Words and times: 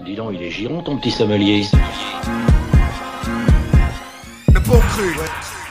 Dis 0.00 0.14
donc, 0.16 0.32
il 0.34 0.42
est 0.42 0.50
giron 0.50 0.82
ton 0.82 0.96
petit 0.96 1.10
sommelier. 1.10 1.64
Le 4.52 4.60
bon 4.60 4.78
cru. 4.78 5.61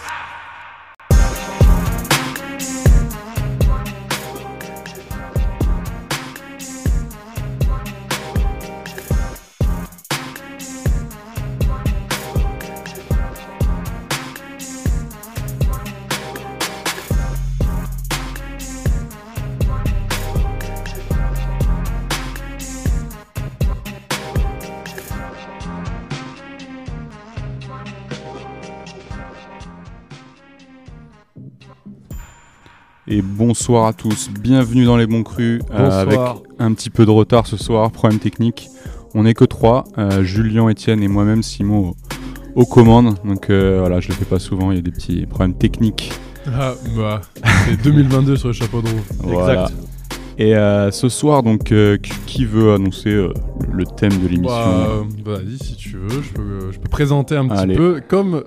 Bonsoir 33.71 33.87
à 33.87 33.93
tous, 33.93 34.29
bienvenue 34.37 34.83
dans 34.83 34.97
les 34.97 35.07
bons 35.07 35.23
crus, 35.23 35.61
euh, 35.73 36.01
avec 36.01 36.19
un 36.59 36.73
petit 36.73 36.89
peu 36.89 37.05
de 37.05 37.09
retard 37.09 37.47
ce 37.47 37.55
soir, 37.55 37.89
problème 37.89 38.19
technique. 38.19 38.67
On 39.15 39.23
n'est 39.23 39.33
que 39.33 39.45
trois, 39.45 39.85
euh, 39.97 40.23
Julien, 40.23 40.67
Étienne 40.67 41.01
et 41.01 41.07
moi-même, 41.07 41.41
Simon, 41.41 41.93
au- 42.55 42.61
aux 42.61 42.65
commandes. 42.65 43.15
Donc 43.23 43.49
euh, 43.49 43.77
voilà, 43.79 44.01
je 44.01 44.09
le 44.09 44.13
fais 44.15 44.25
pas 44.25 44.39
souvent, 44.39 44.71
il 44.71 44.75
y 44.75 44.79
a 44.79 44.81
des 44.81 44.91
petits 44.91 45.25
problèmes 45.25 45.53
techniques. 45.53 46.11
Ah, 46.47 46.73
bah, 46.97 47.21
c'est 47.65 47.81
2022 47.81 48.35
sur 48.35 48.49
le 48.49 48.53
chapeau 48.53 48.81
de 48.81 48.89
roue. 48.89 48.99
Voilà. 49.23 49.69
Et 50.41 50.55
euh, 50.55 50.89
ce 50.89 51.07
soir, 51.07 51.43
donc, 51.43 51.71
euh, 51.71 51.97
qui- 52.25 52.45
veut 52.45 52.73
annoncer 52.73 53.09
euh, 53.11 53.31
le 53.71 53.85
thème 53.85 54.17
de 54.23 54.27
l'émission 54.27 54.47
Bah, 54.55 54.87
euh, 54.89 55.03
vas-y, 55.23 55.57
si 55.63 55.75
tu 55.75 55.97
veux, 55.97 56.23
je 56.23 56.33
peux, 56.33 56.71
je 56.71 56.79
peux 56.79 56.89
présenter 56.89 57.35
un 57.37 57.47
petit 57.47 57.59
Allez. 57.59 57.75
peu. 57.75 58.01
Comme 58.07 58.43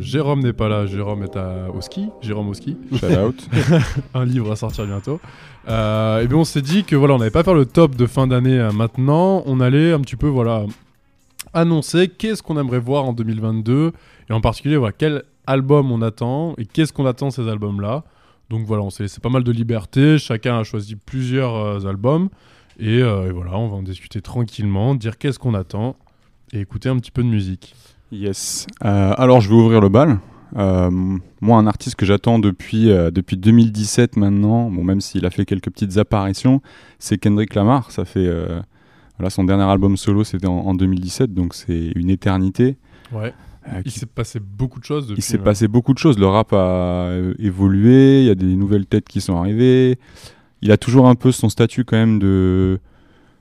Jérôme 0.00 0.40
n'est 0.40 0.52
pas 0.52 0.68
là, 0.68 0.84
Jérôme 0.84 1.22
est 1.22 1.34
à, 1.36 1.70
au 1.74 1.80
ski, 1.80 2.10
Jérôme 2.20 2.50
au 2.50 2.54
ski, 2.54 2.76
Shout 2.92 3.06
out. 3.06 3.48
un 4.14 4.26
livre 4.26 4.52
à 4.52 4.56
sortir 4.56 4.84
bientôt. 4.84 5.20
Et 5.66 6.26
bien 6.26 6.36
on 6.36 6.44
s'est 6.44 6.60
dit 6.60 6.84
que 6.84 6.96
voilà, 6.96 7.14
on 7.14 7.18
n'allait 7.18 7.30
pas 7.30 7.44
faire 7.44 7.54
le 7.54 7.64
top 7.64 7.94
de 7.96 8.04
fin 8.04 8.26
d'année 8.26 8.68
maintenant, 8.74 9.42
on 9.46 9.58
allait 9.60 9.92
un 9.92 10.00
petit 10.00 10.16
peu 10.16 10.28
voilà 10.28 10.64
annoncer 11.54 12.08
qu'est-ce 12.08 12.42
qu'on 12.42 12.58
aimerait 12.60 12.78
voir 12.78 13.06
en 13.06 13.14
2022 13.14 13.92
et 14.28 14.32
en 14.34 14.40
particulier 14.42 14.76
voilà 14.76 14.92
quel 14.96 15.22
album 15.46 15.90
on 15.90 16.02
attend 16.02 16.54
et 16.58 16.66
qu'est-ce 16.66 16.92
qu'on 16.92 17.06
attend 17.06 17.28
de 17.28 17.32
ces 17.32 17.48
albums 17.48 17.80
là. 17.80 18.04
Donc 18.50 18.66
voilà, 18.66 18.82
on 18.82 18.90
s'est 18.90 19.04
laissé 19.04 19.20
pas 19.20 19.28
mal 19.28 19.44
de 19.44 19.52
liberté, 19.52 20.18
chacun 20.18 20.58
a 20.58 20.64
choisi 20.64 20.96
plusieurs 20.96 21.54
euh, 21.54 21.88
albums 21.88 22.28
et, 22.80 23.00
euh, 23.00 23.28
et 23.28 23.30
voilà, 23.30 23.56
on 23.56 23.68
va 23.68 23.76
en 23.76 23.82
discuter 23.82 24.20
tranquillement, 24.20 24.96
dire 24.96 25.18
qu'est-ce 25.18 25.38
qu'on 25.38 25.54
attend 25.54 25.96
et 26.52 26.60
écouter 26.60 26.88
un 26.88 26.96
petit 26.96 27.12
peu 27.12 27.22
de 27.22 27.28
musique. 27.28 27.76
Yes. 28.10 28.66
Euh, 28.84 29.14
alors, 29.16 29.40
je 29.40 29.48
vais 29.48 29.54
ouvrir 29.54 29.80
le 29.80 29.88
bal. 29.88 30.18
Euh, 30.56 30.90
moi, 31.40 31.58
un 31.58 31.68
artiste 31.68 31.94
que 31.94 32.04
j'attends 32.04 32.40
depuis, 32.40 32.90
euh, 32.90 33.12
depuis 33.12 33.36
2017 33.36 34.16
maintenant, 34.16 34.68
bon, 34.68 34.82
même 34.82 35.00
s'il 35.00 35.24
a 35.26 35.30
fait 35.30 35.44
quelques 35.44 35.70
petites 35.70 35.96
apparitions, 35.96 36.60
c'est 36.98 37.18
Kendrick 37.18 37.54
Lamar. 37.54 37.92
Ça 37.92 38.04
fait. 38.04 38.28
voilà, 39.16 39.30
son 39.30 39.44
dernier 39.44 39.62
album 39.62 39.96
solo, 39.96 40.24
c'était 40.24 40.48
en, 40.48 40.58
en 40.58 40.74
2017, 40.74 41.32
donc 41.34 41.54
c'est 41.54 41.92
une 41.94 42.10
éternité. 42.10 42.76
Ouais. 43.12 43.32
Euh, 43.68 43.82
Il 43.84 43.92
qui- 43.92 43.98
s'est 43.98 44.06
passé 44.06 44.40
beaucoup 44.40 44.80
de 44.80 44.84
choses 44.84 45.06
depuis. 45.06 45.20
il 45.20 45.22
s'est 45.22 45.36
ouais. 45.38 45.44
passé 45.44 45.68
beaucoup 45.68 45.92
de 45.92 45.98
choses. 45.98 46.18
Le 46.18 46.26
rap 46.26 46.52
a 46.52 46.56
euh, 47.10 47.34
évolué, 47.38 48.20
il 48.22 48.26
y 48.26 48.30
a 48.30 48.34
des 48.34 48.56
nouvelles 48.56 48.86
têtes 48.86 49.06
qui 49.08 49.20
sont 49.20 49.36
arrivées. 49.36 49.98
Il 50.62 50.72
a 50.72 50.76
toujours 50.76 51.08
un 51.08 51.14
peu 51.14 51.30
son 51.32 51.48
statut 51.48 51.84
quand 51.84 51.96
même 51.96 52.18
de. 52.18 52.78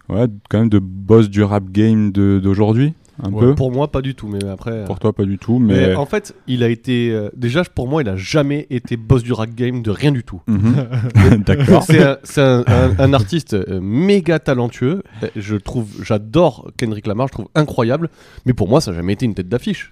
Ouais, 0.10 0.26
quand 0.50 0.60
même 0.60 0.70
de 0.70 0.80
boss 0.80 1.30
du 1.30 1.44
rap 1.44 1.70
game 1.72 2.12
d'aujourd'hui, 2.12 2.94
un 3.22 3.32
Ouais, 3.32 3.40
peu. 3.42 3.56
Pour 3.56 3.72
moi, 3.72 3.92
pas 3.92 4.02
du 4.02 4.16
tout, 4.16 4.28
mais 4.28 4.44
après. 4.46 4.72
euh, 4.72 4.86
Pour 4.86 5.00
toi, 5.00 5.12
pas 5.14 5.26
du 5.26 5.38
tout, 5.38 5.60
mais 5.60 5.88
mais. 5.90 5.96
en 5.96 6.06
fait, 6.06 6.36
il 6.48 6.64
a 6.64 6.70
été. 6.70 7.12
euh, 7.12 7.30
déjà, 7.36 7.64
pour 7.64 7.88
moi, 7.88 8.02
il 8.02 8.10
a 8.10 8.16
jamais 8.16 8.68
été 8.70 8.98
boss 8.98 9.24
du 9.24 9.34
rap 9.34 9.54
game 9.54 9.82
de 9.82 9.92
rien 9.92 10.12
du 10.12 10.24
tout. 10.24 10.42
Mhm. 10.48 10.76
D'accord. 11.46 11.84
C'est 11.84 12.02
un, 12.04 12.18
c'est 12.24 12.42
un- 12.42 12.64
un- 12.68 12.96
un 13.00 13.14
artiste 13.14 13.54
euh, 13.54 13.80
méga 13.82 14.40
talentueux. 14.40 15.04
Je 15.36 15.56
trouve, 15.56 15.88
j'adore 16.04 16.72
Kendrick 16.78 17.08
Lamar, 17.08 17.28
je 17.28 17.34
trouve 17.34 17.48
incroyable. 17.56 18.10
Mais 18.46 18.54
pour 18.54 18.68
moi, 18.70 18.82
ça 18.82 18.92
n'a 18.92 18.98
jamais 18.98 19.14
été 19.14 19.26
une 19.26 19.36
tête 19.36 19.50
d'affiche. 19.50 19.92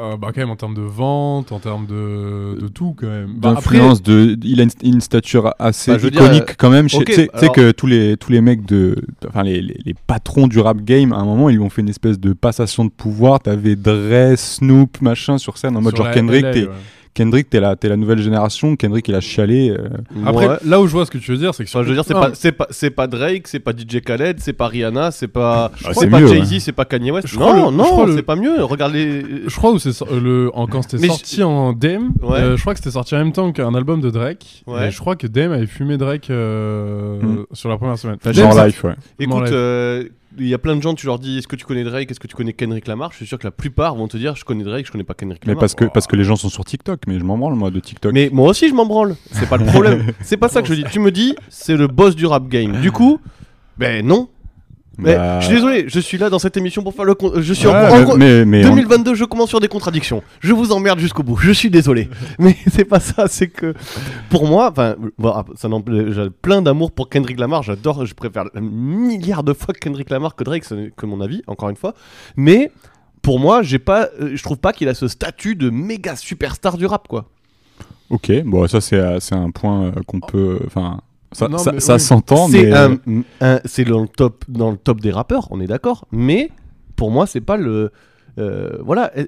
Euh, 0.00 0.16
bah 0.16 0.28
quand 0.34 0.40
même 0.40 0.50
en 0.50 0.56
termes 0.56 0.74
de 0.74 0.82
vente, 0.82 1.52
en 1.52 1.58
termes 1.58 1.86
de, 1.86 2.58
de 2.60 2.68
tout 2.68 2.94
quand 2.98 3.06
même. 3.06 3.34
Bah, 3.36 3.50
après, 3.56 3.76
d'influence 3.78 4.02
de 4.02 4.38
il 4.42 4.60
a 4.60 4.64
une, 4.64 4.70
une 4.82 5.00
stature 5.00 5.54
assez 5.58 5.92
Bah, 5.92 5.98
dire, 5.98 6.08
iconique 6.12 6.50
euh, 6.50 6.54
quand 6.58 6.70
même 6.70 6.86
tu 6.86 6.96
sais 6.96 7.04
tu 7.04 7.12
sais 7.14 7.30
alors- 7.32 7.52
que 7.54 7.70
tous 7.72 7.86
les 7.86 8.16
tous 8.16 8.32
les 8.32 8.40
mecs 8.40 8.66
de 8.66 8.96
enfin 9.28 9.42
les, 9.42 9.60
les, 9.62 9.78
les 9.84 9.94
patrons 10.06 10.46
du 10.48 10.58
rap 10.58 10.78
game 10.82 11.12
à 11.12 11.16
un 11.16 11.24
moment 11.24 11.48
ils 11.50 11.56
lui 11.56 11.62
ont 11.62 11.70
fait 11.70 11.82
une 11.82 11.88
espèce 11.88 12.18
de 12.18 12.32
passation 12.32 12.84
de 12.84 12.90
pouvoir 12.90 13.40
t'avais 13.40 13.76
Dre 13.76 14.36
Snoop 14.36 15.00
machin 15.00 15.38
sur 15.38 15.56
scène 15.58 15.76
en 15.76 15.80
mode 15.80 15.94
sur 15.96 16.04
genre 16.04 16.12
Kendrick 16.14 16.42
LA, 16.42 16.50
t'es 16.52 16.62
ouais. 16.66 16.70
Kendrick 17.16 17.50
t'es 17.50 17.58
la 17.60 17.74
t'es 17.76 17.88
la 17.88 17.96
nouvelle 17.96 18.20
génération 18.20 18.76
Kendrick 18.76 19.08
il 19.08 19.14
a 19.14 19.20
chialé 19.20 19.70
euh, 19.70 19.88
Après, 20.24 20.46
Ouais. 20.46 20.56
là 20.64 20.80
où 20.80 20.86
je 20.86 20.92
vois 20.92 21.06
ce 21.06 21.10
que 21.10 21.18
tu 21.18 21.32
veux 21.32 21.38
dire, 21.38 21.54
c'est 21.54 21.64
que 21.64 21.68
Enfin, 21.70 21.82
je 21.82 21.88
veux 21.88 21.94
dire, 21.94 22.04
c'est 22.06 22.14
Non, 22.14 22.20
pas, 22.20 22.30
c'est 22.34 22.52
pas, 22.52 22.66
c'est 22.70 22.90
pas 22.90 23.06
Drake, 23.06 23.48
c'est 23.48 23.58
pas 23.58 23.72
DJ 23.72 24.00
Khaled, 24.02 24.38
c'est 24.40 24.52
pas 24.52 24.68
Rihanna, 24.68 25.10
c'est 25.10 25.26
pas, 25.28 25.72
Ah, 25.84 25.88
c'est 25.92 26.00
c'est 26.00 26.10
pas 26.10 26.20
mieux, 26.20 26.26
Jay 26.28 26.44
Z, 26.44 26.52
ouais. 26.52 26.60
c'est 26.60 26.72
pas 26.72 26.84
Kanye 26.84 27.10
West. 27.10 27.26
Je 27.26 27.34
crois 27.36 27.54
non, 27.56 27.70
le- 27.70 27.78
je 27.78 27.82
crois 27.82 27.96
non, 28.02 28.06
le- 28.06 28.16
c'est 28.16 28.22
pas 28.22 28.36
mieux. 28.36 28.62
Regarde 28.62 28.92
les. 28.92 29.24
Je 29.48 29.56
crois 29.56 29.72
où 29.72 29.78
c'est 29.78 29.92
so- 29.92 30.06
le 30.12 30.50
en- 30.54 30.66
quand 30.66 30.82
c'était 30.82 30.98
Mais 30.98 31.08
sorti 31.08 31.42
en 31.42 31.72
DM, 31.72 32.10
Ouais. 32.22 32.38
euh, 32.38 32.56
je 32.56 32.60
crois 32.60 32.74
que 32.74 32.78
c'était 32.80 32.90
sorti 32.92 33.14
en 33.14 33.18
même 33.18 33.32
temps 33.32 33.50
qu'un 33.52 33.74
album 33.74 34.00
de 34.00 34.10
Drake. 34.10 34.62
Ouais. 34.66 34.88
Et 34.88 34.90
je 34.90 34.98
crois 35.00 35.16
que 35.16 35.26
DM 35.26 35.52
avait 35.52 35.66
fumé 35.66 35.96
Drake 35.96 36.28
euh, 36.30 37.20
Hmm. 37.22 37.44
sur 37.52 37.68
la 37.70 37.76
première 37.78 37.98
semaine. 37.98 38.18
Genre 38.24 38.52
ça- 38.52 38.66
life 38.66 38.84
ouais 38.84 38.94
Écoute, 39.18 39.48
euh, 39.52 40.04
il 40.38 40.46
y 40.48 40.54
a 40.54 40.58
plein 40.58 40.76
de 40.76 40.82
gens, 40.82 40.94
tu 40.94 41.06
leur 41.06 41.18
dis 41.18 41.38
est-ce 41.38 41.48
que 41.48 41.56
tu 41.56 41.64
connais 41.64 41.84
Drake, 41.84 42.10
est-ce 42.10 42.20
que 42.20 42.26
tu 42.26 42.36
connais 42.36 42.52
Kendrick 42.52 42.86
Lamar 42.86 43.12
Je 43.12 43.16
suis 43.16 43.26
sûr 43.26 43.38
que 43.38 43.44
la 43.46 43.50
plupart 43.50 43.94
vont 43.94 44.08
te 44.08 44.16
dire 44.16 44.36
je 44.36 44.44
connais 44.44 44.64
Drake, 44.64 44.86
je 44.86 44.92
connais 44.92 45.04
pas 45.04 45.14
Kendrick 45.14 45.42
mais 45.46 45.52
Lamar. 45.52 45.60
parce 45.60 45.74
que 45.74 45.84
parce 45.84 46.06
que 46.06 46.16
les 46.16 46.24
gens 46.24 46.36
sont 46.36 46.48
sur 46.48 46.64
TikTok 46.64 47.00
mais 47.06 47.18
je 47.18 47.24
m'en 47.24 47.38
branle 47.38 47.54
moi 47.54 47.70
de 47.70 47.80
TikTok 47.80 48.12
Mais 48.12 48.28
moi 48.32 48.48
aussi 48.50 48.68
je 48.68 48.74
m'en 48.74 48.86
branle, 48.86 49.16
c'est 49.32 49.48
pas 49.48 49.56
le 49.56 49.66
problème. 49.66 50.12
c'est 50.22 50.36
pas 50.36 50.48
ça 50.48 50.62
que 50.62 50.68
je 50.68 50.74
dis. 50.74 50.84
Tu 50.90 51.00
me 51.00 51.10
dis 51.10 51.34
c'est 51.48 51.76
le 51.76 51.86
boss 51.88 52.16
du 52.16 52.26
rap 52.26 52.48
game. 52.48 52.80
Du 52.80 52.92
coup, 52.92 53.20
ben 53.78 54.04
non. 54.06 54.28
Mais 54.98 55.14
Bah, 55.16 55.40
je 55.40 55.46
suis 55.46 55.54
désolé, 55.56 55.84
je 55.88 56.00
suis 56.00 56.16
là 56.18 56.30
dans 56.30 56.38
cette 56.38 56.56
émission 56.56 56.82
pour 56.82 56.94
faire 56.94 57.04
le. 57.04 57.14
con- 57.14 57.32
Je 57.36 57.52
suis 57.52 57.66
en, 57.66 57.72
en- 57.74 58.16
mais, 58.16 58.44
mais, 58.44 58.62
mais 58.62 58.66
on- 58.66 58.70
2022, 58.74 59.14
je 59.14 59.24
commence 59.24 59.50
sur 59.50 59.60
des 59.60 59.68
contradictions. 59.68 60.22
Je 60.40 60.52
vous 60.54 60.72
emmerde 60.72 60.98
jusqu'au 60.98 61.22
bout. 61.22 61.36
Je 61.36 61.50
suis 61.52 61.68
désolé. 61.70 62.08
Mais 62.38 62.56
c'est 62.72 62.84
pas 62.86 63.00
ça. 63.00 63.26
C'est 63.28 63.48
que 63.48 63.74
pour 64.30 64.46
moi, 64.46 64.70
enfin, 64.70 64.96
ça 65.54 65.68
n'empêche- 65.68 66.12
j'ai 66.12 66.30
plein 66.30 66.62
d'amour 66.62 66.92
pour 66.92 67.08
Kendrick 67.10 67.38
Lamar. 67.38 67.62
J'adore. 67.62 68.06
Je 68.06 68.14
préfère 68.14 68.44
un 68.54 68.60
milliard 68.60 69.42
de 69.44 69.52
fois 69.52 69.74
Kendrick 69.74 70.08
Lamar 70.10 70.34
que 70.34 70.44
Drake, 70.44 70.64
que 70.96 71.06
mon 71.06 71.20
avis, 71.20 71.42
encore 71.46 71.68
une 71.68 71.76
fois. 71.76 71.92
Mais 72.36 72.70
pour 73.22 73.38
moi, 73.38 73.62
j'ai 73.62 73.78
pas, 73.78 74.08
euh, 74.20 74.30
je 74.34 74.42
trouve 74.42 74.58
pas 74.58 74.72
qu'il 74.72 74.88
a 74.88 74.94
ce 74.94 75.08
statut 75.08 75.56
de 75.56 75.68
méga 75.68 76.16
superstar 76.16 76.76
du 76.78 76.86
rap, 76.86 77.06
quoi. 77.08 77.26
ok 78.08 78.30
bon 78.44 78.66
ça 78.68 78.80
c'est 78.80 78.96
euh, 78.98 79.18
un 79.32 79.50
point 79.50 79.86
euh, 79.86 79.92
qu'on 80.06 80.20
peut 80.20 80.60
enfin 80.66 81.00
ça, 81.32 81.48
Non, 81.48 81.58
ça, 81.58 81.72
mais 81.72 81.80
ça 81.80 81.94
oui. 81.94 82.00
s'entend 82.00 82.48
C'est 82.48 82.62
mais 82.66 82.72
un, 82.74 82.98
un- 83.40 83.60
c'est 83.64 83.84
dans 83.84 84.02
le 84.02 84.08
top, 84.08 84.44
dans 84.48 84.70
le 84.70 84.76
top 84.76 85.00
des 85.00 85.10
rappeurs. 85.10 85.48
On 85.50 85.60
est 85.60 85.66
d'accord. 85.66 86.06
Mais 86.12 86.50
pour 86.96 87.10
moi, 87.10 87.26
c'est 87.26 87.40
pas 87.40 87.56
le. 87.56 87.90
euh, 88.38 88.78
voilà, 88.84 89.10
Euh, 89.16 89.24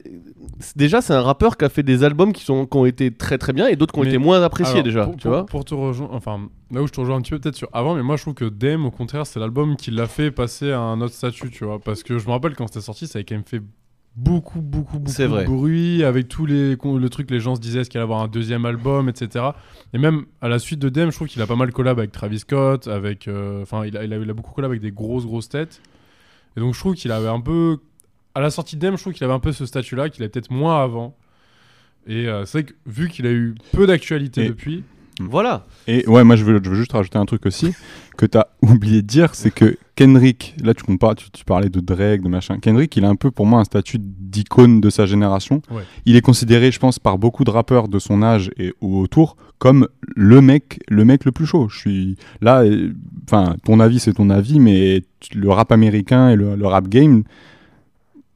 c'est- 0.61 0.77
déjà 0.77 1.01
c'est 1.01 1.15
un 1.15 1.23
rappeur 1.23 1.57
qui 1.57 1.65
a 1.65 1.69
fait 1.71 1.83
des 1.83 2.05
albums 2.05 2.33
qui, 2.33 2.45
sont, 2.45 2.67
qui 2.67 2.77
ont 2.77 2.85
été 2.85 3.11
très 3.11 3.39
très 3.39 3.53
bien 3.53 3.67
et 3.67 3.75
d'autres 3.77 3.93
qui 3.95 4.01
ont 4.01 4.03
Mais- 4.03 4.09
été 4.11 4.19
moins 4.19 4.43
appréciés 4.43 4.75
Alors, 4.75 4.85
déjà, 4.85 5.05
pour, 5.05 5.17
tu 5.17 5.23
pour- 5.23 5.31
vois. 5.31 5.47
pour 5.47 5.65
te 5.65 5.75
rejoindre, 5.75 6.15
enfin, 6.15 6.49
là 6.71 6.83
où 6.83 6.87
je 6.87 6.93
te 6.93 7.01
rejoins 7.01 7.17
un 7.17 7.21
petit 7.23 7.31
peu 7.31 7.39
peut-être 7.39 7.57
sur 7.57 7.69
avant, 7.73 7.95
mais 7.95 8.03
moi 8.03 8.17
je 8.17 8.23
trouve 8.23 8.35
que 8.35 8.45
DM 8.45 8.85
au 8.85 8.91
contraire 8.91 9.27
c'est 9.27 9.41
l'album 9.41 9.77
qui 9.77 9.91
l'a 9.91 10.07
fait 10.07 10.31
passer 10.31 10.73
à 10.73 10.81
un 10.81 11.01
autre 11.01 11.15
statut, 11.15 11.51
tu 11.51 11.65
vois. 11.65 11.79
Parce 11.79 12.03
que 12.03 12.19
je 12.19 12.27
me 12.27 12.33
rappelle 12.33 12.55
quand 12.55 12.67
c'était 12.67 12.81
sorti, 12.83 13.07
ça 13.07 13.19
avait 13.19 13.25
quand 13.25 13.35
même 13.35 13.45
fait 13.47 13.63
beaucoup, 14.17 14.61
beaucoup, 14.61 14.99
beaucoup 14.99 15.23
vrai. 15.23 15.45
de 15.45 15.49
bruit 15.49 16.05
avec 16.05 16.29
tous 16.29 16.47
les 16.47 16.77
le 16.77 17.09
truc, 17.09 17.31
les 17.31 17.41
gens 17.41 17.55
se 17.55 17.61
disaient 17.61 17.81
est-ce 17.81 17.91
qu'il 17.91 17.99
allait 17.99 18.05
avoir 18.05 18.23
un 18.23 18.29
deuxième 18.29 18.65
album, 18.65 19.09
etc. 19.09 19.47
Et 19.93 19.99
même 19.99 20.27
à 20.41 20.49
la 20.49 20.59
suite 20.59 20.81
de 20.81 20.89
DM, 20.89 21.11
je 21.11 21.17
trouve 21.17 21.29
qu'il 21.29 21.41
a 21.43 21.47
pas 21.47 21.57
mal 21.57 21.73
collab 21.73 21.99
avec 21.99 22.13
Travis 22.13 22.41
Scott, 22.41 22.89
avec, 22.89 23.29
euh, 23.29 23.63
enfin, 23.63 23.85
il, 23.87 23.97
a, 23.97 24.05
il, 24.05 24.13
a, 24.13 24.17
il 24.17 24.29
a 24.29 24.35
beaucoup 24.35 24.53
collab 24.53 24.71
avec 24.71 24.83
des 24.83 24.91
grosses, 24.91 25.25
grosses 25.25 25.49
têtes. 25.49 25.81
Et 26.57 26.61
donc 26.61 26.75
je 26.75 26.81
trouve 26.81 26.95
qu'il 26.95 27.13
avait 27.13 27.29
un 27.29 27.41
peu, 27.41 27.79
à 28.35 28.41
la 28.41 28.51
sortie 28.51 28.77
de 28.77 28.89
DM, 28.89 28.97
je 28.97 29.03
trouve 29.03 29.13
qu'il 29.13 29.25
avait 29.25 29.35
un 29.35 29.41
peu 29.41 29.53
ce 29.53 29.67
statut-là, 29.67 30.09
qu'il 30.09 30.23
avait 30.23 30.31
peut-être 30.31 30.51
moins 30.51 30.83
avant. 30.83 31.17
Et 32.07 32.27
euh, 32.27 32.45
c'est 32.45 32.63
vrai 32.63 32.73
que 32.73 32.75
vu 32.87 33.09
qu'il 33.09 33.27
a 33.27 33.31
eu 33.31 33.55
peu 33.73 33.87
d'actualité 33.87 34.49
depuis, 34.49 34.83
Voilà. 35.21 35.67
Et 35.87 36.07
ouais, 36.07 36.25
moi 36.25 36.37
je 36.37 36.45
veux, 36.45 36.61
je 36.63 36.71
veux 36.71 36.77
juste 36.77 36.93
rajouter 36.93 37.19
un 37.19 37.25
truc 37.25 37.47
aussi 37.47 37.75
que 38.17 38.27
tu 38.27 38.39
as 38.39 38.49
oublié 38.63 39.03
de 39.03 39.07
dire, 39.07 39.35
c'est 39.35 39.51
que 39.51 39.77
Kendrick, 39.97 40.55
là 40.63 40.75
tu 40.75 40.85
compares, 40.85 41.17
tu, 41.17 41.31
tu 41.31 41.45
parlais 41.45 41.69
de 41.69 41.81
Drake, 41.81 42.23
de 42.23 42.29
machin. 42.29 42.59
Kendrick, 42.59 42.97
il 42.97 43.05
a 43.05 43.09
un 43.09 43.17
peu 43.17 43.31
pour 43.31 43.47
moi 43.47 43.61
un 43.61 43.65
statut 43.65 43.99
d'icône 44.01 44.81
de 44.81 44.91
sa 44.91 45.07
génération. 45.07 45.63
Ouais. 45.71 45.83
Il 46.07 46.17
est 46.17 46.21
considéré, 46.21 46.71
je 46.71 46.79
pense, 46.79 46.99
par 46.99 47.19
beaucoup 47.19 47.45
de 47.45 47.51
rappeurs 47.51 47.89
de 47.89 47.99
son 47.99 48.23
âge 48.23 48.51
et 48.59 48.73
ou 48.81 48.99
autour 48.99 49.37
comme 49.59 49.89
le 50.15 50.41
mec, 50.41 50.81
le 50.89 51.05
mec 51.05 51.25
le 51.25 51.33
plus 51.33 51.47
chaud. 51.47 51.69
Je 51.69 51.79
suis 51.79 52.17
là, 52.41 52.63
euh, 52.63 52.93
enfin, 53.25 53.57
ton 53.65 53.81
avis 53.81 53.99
c'est 53.99 54.15
ton 54.15 54.31
avis, 54.31 54.61
mais 54.61 55.03
le 55.35 55.51
rap 55.51 55.73
américain 55.73 56.31
et 56.31 56.37
le, 56.37 56.55
le 56.55 56.67
rap 56.67 56.89
game, 56.89 57.25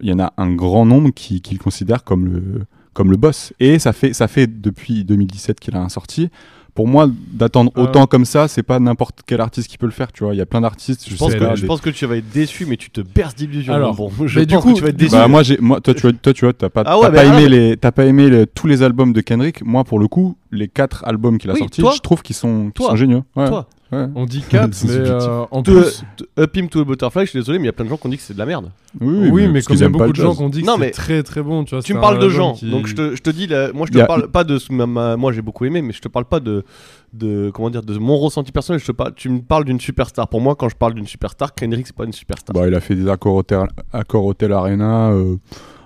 il 0.00 0.08
y 0.08 0.12
en 0.12 0.18
a 0.18 0.32
un 0.36 0.52
grand 0.52 0.84
nombre 0.84 1.10
qui, 1.10 1.40
qui 1.40 1.54
le 1.54 1.60
considèrent 1.60 2.02
comme 2.02 2.26
le 2.26 2.66
comme 2.92 3.10
le 3.10 3.16
boss. 3.16 3.52
Et 3.60 3.78
ça 3.78 3.92
fait, 3.92 4.12
ça 4.12 4.28
fait 4.28 4.46
depuis 4.46 5.04
2017 5.04 5.60
qu'il 5.60 5.76
a 5.76 5.80
un 5.80 5.88
sorti. 5.88 6.30
Pour 6.74 6.88
moi, 6.88 7.06
d'attendre 7.32 7.70
Euh. 7.76 7.82
autant 7.82 8.06
comme 8.06 8.24
ça, 8.24 8.48
c'est 8.48 8.62
pas 8.62 8.78
n'importe 8.80 9.20
quel 9.26 9.40
artiste 9.40 9.68
qui 9.68 9.76
peut 9.76 9.84
le 9.86 9.92
faire, 9.92 10.10
tu 10.10 10.24
vois. 10.24 10.34
Il 10.34 10.38
y 10.38 10.40
a 10.40 10.46
plein 10.46 10.62
d'artistes, 10.62 11.04
je, 11.06 11.10
Je 11.10 11.16
pense, 11.18 11.34
que, 11.34 11.38
pas. 11.38 11.54
je 11.54 11.60
des- 11.62 11.66
pense 11.66 11.80
que 11.82 11.90
tu 11.90 12.06
vas 12.06 12.16
être 12.16 12.30
déçu, 12.30 12.64
mais 12.64 12.76
tu 12.78 12.90
te 12.90 13.00
berces 13.02 13.34
d'illusions. 13.34 13.74
Alors, 13.74 13.94
mon 13.94 14.08
bon. 14.08 14.26
je 14.26 14.38
mais 14.40 14.46
du 14.46 14.56
coup- 14.56 14.70
que 14.72 14.76
tu 14.78 14.82
vas 14.82 14.88
être 14.88 14.96
déçu. 14.96 15.12
Bah, 15.12 15.28
moi, 15.28 15.42
j'ai, 15.42 15.58
moi, 15.58 15.80
toi, 15.82 15.92
tu 15.92 16.00
vois, 16.00 16.12
toi, 16.12 16.32
tu 16.32 16.44
vois, 16.46 16.52
t'as 16.54 16.70
pas, 16.70 16.82
Ah 16.86 16.96
ouais, 16.98 17.04
t'as 17.04 17.10
mais 17.10 17.16
pas 17.16 17.22
ah, 17.22 17.26
aimé 17.26 17.42
mais- 17.42 17.48
les, 17.70 17.76
t'as 17.76 17.92
pas 17.92 18.06
aimé 18.06 18.30
les- 18.30 18.46
tous 18.46 18.66
les 18.66 18.82
albums 18.82 19.12
de 19.12 19.20
Kendrick. 19.20 19.62
Moi, 19.64 19.84
pour 19.84 19.98
le 19.98 20.08
coup, 20.08 20.36
les 20.50 20.68
quatre 20.68 21.04
albums 21.06 21.36
qu'il 21.38 21.50
a 21.50 21.52
Oui, 21.54 21.58
sortis, 21.58 21.82
je 21.94 22.00
trouve 22.00 22.22
qu'ils 22.22 22.36
sont, 22.36 22.64
qu'ils 22.64 22.72
Toi. 22.72 22.90
sont 22.90 22.96
géniaux. 22.96 23.24
Ouais, 23.36 23.48
Toi. 23.48 23.66
Ouais. 23.92 24.06
On 24.14 24.24
dit 24.26 24.42
4, 24.48 24.72
C'est 24.74 24.86
mais 24.88 24.94
euh, 25.08 25.44
en 25.50 25.62
To- 25.62 25.72
plus. 25.72 26.02
to- 26.16 26.24
Up 26.38 26.56
Him 26.56 26.68
to 26.68 26.80
a 26.80 26.84
Butterfly, 26.84 27.24
je 27.26 27.30
suis 27.30 27.38
désolé, 27.38 27.58
mais 27.58 27.64
il 27.64 27.66
y 27.66 27.70
a 27.70 27.72
plein 27.72 27.84
de 27.84 27.90
gens 27.90 27.96
qui 27.96 28.06
ont 28.06 28.10
dit 28.10 28.16
que 28.16 28.22
c'est 28.22 28.34
de 28.34 28.38
la 28.38 28.46
merde. 28.46 28.70
Oui, 29.00 29.28
Oui, 29.30 29.46
mais 29.46 29.54
parce 29.54 29.66
comme 29.68 29.76
il 29.76 29.80
y 29.80 29.84
a 29.84 29.88
beaucoup 29.88 30.10
de 30.12 30.16
gens 30.16 30.34
qui 30.34 30.42
ont 30.42 30.48
dit 30.48 30.62
que 30.62 30.78
mais 30.78 30.90
très 30.90 31.22
très 31.22 31.42
bon, 31.42 31.64
tu 31.64 31.74
vois. 31.74 31.82
Tu 31.82 31.88
c'est 31.92 31.94
me 31.94 32.00
parles 32.00 32.18
de 32.18 32.28
gens, 32.28 32.54
qui- 32.54 32.70
donc 32.70 32.86
je 32.86 32.94
te, 32.94 33.14
je 33.16 33.22
te 33.22 33.30
dis, 33.30 33.46
là, 33.46 33.70
moi 33.72 33.86
je 33.86 33.98
te 33.98 34.04
parle 34.04 34.28
pas 34.28 34.44
de 34.44 34.58
ce- 34.58 34.72
ma- 34.72 34.86
ma- 34.86 35.16
moi 35.16 35.32
j'ai 35.32 35.42
beaucoup 35.42 35.64
aimé, 35.64 35.82
mais 35.82 35.92
je 35.92 36.00
te 36.00 36.08
parle 36.08 36.24
pas 36.24 36.40
de, 36.40 36.64
de 37.12 37.50
comment 37.54 37.70
dire, 37.70 37.82
de 37.82 37.96
mon 37.98 38.16
ressenti 38.18 38.52
personnel. 38.52 38.80
Je 38.80 38.86
te 38.86 38.92
parle, 38.92 39.14
tu 39.14 39.28
me 39.28 39.40
parles 39.40 39.64
d'une 39.64 39.80
superstar. 39.80 40.28
Pour 40.28 40.40
moi, 40.40 40.54
quand 40.56 40.68
je 40.68 40.76
parle 40.76 40.94
d'une 40.94 41.06
superstar, 41.06 41.54
Kendrick 41.54 41.86
c'est 41.86 41.96
pas 41.96 42.04
une 42.04 42.12
superstar. 42.12 42.54
Bah, 42.54 42.66
il 42.68 42.74
a 42.74 42.80
fait 42.80 42.94
des 42.94 43.08
accords 43.08 43.36
Hotel, 43.36 43.66
accords 43.92 44.26
Hotel 44.26 44.52
Arena, 44.52 45.10
euh, 45.10 45.36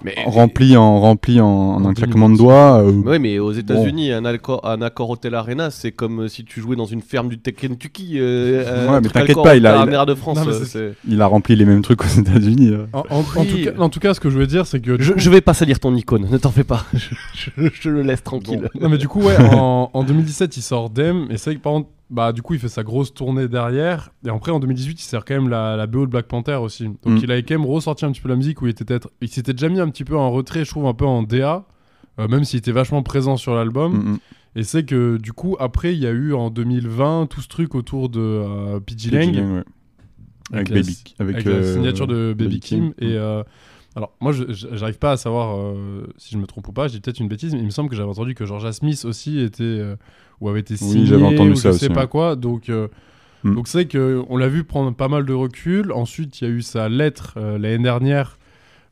mais, 0.07 0.15
remplis 0.25 0.77
en, 0.77 1.01
rempli 1.01 1.41
en, 1.41 1.85
un 1.85 1.93
claquement 1.95 2.31
de 2.31 2.37
doigts. 2.37 2.81
euh, 2.83 2.91
Ouais, 2.93 3.19
mais 3.19 3.39
aux 3.39 3.53
États-Unis, 3.53 4.13
un, 4.13 4.25
accord, 4.25 4.61
un 4.67 4.81
accord 4.81 5.11
Hotel 5.11 5.35
Arena, 5.35 5.71
c'est 5.71 5.93
comme 5.93 6.23
euh, 6.23 6.29
si 6.29 6.45
tu 6.45 6.61
jouais 6.61 6.77
dans 6.77 6.85
une 6.87 7.03
ferme 7.03 7.29
du 7.29 7.39
Kentucky. 7.39 8.19
Euh, 8.19 8.63
euh, 8.67 8.89
Ouais, 8.93 9.01
mais 9.03 9.09
t'inquiète 9.09 9.37
pas, 9.43 9.57
il 9.57 9.67
a- 9.67 9.75
Hotel 9.81 9.89
il 9.93 9.95
a- 9.95 10.01
Arena 10.01 10.05
de 10.07 10.15
France. 10.15 10.39
Non, 10.39 10.45
mais 10.47 10.53
euh, 10.53 10.59
c'est- 10.61 10.65
c'est- 10.67 10.95
il 11.09 11.21
a 11.21 11.27
rempli 11.27 11.57
les 11.57 11.65
mêmes 11.65 11.83
trucs 11.83 12.03
aux 12.05 12.21
États-Unis. 12.21 12.71
euh. 12.71 12.87
En, 12.93 13.01
en- 13.11 13.19
en 13.21 13.25
Oui. 13.41 13.47
tout 13.49 13.71
cas, 13.71 13.79
en 13.83 13.89
tout 13.89 14.01
cas, 14.01 14.15
ce 14.15 14.21
que 14.21 14.31
je 14.31 14.39
veux 14.39 14.47
dire, 14.47 14.67
c'est 14.67 14.81
que. 14.81 15.01
Je, 15.01 15.13
coup- 15.13 15.19
je 15.19 15.31
vais 15.31 15.41
pas 15.41 15.55
salir 15.55 15.81
ton 15.81 15.95
icône, 15.95 16.27
ne 16.31 16.39
t'en 16.39 16.51
fais 16.51 16.65
pas. 16.65 16.85
je, 16.95 17.11
je- 17.57 17.69
je 17.81 17.91
le 17.91 18.03
laisse 18.03 18.23
tranquille. 18.23 18.69
Non, 18.81 18.89
mais 18.89 18.99
du 18.99 19.09
coup, 19.09 19.21
ouais, 19.23 19.37
en, 19.53 19.91
en 19.93 20.03
2017, 20.05 20.57
il 20.57 20.63
sort 20.63 20.91
Dem, 20.91 21.27
et 21.31 21.37
c'est 21.37 21.51
vrai 21.51 21.57
que 21.57 21.63
par 21.63 21.73
contre, 21.73 21.89
bah, 22.11 22.33
du 22.33 22.41
coup, 22.43 22.55
il 22.55 22.61
fait 22.61 22.69
sa 22.69 22.83
grosse 22.85 23.13
tournée 23.13 23.49
derrière, 23.49 24.11
et 24.25 24.29
après, 24.29 24.53
en 24.53 24.61
2018, 24.61 25.01
il 25.01 25.05
sert 25.05 25.25
quand 25.25 25.35
même 25.35 25.49
la, 25.49 25.77
la 25.77 25.87
BO 25.87 26.07
de 26.07 26.11
Black 26.11 26.27
Panther 26.27 26.55
aussi. 26.55 26.85
Donc, 26.85 26.97
Mm. 27.05 27.19
il 27.23 27.31
avait 27.33 27.43
quand 27.43 27.55
même 27.59 27.67
ressorti 27.67 28.05
un 28.05 28.13
petit 28.13 28.21
peu 28.21 28.29
la 28.29 28.37
musique 28.37 28.63
où 28.63 28.67
il 28.67 28.71
était 28.71 28.85
peut-être. 28.85 29.11
Il 29.21 29.29
s'était 29.29 29.53
déjà 29.53 29.69
mis 29.69 29.81
un 29.81 29.89
petit 29.91 30.05
peu 30.05 30.17
en 30.17 30.31
retrait, 30.31 30.65
je 30.65 30.71
trouve, 30.71 30.87
un 30.87 30.95
peu 30.95 31.05
en 31.05 31.23
DA, 31.25 31.65
euh, 32.21 32.29
même 32.29 32.45
s'il 32.45 32.59
était 32.59 32.73
vachement 32.73 33.03
présent 33.03 33.37
sur 33.37 33.55
l'album. 33.55 33.93
Mm, 33.93 34.11
mm. 34.13 34.19
Et 34.57 34.63
c'est 34.63 34.85
que, 34.85 35.19
du 35.19 35.33
coup, 35.33 35.57
après, 35.61 35.95
il 35.95 35.99
y 36.01 36.07
a 36.07 36.11
eu 36.13 36.33
en 36.33 36.49
2020 36.51 37.27
tout 37.29 37.41
ce 37.43 37.49
truc 37.49 37.75
autour 37.75 38.09
de 38.09 38.21
euh, 38.21 38.81
PG 38.81 39.11
Lang. 39.11 39.27
Pidgey 39.27 39.41
Lang, 39.41 39.53
ouais. 39.57 39.65
Avec, 40.53 40.69
la- 40.69 40.75
Baby. 40.77 40.99
Avec, 41.19 41.35
avec 41.37 41.45
la 41.45 41.53
euh, 41.53 41.75
signature 41.75 42.07
de 42.07 42.33
Baby, 42.33 42.45
Baby 42.45 42.61
Kim. 42.61 42.95
Kim. 42.95 43.09
Et 43.09 43.17
euh, 43.17 43.43
alors, 43.97 44.13
moi, 44.21 44.33
j'arrive 44.33 44.99
pas 44.99 45.13
à 45.13 45.17
savoir 45.17 45.57
euh, 45.59 46.07
si 46.19 46.33
je 46.35 46.39
me 46.39 46.47
trompe 46.47 46.69
ou 46.69 46.73
pas. 46.73 46.87
Dis 46.89 47.01
peut-être 47.01 47.19
une 47.21 47.29
bêtise, 47.29 47.53
mais 47.55 47.61
il 47.61 47.65
me 47.67 47.71
semble 47.71 47.91
que 47.91 47.97
j'avais 47.97 48.09
entendu 48.09 48.35
que 48.35 48.47
Georgia 48.47 48.73
Smith 48.73 49.05
aussi 49.05 49.41
était 49.41 49.63
euh, 49.65 49.97
ou 50.41 50.49
avait 50.49 50.61
été 50.61 50.77
signé 50.77 51.15
entendu 51.15 51.53
ou 51.53 51.55
ça 51.57 51.73
je 51.73 51.79
sais 51.79 51.87
aussi, 51.87 51.95
pas 51.95 52.03
ouais. 52.03 52.09
quoi. 52.09 52.37
Donc, 52.37 52.69
euh, 52.69 52.89
Mm. 53.45 53.55
donc 53.55 53.69
c'est 53.69 53.85
que 53.87 54.25
on 54.31 54.39
l'a 54.39 54.49
vu 54.49 54.65
prendre 54.65 54.93
pas 54.95 55.09
mal 55.09 55.25
de 55.27 55.33
recul. 55.35 55.93
Ensuite, 55.93 56.41
il 56.41 56.45
y 56.45 56.51
a 56.51 56.51
eu 56.51 56.63
sa 56.63 56.89
lettre 56.89 57.35
euh, 57.37 57.59
l'année 57.59 57.83
dernière 57.83 58.39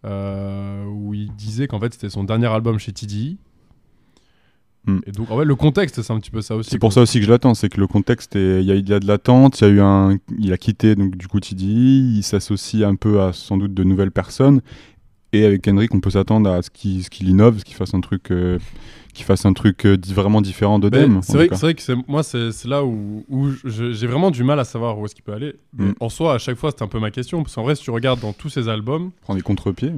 euh, 0.05 0.85
où 0.85 1.15
il 1.15 1.35
disait 1.35 1.67
qu'en 1.67 1.81
fait 1.81 1.93
c'était 1.95 2.11
son 2.11 2.25
dernier 2.25 2.47
album 2.47 2.79
chez 2.79 2.93
TDI. 2.93 3.39
Mm. 4.87 4.99
Et 5.07 5.13
donc, 5.13 5.31
en 5.31 5.39
fait, 5.39 5.45
le 5.47 5.55
contexte, 5.57 6.03
c'est 6.03 6.13
un 6.13 6.21
petit 6.21 6.31
peu 6.31 6.43
ça 6.43 6.57
aussi. 6.57 6.71
C'est 6.71 6.79
pour 6.79 6.93
ça 6.93 7.01
aussi 7.01 7.19
que 7.19 7.25
je 7.25 7.31
l'attends, 7.31 7.55
c'est 7.55 7.71
que 7.71 7.81
le 7.81 7.87
contexte, 7.87 8.37
est- 8.37 8.61
il 8.61 8.67
y, 8.67 8.71
a- 8.71 8.75
il 8.75 8.87
y 8.89 8.93
a 8.93 9.01
de 9.01 9.07
l'attente, 9.07 9.61
il 9.61 9.65
y 9.65 9.67
a 9.67 9.71
eu 9.71 9.81
un, 9.81 10.19
il 10.39 10.53
a 10.53 10.59
quitté 10.59 10.95
donc 10.95 11.17
du 11.17 11.27
coup 11.27 11.41
TDI, 11.41 12.17
il 12.19 12.23
s'associe 12.23 12.83
un 12.87 12.95
peu 12.97 13.23
à 13.23 13.33
sans 13.33 13.57
doute 13.57 13.73
de 13.73 13.83
nouvelles 13.83 14.11
personnes, 14.13 14.61
et 15.33 15.47
avec 15.47 15.63
Kendrick, 15.63 15.95
on 15.95 16.01
peut 16.01 16.11
s'attendre 16.11 16.51
à 16.51 16.61
ce 16.61 16.69
qu'il 16.71 17.03
ce 17.03 17.09
qu'il 17.11 17.29
innove, 17.31 17.59
ce 17.61 17.65
qu'il 17.65 17.75
fasse 17.77 17.95
un 17.95 18.01
truc, 18.03 18.31
euh, 18.31 18.59
qu'il 19.15 19.25
fasse 19.25 19.47
un 19.47 19.53
truc 19.53 19.87
euh, 19.87 19.97
vraiment 20.09 20.43
différent 20.43 20.79
de 20.79 20.89
Dem. 20.89 21.21
c'est 21.23 21.37
vrai, 21.37 21.47
vrai 21.49 21.75
que 21.75 21.83
moi, 22.07 22.23
c'est 22.23 22.65
là 22.67 22.85
où, 22.85 23.25
j'ai 23.65 24.07
vraiment 24.07 24.31
du 24.31 24.45
mal 24.45 24.61
à 24.61 24.65
savoir 24.65 24.99
où 24.99 25.07
est-ce 25.07 25.15
qu'il 25.15 25.25
peut 25.25 25.33
aller. 25.33 25.55
Mais 25.73 25.85
Mm. 25.85 25.95
En 26.01 26.09
soi, 26.09 26.35
à 26.35 26.39
chaque 26.39 26.57
fois, 26.57 26.71
c'est 26.77 26.83
un 26.83 26.89
peu 26.89 26.99
ma 26.99 27.11
question. 27.11 27.43
Parce 27.43 27.55
qu'en 27.55 27.63
vrai, 27.63 27.75
si 27.75 27.83
tu 27.83 27.91
regardes 27.91 28.21
dans 28.21 28.33
tous 28.33 28.49
ses 28.49 28.69
albums, 28.69 29.11
Prendre 29.23 29.39
des 29.39 29.43
contre-pieds. 29.43 29.93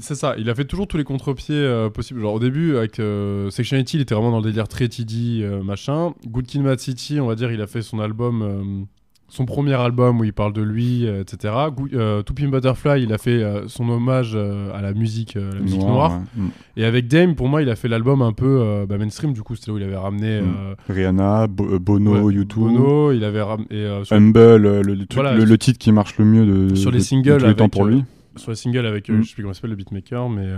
c'est 0.00 0.14
ça, 0.14 0.34
il 0.38 0.50
a 0.50 0.54
fait 0.54 0.64
toujours 0.64 0.86
tous 0.86 0.96
les 0.96 1.04
contre-pieds 1.04 1.54
euh, 1.54 1.88
possibles. 1.88 2.20
Genre 2.20 2.34
au 2.34 2.40
début, 2.40 2.76
avec 2.76 2.98
euh, 2.98 3.50
Section 3.50 3.76
80, 3.76 3.90
il 3.94 4.00
était 4.02 4.14
vraiment 4.14 4.30
dans 4.30 4.40
le 4.40 4.44
délire 4.44 4.68
très 4.68 4.88
TD, 4.88 5.42
euh, 5.42 5.62
machin. 5.62 6.14
Good 6.26 6.46
Kid, 6.46 6.62
Mad 6.62 6.78
City, 6.80 7.20
on 7.20 7.26
va 7.26 7.34
dire, 7.34 7.50
il 7.52 7.60
a 7.60 7.66
fait 7.66 7.82
son 7.82 8.00
album, 8.00 8.86
son 9.34 9.46
premier 9.46 9.72
album 9.72 10.20
où 10.20 10.24
il 10.24 10.34
parle 10.34 10.52
de 10.52 10.60
lui, 10.60 11.06
euh, 11.06 11.22
etc. 11.22 11.54
Euh, 11.94 12.22
Pimp 12.22 12.50
Butterfly, 12.50 13.02
il 13.02 13.14
a 13.14 13.16
fait 13.16 13.42
euh, 13.42 13.66
son 13.66 13.88
hommage 13.88 14.32
euh, 14.34 14.70
à 14.74 14.82
la 14.82 14.92
musique, 14.92 15.36
euh, 15.36 15.54
la 15.54 15.60
musique 15.60 15.80
noire. 15.80 16.20
ouais. 16.36 16.42
Mm. 16.42 16.48
Et 16.76 16.84
avec 16.84 17.08
Dame, 17.08 17.34
pour 17.34 17.48
moi, 17.48 17.62
il 17.62 17.70
a 17.70 17.74
fait 17.74 17.88
l'album 17.88 18.20
un 18.20 18.34
peu 18.34 18.58
euh, 18.60 18.84
bah, 18.84 18.98
mainstream, 18.98 19.32
du 19.32 19.42
coup, 19.42 19.56
c'était 19.56 19.70
là 19.70 19.74
où 19.74 19.78
il 19.78 19.84
avait 19.84 19.96
ramené. 19.96 20.42
Mm. 20.42 20.44
euh, 20.44 20.74
Rihanna, 20.90 21.46
Bo- 21.46 21.66
euh, 21.72 21.78
Bono, 21.78 22.20
Ouais, 22.28 22.34
YouTube, 22.34 22.62
Bono, 22.64 23.12
il 23.12 23.24
avait 23.24 23.40
ramené 23.40 23.68
euh, 23.72 24.04
Humble, 24.10 24.38
euh, 24.38 24.58
le, 24.58 24.82
le, 24.82 24.96
truc- 25.06 25.14
Voilà, 25.14 25.34
le- 25.34 25.44
le 25.46 25.56
titre 25.56 25.78
qui 25.78 25.92
marche 25.92 26.18
le 26.18 26.26
mieux 26.26 26.44
de, 26.68 26.74
sur 26.74 26.90
les 26.90 26.98
de- 26.98 27.02
de 27.02 27.06
singles 27.06 27.38
tous 27.38 27.46
les 27.46 27.54
temps 27.56 27.70
pour 27.70 27.86
euh, 27.86 27.90
lui. 27.90 28.04
sur 28.36 28.50
les 28.50 28.56
singles 28.56 28.84
avec, 28.84 29.08
euh, 29.08 29.14
Mm. 29.14 29.22
je 29.22 29.28
sais 29.28 29.34
plus 29.34 29.42
comment 29.44 29.54
s'appelle, 29.54 29.70
le 29.70 29.76
beatmaker, 29.76 30.28
mais. 30.28 30.44
euh, 30.44 30.56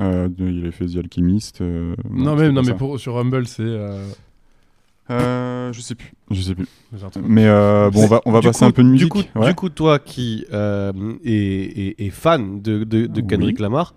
Euh, 0.00 0.28
de- 0.28 0.48
il 0.48 0.66
a 0.66 0.70
fait 0.72 0.86
The 0.86 0.96
Alchemist. 0.98 1.60
euh, 1.60 1.94
non, 2.10 2.36
pas 2.36 2.48
non, 2.50 2.62
mais 2.62 2.74
pour, 2.74 2.98
sur 2.98 3.16
Humble, 3.18 3.46
c'est. 3.46 3.62
Euh, 5.10 5.72
je 5.72 5.80
sais 5.80 5.94
plus. 5.94 6.12
Je 6.30 6.40
sais 6.40 6.54
plus. 6.54 6.66
Mais 7.22 7.46
euh, 7.46 7.90
bon, 7.90 8.04
on 8.04 8.06
va, 8.06 8.20
on 8.24 8.32
va 8.32 8.40
passer 8.40 8.60
coup- 8.60 8.64
un 8.66 8.70
peu 8.70 8.82
de 8.82 8.88
musique. 8.88 9.06
Du 9.06 9.10
coup, 9.10 9.22
ouais. 9.38 9.48
du 9.48 9.54
coup 9.54 9.68
toi 9.68 9.98
qui 9.98 10.46
euh, 10.52 10.92
est, 11.24 11.30
est- 11.32 12.06
est 12.06 12.10
fan 12.10 12.62
de, 12.62 12.84
de- 12.84 13.06
de 13.06 13.20
Oui. 13.20 13.26
Kendrick 13.26 13.58
Lamar, 13.60 13.94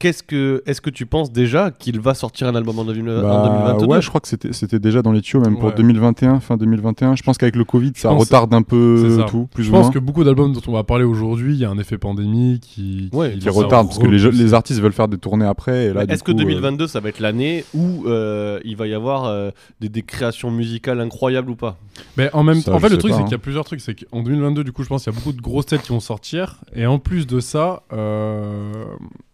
qu'est-ce 0.00 0.24
que, 0.24 0.62
est-ce 0.66 0.80
que 0.80 0.90
tu 0.90 1.06
penses 1.06 1.30
déjà 1.30 1.70
qu'il 1.70 2.00
va 2.00 2.14
sortir 2.14 2.48
un 2.48 2.56
album 2.56 2.76
en, 2.80 2.84
2000 2.84 3.08
en 3.08 3.22
Bah, 3.22 3.42
2022 3.68 3.86
ouais, 3.86 4.02
je 4.02 4.08
crois 4.08 4.20
que 4.20 4.26
c'était 4.26 4.52
c'était 4.52 4.80
déjà 4.80 5.02
dans 5.02 5.12
les 5.12 5.20
tuyaux, 5.20 5.40
même 5.44 5.54
pour 5.56 5.66
Ouais. 5.68 5.74
2021, 5.76 6.40
fin 6.40 6.56
2021. 6.56 7.14
Je 7.14 7.22
pense 7.22 7.38
qu'avec 7.38 7.54
le 7.54 7.64
Covid, 7.64 7.92
ça 7.94 8.10
retarde 8.10 8.52
un 8.54 8.62
peu 8.62 9.22
tout, 9.28 9.46
plus 9.54 9.62
Je 9.64 9.68
ou 9.68 9.72
pense 9.72 9.82
moins. 9.84 9.90
que 9.92 9.98
beaucoup 10.00 10.24
d'albums 10.24 10.52
dont 10.52 10.60
on 10.66 10.72
va 10.72 10.82
parler 10.82 11.04
aujourd'hui, 11.04 11.54
il 11.54 11.60
y 11.60 11.64
a 11.64 11.70
un 11.70 11.78
effet 11.78 11.98
pandémie 11.98 12.58
qui. 12.60 13.08
Ouais, 13.12 13.36
Qui 13.38 13.48
retarde, 13.50 13.86
parce 13.86 13.98
que 14.00 14.06
les, 14.08 14.18
jeux- 14.18 14.28
repoussés. 14.30 14.42
les 14.44 14.54
artistes 14.54 14.80
veulent 14.80 14.92
faire 14.92 15.06
des 15.08 15.18
tournées 15.18 15.46
après. 15.46 15.86
Et 15.86 15.92
là, 15.92 16.04
du 16.06 16.12
Est-ce 16.12 16.24
que 16.24 16.32
coup, 16.32 16.38
euh, 16.38 16.42
2022 16.44 16.86
ça 16.88 16.98
va 17.00 17.08
être 17.10 17.20
l'année 17.20 17.64
où 17.74 18.04
euh, 18.06 18.58
il 18.64 18.76
va 18.76 18.86
y 18.88 18.94
avoir 18.94 19.26
euh, 19.26 19.50
des, 19.80 19.88
des 19.88 20.02
créations 20.02 20.50
musicales 20.50 21.00
incroyables 21.00 21.50
ou 21.50 21.56
pas? 21.56 21.76
Mais 22.16 22.30
en 22.32 22.42
même 22.42 22.60
Ça, 22.62 22.70
temps, 22.70 22.76
en 22.76 22.80
je 22.80 22.86
fait, 22.86 22.92
le 22.92 22.96
truc, 22.98 23.10
pas, 23.10 23.16
c'est 23.18 23.22
hein. 23.22 23.26
qu'il 23.26 23.32
y 23.32 23.34
a 23.34 23.38
plusieurs 23.38 23.64
trucs. 23.66 23.80
C'est 23.82 23.94
qu'en 23.94 24.22
2022, 24.22 24.64
du 24.64 24.72
coup, 24.72 24.82
je 24.82 24.88
pense 24.88 25.04
qu'il 25.04 25.12
y 25.12 25.16
a 25.16 25.18
beaucoup 25.18 25.32
de 25.36 25.42
grosses 25.42 25.66
têtes 25.66 25.82
qui 25.82 25.92
vont 25.92 26.00
sortir. 26.00 26.56
Et 26.74 26.86
en 26.86 26.98
plus 26.98 27.26
de 27.26 27.38
ça, 27.40 27.82
euh, 27.92 28.72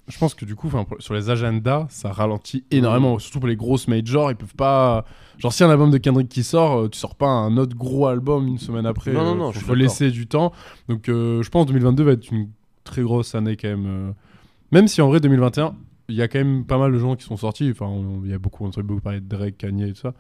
je 0.08 0.18
pense 0.18 0.34
que 0.34 0.44
du 0.44 0.54
coup, 0.54 0.68
pour- 0.68 0.86
sur 1.00 1.14
les 1.14 1.30
agendas, 1.30 1.86
ça 1.88 2.12
ralentit 2.12 2.64
énormément. 2.70 3.18
Surtout 3.18 3.40
pour 3.40 3.48
les 3.48 3.56
grosses 3.56 3.88
majors, 3.88 4.30
ils 4.30 4.36
peuvent 4.36 4.54
pas. 4.54 5.04
Genre, 5.38 5.52
si 5.52 5.64
un 5.64 5.70
album 5.70 5.90
de 5.90 5.98
Kendrick 5.98 6.28
qui 6.28 6.42
sort, 6.44 6.78
euh, 6.82 6.88
tu 6.88 6.98
sors 6.98 7.14
pas 7.16 7.26
un 7.28 7.56
autre 7.56 7.76
gros 7.76 8.06
album 8.06 8.46
une 8.46 8.58
semaine 8.58 8.86
après. 8.86 9.12
Non, 9.12 9.24
non, 9.24 9.32
euh, 9.32 9.34
non, 9.34 9.52
faut, 9.52 9.60
je 9.60 9.64
faut 9.64 9.74
laisser 9.74 10.10
du 10.10 10.26
temps. 10.26 10.52
Donc, 10.88 11.08
euh, 11.08 11.42
je 11.42 11.50
pense 11.50 11.64
que 11.66 11.68
2022 11.72 12.02
va 12.04 12.12
être 12.12 12.30
une 12.30 12.48
très 12.84 13.02
grosse 13.02 13.34
année 13.34 13.56
quand 13.56 13.68
même. 13.68 14.14
Même 14.72 14.88
si 14.88 15.00
en 15.02 15.08
vrai, 15.08 15.20
2021, 15.20 15.74
il 16.08 16.14
y 16.14 16.22
a 16.22 16.28
quand 16.28 16.38
même 16.38 16.64
pas 16.64 16.78
mal 16.78 16.92
de 16.92 16.98
gens 16.98 17.16
qui 17.16 17.24
sont 17.24 17.36
sortis. 17.36 17.68
Enfin, 17.70 17.90
il 18.24 18.30
y 18.30 18.34
a 18.34 18.38
beaucoup, 18.38 18.64
on 18.64 18.68
entend 18.68 18.82
beaucoup 18.82 19.00
parler 19.00 19.20
de 19.20 19.28
Drake, 19.28 19.58
Kanye 19.58 19.88
et 19.88 19.92
tout 19.92 20.00
ça. 20.00 20.14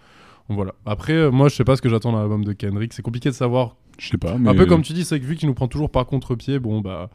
Donc 0.48 0.56
voilà. 0.56 0.74
Après, 0.84 1.30
moi, 1.30 1.48
je 1.48 1.54
sais 1.56 1.64
pas 1.64 1.76
ce 1.76 1.82
que 1.82 1.88
j'attends 1.88 2.12
dans 2.12 2.18
l'album 2.20 2.44
de 2.44 2.52
Kendrick. 2.52 2.92
C'est 2.92 3.02
compliqué 3.02 3.28
de 3.30 3.34
savoir. 3.34 3.76
Je 3.98 4.08
sais 4.08 4.18
pas, 4.18 4.36
mais 4.36 4.50
Un 4.50 4.54
peu 4.54 4.66
comme 4.66 4.82
tu 4.82 4.92
dis, 4.92 5.04
c'est 5.04 5.18
que 5.18 5.24
vu 5.24 5.36
qu'il 5.36 5.48
nous 5.48 5.54
prend 5.54 5.68
toujours 5.68 5.90
par 5.90 6.06
contre-pied, 6.06 6.58
bon 6.58 6.80
bah. 6.80 7.08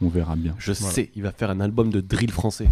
On 0.00 0.08
verra 0.08 0.36
bien. 0.36 0.54
Je 0.58 0.72
Voilà. 0.72 0.94
sais, 0.94 1.10
il 1.16 1.22
va 1.22 1.32
faire 1.32 1.50
un 1.50 1.60
album 1.60 1.90
de 1.90 2.00
drill 2.00 2.30
français. 2.30 2.66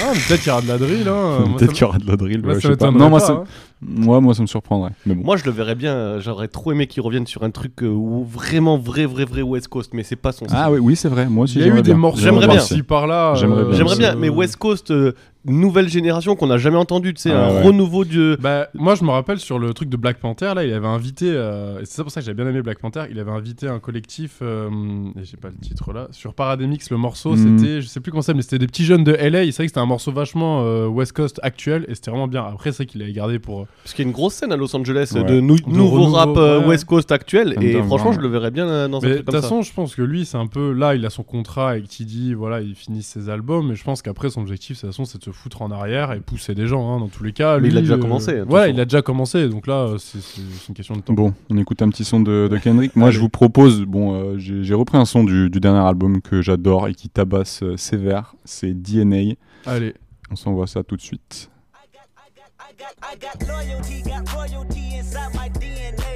Ah, 0.00 0.12
mais 0.14 0.20
peut-être 0.28 0.40
qu'il 0.40 0.48
y 0.48 0.50
aura 0.52 0.62
de 0.62 0.68
la 0.68 0.78
drill, 0.78 1.08
hein. 1.08 1.44
Peut-être 1.58 1.72
qu'il 1.72 1.82
y 1.82 1.84
aura 1.84 1.98
de 1.98 2.06
la 2.06 2.16
drill. 2.16 2.40
moi, 2.42 2.54
ouais, 2.54 2.60
ça 2.60 2.68
je 2.68 2.72
sais 2.72 2.76
pas. 2.78 2.90
Non, 2.90 3.10
moi, 3.10 3.20
pas, 3.20 3.26
ça, 3.26 3.32
hein. 3.32 3.44
Moi, 3.80 4.20
moi, 4.20 4.34
ça 4.34 4.42
me 4.42 4.46
surprendrait. 4.46 4.90
Mais 5.06 5.14
bon. 5.14 5.24
Moi, 5.24 5.36
je 5.36 5.44
le 5.44 5.50
verrais 5.50 5.74
bien. 5.74 5.94
euh, 5.94 6.20
J'aurais 6.20 6.48
trop 6.48 6.72
aimé 6.72 6.86
qu'il 6.86 7.02
revienne 7.02 7.26
sur 7.26 7.42
un 7.44 7.50
truc 7.50 7.82
euh, 7.82 7.88
où 7.88 8.24
vraiment 8.24 8.76
vrai, 8.76 9.06
vrai, 9.06 9.24
vrai 9.24 9.42
West 9.42 9.68
Coast, 9.68 9.92
mais 9.94 10.02
c'est 10.02 10.16
pas 10.16 10.32
son. 10.32 10.46
style. 10.46 10.58
Ah 10.60 10.70
oui, 10.70 10.78
oui, 10.80 10.96
c'est 10.96 11.08
vrai. 11.08 11.26
Moi 11.28 11.44
aussi, 11.44 11.58
Il 11.60 11.66
y 11.66 11.70
a 11.70 11.76
eu 11.76 11.82
des 11.82 11.94
morceaux 11.94 12.20
J'aimerais 12.20 12.46
bien. 12.48 12.56
aussi. 12.56 12.68
par-ci 12.68 12.82
par-là. 12.82 13.34
J'aimerais 13.36 13.64
bien. 13.64 13.74
J'aimerais 13.76 13.96
bien, 13.96 14.14
mais 14.16 14.28
West 14.28 14.56
Coast, 14.56 14.90
euh, 14.90 15.12
nouvelle 15.44 15.88
génération 15.88 16.34
qu'on 16.36 16.48
n'a 16.48 16.58
jamais 16.58 16.76
entendu, 16.76 17.14
tu 17.14 17.22
sais, 17.22 17.30
Ah 17.32 17.46
un 17.48 17.54
ouais. 17.54 17.62
renouveau 17.62 18.04
du. 18.04 18.36
Bah, 18.40 18.68
moi, 18.74 18.94
je 18.96 19.04
me 19.04 19.10
rappelle 19.10 19.38
sur 19.38 19.58
le 19.58 19.72
truc 19.72 19.88
de 19.88 19.96
Black 19.96 20.18
Panther, 20.18 20.52
là, 20.56 20.64
il 20.64 20.72
avait 20.72 20.86
invité, 20.88 21.26
euh, 21.30 21.80
et 21.80 21.84
c'est 21.84 21.94
ça 21.94 22.02
pour 22.02 22.10
ça 22.12 22.20
que 22.20 22.26
j'avais 22.26 22.42
bien 22.42 22.50
aimé 22.50 22.60
Black 22.62 22.80
Panther, 22.80 23.04
il 23.10 23.18
avait 23.20 23.30
invité 23.30 23.68
un 23.68 23.78
collectif, 23.78 24.38
euh, 24.42 24.68
et 25.18 25.24
j'ai 25.24 25.36
pas 25.36 25.48
le 25.48 25.54
titre 25.56 25.92
là, 25.92 26.08
sur 26.10 26.34
Parademix, 26.34 26.90
le 26.90 26.96
morceau, 26.96 27.36
Mhm. 27.36 27.36
c'était, 27.58 27.80
je 27.80 27.86
sais 27.86 28.00
plus 28.00 28.10
comment 28.10 28.22
ça, 28.22 28.34
mais 28.34 28.42
c'était 28.42 28.58
des 28.58 28.66
petits 28.66 28.84
jeunes 28.84 29.04
de 29.04 29.12
LA, 29.12 29.44
c'est 29.46 29.52
vrai 29.52 29.64
que 29.64 29.68
c'était 29.68 29.78
un 29.78 29.86
morceau 29.86 30.10
vachement 30.10 30.62
euh, 30.64 30.86
West 30.88 31.12
Coast 31.12 31.38
actuel, 31.44 31.86
et 31.88 31.94
c'était 31.94 32.10
vraiment 32.10 32.26
bien. 32.28 32.42
Après, 32.44 32.72
c'est 32.72 32.78
vrai 32.78 32.86
qu'il 32.86 33.00
avait 33.02 33.12
gardé 33.12 33.38
pour. 33.38 33.67
Parce 33.84 33.94
qu'il 33.94 34.04
y 34.04 34.06
a 34.06 34.10
une 34.10 34.14
grosse 34.14 34.34
scène 34.34 34.52
à 34.52 34.56
Los 34.58 34.76
Angeles 34.76 35.12
Ouais. 35.14 35.24
de, 35.24 35.40
nou- 35.40 35.56
nouveau 35.66 36.04
rap 36.08 36.36
euh, 36.36 36.60
ouais. 36.60 36.66
West 36.66 36.84
Coast 36.84 37.10
actuel, 37.10 37.56
et 37.62 37.82
franchement, 37.82 38.12
je 38.12 38.20
le 38.20 38.28
verrais 38.28 38.50
bien 38.50 38.68
euh, 38.68 38.86
dans 38.86 38.98
un 38.98 39.00
de 39.00 39.06
truc 39.06 39.16
toute 39.16 39.26
comme 39.26 39.34
ça. 39.36 39.40
façon, 39.40 39.62
je 39.62 39.72
pense 39.72 39.94
que 39.94 40.02
lui, 40.02 40.26
c'est 40.26 40.36
un 40.36 40.46
peu. 40.46 40.72
Là, 40.72 40.94
il 40.94 41.06
a 41.06 41.10
son 41.10 41.22
contrat 41.22 41.70
avec 41.70 41.88
TD, 41.88 42.34
voilà, 42.34 42.60
il 42.60 42.74
finit 42.74 43.02
ses 43.02 43.30
albums, 43.30 43.66
mais 43.68 43.76
je 43.76 43.84
pense 43.84 44.02
qu'après, 44.02 44.28
son 44.28 44.42
objectif, 44.42 44.76
de 44.76 44.80
toute 44.82 44.90
façon, 44.90 45.06
c'est 45.06 45.18
de 45.20 45.24
se 45.24 45.30
foutre 45.30 45.62
en 45.62 45.70
arrière 45.70 46.12
et 46.12 46.20
pousser 46.20 46.54
des 46.54 46.66
gens, 46.66 46.92
hein, 46.94 47.00
dans 47.00 47.08
tous 47.08 47.24
les 47.24 47.32
cas. 47.32 47.58
Mais 47.60 47.68
il 47.68 47.78
a 47.78 47.80
déjà 47.80 47.94
euh, 47.94 47.98
commencé, 47.98 48.34
de 48.34 48.42
toute 48.42 48.52
Ouais, 48.52 48.60
façon. 48.60 48.72
il 48.74 48.80
a 48.80 48.84
déjà 48.84 49.00
commencé, 49.00 49.48
donc 49.48 49.66
là, 49.66 49.94
c'est 49.98 50.18
une 50.68 50.74
question 50.74 50.94
de 50.94 51.00
temps. 51.00 51.14
Bon, 51.14 51.32
on 51.48 51.56
écoute 51.56 51.80
un 51.80 51.88
petit 51.88 52.04
son 52.04 52.20
de, 52.20 52.46
de 52.50 52.56
Kendrick. 52.58 52.94
Moi, 52.94 53.10
je 53.10 53.18
vous 53.20 53.30
propose, 53.30 53.80
bon, 53.86 54.12
euh, 54.14 54.34
j'ai 54.36 54.64
j'ai 54.64 54.74
repris 54.74 54.98
un 54.98 55.06
son 55.06 55.24
du, 55.24 55.48
du 55.48 55.60
dernier 55.60 55.80
album 55.88 56.20
que 56.20 56.42
j'adore 56.42 56.88
et 56.88 56.94
qui 56.94 57.08
tabasse 57.08 57.62
euh, 57.62 57.78
sévère. 57.78 58.34
C'est 58.44 58.74
DNA. 58.74 59.36
Allez. 59.64 59.94
On 60.30 60.36
s'envoie 60.36 60.66
ça 60.66 60.82
tout 60.82 60.96
de 60.96 61.00
suite. 61.00 61.48
Got, 62.78 62.94
I 63.02 63.16
got 63.16 63.48
loyalty, 63.48 64.02
got 64.02 64.32
royalty 64.32 64.94
inside 64.94 65.34
my 65.34 65.48
DNA. 65.48 66.07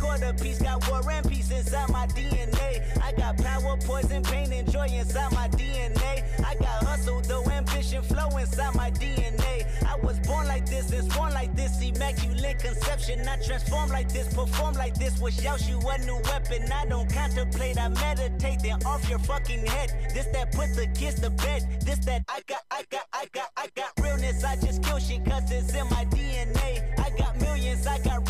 Quarter 0.00 0.32
piece, 0.42 0.62
got 0.62 0.88
war 0.88 1.02
and 1.10 1.28
peace 1.28 1.50
inside 1.50 1.90
my 1.90 2.06
DNA. 2.06 2.80
I 3.02 3.12
got 3.12 3.36
power, 3.36 3.76
poison, 3.84 4.22
pain, 4.22 4.50
and 4.50 4.70
joy 4.72 4.86
inside 4.86 5.30
my 5.32 5.46
DNA. 5.48 6.24
I 6.42 6.54
got 6.54 6.84
hustle, 6.84 7.20
though 7.20 7.44
ambition, 7.50 8.02
flow 8.02 8.34
inside 8.38 8.74
my 8.74 8.90
DNA. 8.92 9.66
I 9.86 9.96
was 9.96 10.18
born 10.20 10.46
like 10.46 10.64
this 10.64 10.90
and 10.92 11.06
born 11.12 11.34
like 11.34 11.54
this, 11.54 11.82
immaculate 11.82 12.60
conception. 12.60 13.28
I 13.28 13.36
transform 13.42 13.90
like 13.90 14.10
this, 14.10 14.32
perform 14.32 14.74
like 14.74 14.94
this. 14.94 15.20
Wish 15.20 15.44
out 15.44 15.68
you 15.68 15.78
a 15.78 15.98
new 16.06 16.18
weapon. 16.24 16.72
I 16.72 16.86
don't 16.86 17.12
contemplate, 17.12 17.78
I 17.78 17.88
meditate. 17.88 18.60
Then 18.62 18.82
off 18.86 19.06
your 19.10 19.18
fucking 19.18 19.66
head. 19.66 19.92
This 20.14 20.26
that 20.32 20.52
put 20.52 20.74
the 20.74 20.86
kids 20.98 21.20
to 21.20 21.28
bed. 21.28 21.66
This 21.84 21.98
that 22.06 22.24
I 22.28 22.40
got, 22.46 22.62
I 22.70 22.84
got, 22.88 23.04
I 23.12 23.26
got, 23.34 23.50
I 23.54 23.68
got 23.76 23.92
realness. 24.00 24.44
I 24.44 24.56
just 24.56 24.82
kill 24.82 24.98
shit 24.98 25.26
cause 25.26 25.50
it's 25.50 25.74
in 25.74 25.86
my 25.90 26.06
DNA. 26.06 26.98
I 26.98 27.10
got 27.18 27.38
millions, 27.38 27.86
I 27.86 27.98
got 27.98 28.29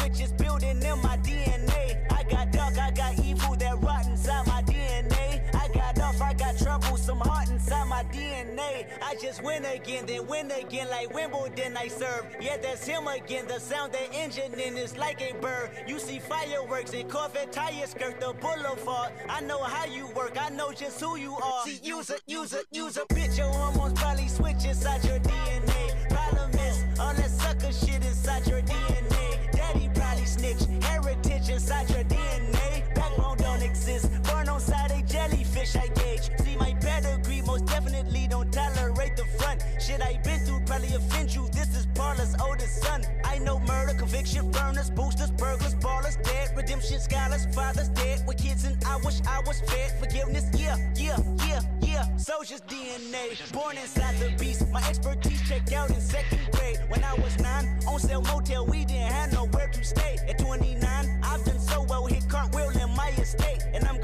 DNA. 8.40 8.86
I 9.02 9.14
just 9.16 9.42
win 9.42 9.64
again, 9.64 10.06
then 10.06 10.26
win 10.26 10.50
again 10.50 10.88
like 10.90 11.12
Wimbledon 11.12 11.76
I 11.76 11.88
serve. 11.88 12.26
Yeah, 12.40 12.56
that's 12.56 12.86
him 12.86 13.06
again. 13.06 13.46
The 13.46 13.58
sound 13.58 13.92
that 13.92 14.14
engine 14.14 14.58
in 14.58 14.76
is 14.76 14.96
like 14.96 15.20
a 15.20 15.34
bird. 15.40 15.70
You 15.86 15.98
see 15.98 16.18
fireworks 16.18 16.92
and 16.92 17.10
Corvette 17.10 17.52
tires 17.52 17.90
skirt 17.90 18.20
the 18.20 18.32
boulevard. 18.40 19.12
I 19.28 19.40
know 19.40 19.62
how 19.62 19.86
you 19.86 20.08
work, 20.08 20.36
I 20.40 20.50
know 20.50 20.72
just 20.72 21.00
who 21.00 21.16
you 21.16 21.34
are. 21.36 21.64
See, 21.64 21.80
use 21.82 22.10
a, 22.10 22.16
use 22.26 22.52
a, 22.54 22.62
use 22.70 22.96
a 22.96 23.04
bitch. 23.06 23.38
Your 23.38 23.48
hormones 23.48 23.98
probably 23.98 24.28
switch 24.28 24.64
inside 24.64 25.04
your 25.04 25.18
DNA. 25.18 26.08
Problem 26.10 26.50
is, 26.52 26.84
all 26.98 27.14
that 27.14 27.30
sucker 27.30 27.72
shit 27.72 28.04
inside 28.04 28.46
your 28.46 28.62
DNA. 28.62 29.52
Daddy 29.52 29.90
probably 29.94 30.24
snitch, 30.24 30.62
heritage 30.82 31.48
inside 31.48 31.88
your 31.90 32.04
DNA. 32.04 32.94
Backbone 32.94 33.36
don't 33.38 33.62
exist, 33.62 34.10
born 34.24 34.48
on 34.48 34.60
side 34.60 34.90
a 34.90 35.02
jellyfish 35.02 35.76
I 35.76 35.88
gauge. 35.88 36.30
See 36.40 36.56
my 36.56 36.74
pedigree, 36.80 37.42
most 37.42 37.66
definitely 37.66 38.28
offend 41.00 41.34
you. 41.34 41.48
This 41.52 41.76
is 41.76 41.86
Parlor's 41.94 42.34
oldest 42.40 42.82
son. 42.82 43.04
I 43.24 43.38
know 43.38 43.58
murder, 43.60 43.94
conviction, 43.94 44.50
burners, 44.50 44.90
boosters, 44.90 45.30
burglars, 45.30 45.74
ballers, 45.76 46.22
dead, 46.22 46.50
redemption, 46.56 47.00
scholars, 47.00 47.46
fathers 47.54 47.88
dead 47.90 48.22
with 48.26 48.38
kids, 48.38 48.64
and 48.64 48.76
I 48.84 48.96
wish 49.04 49.20
I 49.26 49.40
was 49.46 49.60
fed. 49.62 49.92
Forgiveness, 49.98 50.46
yeah, 50.54 50.76
yeah, 50.96 51.16
yeah, 51.46 51.60
yeah. 51.80 52.16
Soldier's 52.16 52.62
DNA, 52.62 53.52
born 53.52 53.76
inside 53.76 54.16
the 54.18 54.30
beast. 54.38 54.68
My 54.70 54.82
expertise 54.88 55.40
checked 55.48 55.72
out 55.72 55.90
in 55.90 56.00
second 56.00 56.40
grade. 56.52 56.78
When 56.88 57.02
I 57.04 57.14
was 57.14 57.38
nine, 57.38 57.78
on 57.86 57.98
sale 57.98 58.22
motel, 58.22 58.66
we 58.66 58.84
didn't 58.84 59.12
have 59.12 59.32
nowhere 59.32 59.68
to 59.68 59.84
stay. 59.84 60.18
At 60.28 60.38
29, 60.38 61.20
I've 61.22 61.44
done 61.44 61.60
so 61.60 61.84
well, 61.88 62.06
hit 62.06 62.28
cartwheel 62.28 62.70
in 62.70 62.90
my 62.96 63.10
estate, 63.18 63.64
and 63.72 63.84
I'm 63.86 63.99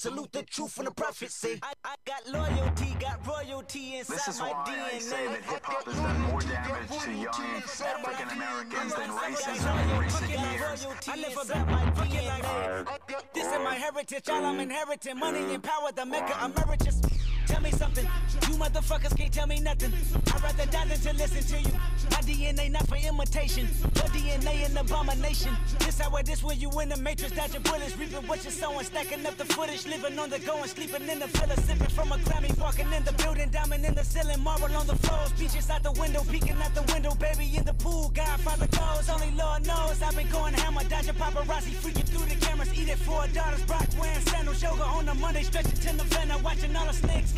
salute 0.00 0.32
the 0.32 0.42
truth 0.44 0.78
and 0.78 0.86
the 0.86 0.90
prophecy. 0.92 1.58
I, 1.62 1.74
I 1.84 1.94
got 2.06 2.26
loyalty, 2.26 2.96
got 2.98 3.26
royalty 3.26 3.96
inside 3.98 4.14
This 4.14 4.28
is 4.28 4.40
my 4.40 4.50
why 4.50 4.64
DNA. 4.64 4.94
I 4.94 4.98
say 4.98 5.26
that 5.26 5.42
hip 5.42 5.62
hop 5.62 5.84
has 5.84 5.96
done 5.96 6.20
more 6.22 6.40
damage 6.40 7.04
to 7.04 7.12
young 7.12 7.52
African 7.60 8.28
Americans 8.30 8.94
than 8.94 9.10
racism 9.10 9.92
in 9.92 9.98
recent 9.98 10.30
years. 10.30 10.86
I 11.06 11.16
never 11.16 11.44
bet 11.44 11.68
my 11.68 11.84
DNA. 12.06 12.86
This 13.34 13.46
is 13.46 13.58
my 13.62 13.74
heritage, 13.74 14.28
all 14.30 14.42
I'm 14.46 14.58
inheriting. 14.58 15.18
Money 15.18 15.54
and 15.54 15.62
power, 15.62 15.92
the 15.94 16.06
mecca 16.06 16.34
emeritus. 16.46 17.02
Tell 17.50 17.60
me 17.60 17.70
something, 17.72 18.06
you 18.48 18.54
motherfuckers 18.54 19.16
can't 19.16 19.32
tell 19.32 19.46
me 19.48 19.58
nothing. 19.58 19.92
I'd 20.32 20.42
rather 20.42 20.66
die 20.66 20.84
than 20.86 21.00
to 21.00 21.12
listen 21.14 21.42
to 21.42 21.68
you. 21.68 21.74
My 22.12 22.22
DNA 22.22 22.70
not 22.70 22.86
for 22.86 22.96
imitation, 22.96 23.66
your 23.82 24.08
DNA 24.14 24.66
an 24.66 24.76
abomination. 24.76 25.56
This 25.80 25.98
how 25.98 26.14
it 26.16 26.28
is 26.28 26.44
when 26.44 26.60
you 26.60 26.70
in 26.80 26.88
the 26.90 26.96
matrix, 26.96 27.32
dodging 27.32 27.62
bullets, 27.62 27.96
reaping 27.98 28.26
what 28.28 28.44
you're 28.44 28.52
sowing, 28.52 28.84
stacking 28.84 29.26
up 29.26 29.36
the 29.36 29.44
footage, 29.46 29.86
living 29.86 30.16
on 30.18 30.30
the 30.30 30.38
go 30.38 30.58
and 30.58 30.70
sleeping 30.70 31.08
in 31.08 31.18
the 31.18 31.26
villa, 31.26 31.56
sipping 31.56 31.88
from 31.88 32.12
a 32.12 32.16
Grammy, 32.18 32.56
walking 32.58 32.92
in 32.92 33.02
the 33.04 33.12
building, 33.12 33.50
diamond 33.50 33.84
in 33.84 33.94
the 33.94 34.04
ceiling, 34.04 34.40
marble 34.40 34.74
on 34.76 34.86
the 34.86 34.96
floors, 34.96 35.32
beaches 35.32 35.68
out 35.70 35.82
the 35.82 35.92
window, 35.92 36.22
peeking 36.30 36.56
out 36.62 36.74
the 36.74 36.82
window, 36.92 37.14
baby 37.16 37.56
in 37.56 37.64
the 37.64 37.74
pool, 37.74 38.10
Godfather 38.14 38.68
goes, 38.68 39.08
only 39.10 39.30
Lord 39.32 39.66
knows. 39.66 40.00
I've 40.02 40.14
been 40.16 40.28
going 40.30 40.54
hammer, 40.54 40.84
dodging 40.84 41.14
paparazzi, 41.14 41.74
freaking 41.82 42.08
through 42.08 42.26
the 42.26 42.46
cameras, 42.46 42.72
eating 42.78 42.96
four 42.96 43.26
daughters, 43.34 43.62
Brock 43.64 43.88
wearing 43.98 44.20
sandals, 44.20 44.62
yoga 44.62 44.82
on 44.82 45.06
the 45.06 45.14
Monday, 45.14 45.42
stretching 45.42 45.78
to 45.78 45.92
November, 45.94 46.38
watching 46.44 46.74
all 46.76 46.86
the 46.86 46.92
snakes, 46.92 47.32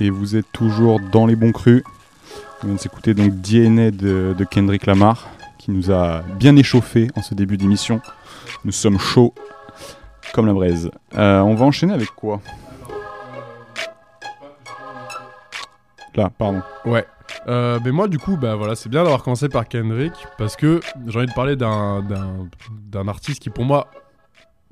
Et 0.00 0.08
vous 0.10 0.34
êtes 0.36 0.50
toujours 0.52 0.98
dans 0.98 1.26
les 1.26 1.36
bons 1.36 1.52
crus. 1.52 1.82
On 2.62 2.66
vient 2.66 2.76
de 2.76 2.80
s'écouter 2.80 3.12
donc 3.14 3.34
DNA 3.40 3.90
de, 3.90 4.34
de 4.36 4.44
Kendrick 4.44 4.86
Lamar, 4.86 5.28
qui 5.58 5.70
nous 5.70 5.90
a 5.90 6.22
bien 6.38 6.56
échauffé 6.56 7.08
en 7.16 7.22
ce 7.22 7.34
début 7.34 7.56
d'émission. 7.56 8.00
Nous 8.64 8.72
sommes 8.72 8.98
chauds 8.98 9.34
comme 10.32 10.46
la 10.46 10.52
braise. 10.54 10.90
Euh, 11.16 11.40
on 11.40 11.54
va 11.54 11.66
enchaîner 11.66 11.92
avec 11.92 12.08
quoi? 12.10 12.40
Là, 16.14 16.30
pardon. 16.36 16.62
Ouais. 16.84 17.06
Euh, 17.46 17.78
mais 17.84 17.92
moi, 17.92 18.08
du 18.08 18.18
coup, 18.18 18.36
bah 18.36 18.56
voilà, 18.56 18.74
c'est 18.74 18.88
bien 18.88 19.02
d'avoir 19.02 19.22
commencé 19.22 19.48
par 19.48 19.68
Kendrick 19.68 20.12
parce 20.38 20.56
que 20.56 20.80
j'ai 21.06 21.18
envie 21.18 21.26
de 21.28 21.32
parler 21.32 21.56
d'un- 21.56 22.02
artiste 23.08 23.40
qui, 23.40 23.50
pour 23.50 23.64
moi, 23.64 23.88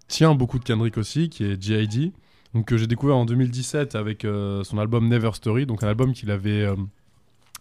tient 0.08 0.34
beaucoup 0.34 0.58
de 0.58 0.64
Kendrick 0.64 0.98
aussi, 0.98 1.28
qui 1.28 1.44
est 1.44 1.62
G.I.D. 1.62 2.12
Donc, 2.54 2.64
que 2.66 2.76
j'ai 2.76 2.86
découvert 2.86 3.16
en 3.16 3.24
2017 3.26 3.94
avec 3.94 4.24
euh, 4.24 4.64
son 4.64 4.78
album 4.78 5.08
Never 5.08 5.30
Story, 5.34 5.66
donc 5.66 5.82
un 5.82 5.88
album 5.88 6.12
qu'il 6.14 6.30
avait 6.30 6.62
euh, 6.62 6.74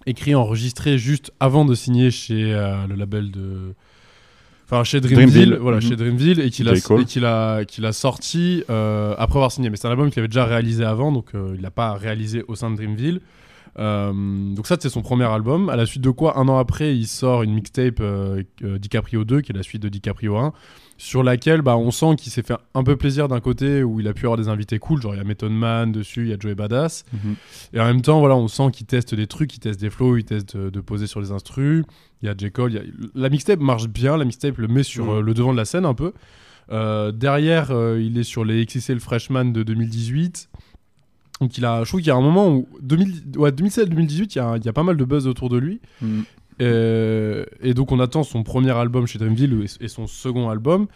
écrit, 0.06 0.34
enregistré 0.34 0.98
juste 0.98 1.32
avant 1.40 1.66
de 1.66 1.76
signer 1.76 2.10
chez 2.12 2.54
euh, 2.54 2.88
le 2.88 2.96
label 2.96 3.30
de. 3.32 3.74
Enfin, 4.66 4.84
chez 4.84 5.00
Dreamville, 5.02 5.30
Dreamville. 5.30 5.58
voilà, 5.62 5.78
Mhm. 5.78 5.82
chez 5.84 5.96
Dreamville, 5.96 6.40
et 6.42 6.50
qu'il 6.50 6.68
a, 6.70 6.74
et 6.76 7.06
qu'il 7.06 7.26
a, 7.26 7.64
qu'il 7.66 7.86
a 7.86 7.92
sorti 7.94 8.64
euh, 8.70 9.14
après 9.18 9.38
avoir 9.40 9.52
signé. 9.52 9.70
Mais 9.70 9.78
c'est 9.78 9.88
un 9.88 9.92
album 9.92 10.10
qu'il 10.10 10.20
avait 10.20 10.28
déjà 10.28 10.46
réalisé 10.46 10.84
avant, 10.84 11.12
donc 11.12 11.32
il 11.34 11.62
l'a 11.62 11.72
pas 11.72 11.94
réalisé 11.94 12.44
au 12.48 12.56
sein 12.56 12.70
de 12.72 12.76
Dreamville. 12.76 13.22
Donc 13.78 14.66
ça 14.68 14.76
c'est 14.80 14.90
son 14.90 15.02
premier 15.02 15.26
album. 15.26 15.70
À 15.70 15.76
la 15.76 15.86
suite 15.86 16.02
de 16.02 16.10
quoi, 16.10 16.38
un 16.40 16.48
an 16.50 16.58
après, 16.58 16.96
il 16.98 17.08
sort 17.08 17.44
une 17.44 17.54
mixtape 17.54 18.02
DiCaprio 18.62 19.24
2, 19.24 19.42
qui 19.42 19.52
est 19.52 19.56
la 19.56 19.64
suite 19.64 19.84
de 19.84 19.90
DiCaprio 19.90 20.36
1, 20.36 20.52
sur 21.00 21.22
laquelle 21.24 21.62
bah, 21.62 21.78
on 21.78 21.92
sent 21.92 22.16
qu'il 22.18 22.32
s'est 22.32 22.42
fait 22.42 22.56
un 22.74 22.84
peu 22.84 22.96
plaisir 22.96 23.28
d'un 23.28 23.40
côté, 23.40 23.84
où 23.84 24.00
il 24.00 24.08
a 24.08 24.14
pu 24.14 24.26
avoir 24.26 24.38
des 24.38 24.50
invités 24.50 24.80
cool, 24.80 25.02
genre 25.02 25.14
il 25.14 25.18
y 25.18 25.22
a 25.22 25.24
Method 25.24 25.52
Man 25.52 25.92
dessus, 25.92 26.24
il 26.24 26.30
y 26.30 26.34
a 26.34 26.38
Joey 26.40 26.56
Badass. 26.56 27.06
Mhm. 27.14 27.36
Et 27.74 27.80
en 27.80 27.86
même 27.86 28.02
temps, 28.02 28.20
voilà, 28.20 28.36
on 28.36 28.48
sent 28.48 28.72
qu'il 28.74 28.88
teste 28.88 29.14
des 29.14 29.28
trucs, 29.28 29.56
il 29.56 29.60
teste 29.60 29.80
des 29.80 29.90
flows, 29.92 30.18
il 30.18 30.24
teste 30.24 30.58
de, 30.58 30.70
de 30.72 30.80
poser 30.82 31.06
sur 31.08 31.22
les 31.22 31.32
instrus. 31.32 31.84
Il 32.22 32.26
y 32.26 32.30
a 32.30 32.36
J. 32.36 32.52
Cole, 32.52 32.76
a- 32.78 32.82
la 33.14 33.30
mixtape 33.30 33.60
marche 33.60 33.88
bien, 33.88 34.18
la 34.18 34.26
mixtape 34.26 34.58
le 34.58 34.68
met 34.68 34.82
sur 34.84 35.06
Mhm. 35.06 35.12
euh, 35.12 35.22
le 35.22 35.34
devant 35.36 35.52
de 35.52 35.58
la 35.58 35.66
scène 35.66 35.86
un 35.86 35.94
peu. 35.94 36.14
Euh, 36.72 37.12
derrière, 37.12 37.70
euh, 37.72 38.02
il 38.02 38.18
est 38.18 38.24
sur 38.24 38.44
les 38.44 38.66
XXL 38.66 39.00
Freshman 39.00 39.46
de 39.46 39.62
2018. 39.64 40.50
Donc 41.40 41.56
il 41.60 41.66
a, 41.66 41.84
je 41.84 41.90
trouve 41.90 42.00
qu'il 42.02 42.08
y 42.08 42.12
a 42.12 42.16
un 42.16 42.22
moment 42.22 42.50
où 42.50 42.68
2000 42.82 43.22
ouais, 43.38 43.52
2017-2018, 43.52 44.34
il 44.34 44.38
y, 44.38 44.40
a, 44.40 44.58
il 44.58 44.66
y 44.66 44.68
a 44.70 44.74
pas 44.74 44.82
mal 44.82 44.98
de 44.98 45.06
buzz 45.06 45.28
autour 45.28 45.50
de 45.50 45.58
lui. 45.58 45.80
Mhm. 46.02 46.24
Euh, 46.62 47.46
et 47.62 47.74
donc 47.74 47.92
on 47.92 48.00
attend 48.00 48.24
son 48.24 48.44
premier 48.44 48.72
album 48.72 49.06
chez 49.06 49.20
Dreamville 49.20 49.66
et, 49.80 49.88
son 49.88 50.08
second 50.08 50.50
album. 50.50 50.88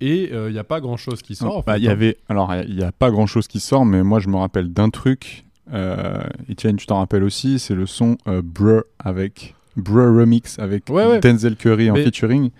Et 0.00 0.30
euh, 0.32 0.50
il 0.50 0.52
n'y 0.52 0.58
a 0.58 0.64
pas 0.64 0.80
grand 0.80 0.96
chose 0.96 1.22
qui 1.22 1.34
sort. 1.36 1.58
En 1.58 1.60
bah, 1.60 1.74
fait, 1.74 1.80
y 1.80 1.88
hein. 1.88 1.92
avait, 1.92 2.16
alors 2.28 2.52
il 2.66 2.74
n'y 2.74 2.82
a 2.82 2.92
pas 2.92 3.10
grand 3.10 3.26
chose 3.26 3.46
qui 3.46 3.60
sort, 3.60 3.84
mais 3.86 4.02
moi 4.02 4.18
je 4.18 4.28
me 4.28 4.36
rappelle 4.36 4.72
d'un 4.72 4.90
truc. 4.90 5.44
Euh, 5.72 6.22
Etienne, 6.50 6.76
tu 6.76 6.86
t'en 6.86 6.98
rappelles 6.98 7.24
aussi, 7.24 7.58
c'est 7.58 7.74
le 7.74 7.86
son 7.86 8.18
euh, 8.26 8.42
Bruh 8.42 8.82
avec 8.98 9.54
Bruh 9.76 10.18
Remix 10.18 10.58
avec 10.58 10.88
Ouais, 10.90 11.06
ouais. 11.06 11.20
Denzel 11.20 11.56
Curry 11.56 11.90
en 11.90 11.94
featuring. 11.94 12.50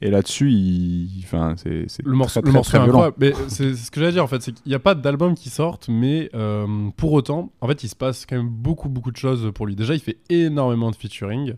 Et 0.00 0.10
là-dessus, 0.10 0.50
il... 0.50 1.22
enfin, 1.22 1.54
c'est 1.56 1.86
Le 2.04 2.12
morceau, 2.16 2.40
très, 2.40 2.48
le 2.48 2.50
très, 2.50 2.52
morceau 2.52 2.70
très 2.70 2.78
incroyable. 2.80 3.16
Mais 3.20 3.32
c'est 3.46 3.74
c'est 3.74 3.84
ce 3.84 3.90
que 3.90 4.00
j'allais 4.00 4.12
dire 4.12 4.24
en 4.24 4.26
fait, 4.26 4.42
c'est 4.42 4.52
qu'il 4.52 4.68
n'y 4.68 4.74
a 4.74 4.80
pas 4.80 4.96
d'album 4.96 5.34
qui 5.36 5.48
sortent, 5.48 5.88
mais 5.88 6.28
euh, 6.34 6.66
pour 6.96 7.12
autant, 7.12 7.52
en 7.60 7.68
fait, 7.68 7.84
il 7.84 7.88
se 7.88 7.94
passe 7.94 8.26
quand 8.26 8.36
même 8.36 8.48
beaucoup, 8.48 8.88
beaucoup 8.88 9.12
de 9.12 9.16
choses 9.16 9.52
pour 9.54 9.64
lui. 9.64 9.76
Déjà, 9.76 9.94
il 9.94 10.00
fait 10.00 10.18
énormément 10.28 10.90
de 10.90 10.96
featuring. 10.96 11.54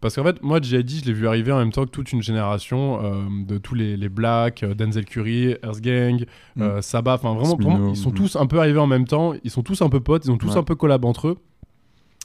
Parce 0.00 0.16
qu'en 0.16 0.24
fait, 0.24 0.42
moi, 0.42 0.60
J.I.D., 0.60 1.00
je 1.00 1.04
l'ai 1.06 1.12
vu 1.12 1.26
arriver 1.26 1.50
en 1.50 1.58
même 1.58 1.72
temps 1.72 1.84
que 1.84 1.90
toute 1.90 2.12
une 2.12 2.22
génération 2.22 3.02
euh, 3.02 3.22
de 3.46 3.56
tous 3.56 3.74
les, 3.74 3.96
les 3.96 4.08
Blacks, 4.10 4.62
euh, 4.62 4.74
Denzel 4.74 5.06
Curry, 5.06 5.56
Earth 5.62 5.80
Gang, 5.80 6.26
euh, 6.60 6.82
Saba, 6.82 7.14
enfin 7.14 7.34
vraiment, 7.34 7.88
ils 7.88 7.96
sont 7.96 8.10
mm. 8.10 8.14
tous 8.14 8.36
un 8.36 8.46
peu 8.46 8.58
arrivés 8.58 8.78
en 8.80 8.86
même 8.86 9.06
temps, 9.06 9.32
ils 9.44 9.50
sont 9.50 9.62
tous 9.62 9.80
un 9.80 9.88
peu 9.88 10.00
potes, 10.00 10.26
ils 10.26 10.30
ont 10.30 10.36
tous 10.36 10.50
Ouais. 10.50 10.58
un 10.58 10.62
peu 10.62 10.74
collab 10.74 11.04
entre 11.04 11.28
eux. 11.28 11.38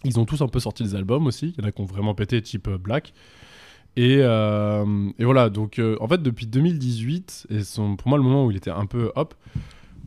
Ils 0.04 0.20
ont 0.20 0.26
tous 0.26 0.42
un 0.42 0.48
peu 0.48 0.60
sorti 0.60 0.84
des 0.84 0.96
albums 0.96 1.26
aussi, 1.28 1.54
il 1.58 1.62
y 1.62 1.66
en 1.66 1.70
a 1.70 1.72
qui 1.72 1.82
ont 1.82 1.86
vraiment 1.86 2.14
pété, 2.16 2.42
type 2.42 2.70
Black. 2.70 3.14
Et, 3.96 4.20
et 4.20 5.26
voilà, 5.26 5.50
donc 5.50 5.82
en 6.00 6.08
fait, 6.08 6.22
depuis 6.22 6.48
2018, 6.48 7.48
et 7.50 7.64
son, 7.64 7.98
pour 7.98 8.08
moi, 8.08 8.18
le 8.18 8.24
moment 8.24 8.46
où 8.46 8.52
il 8.52 8.56
était 8.56 8.72
un 8.72 8.86
peu 8.86 9.12
hop, 9.16 9.36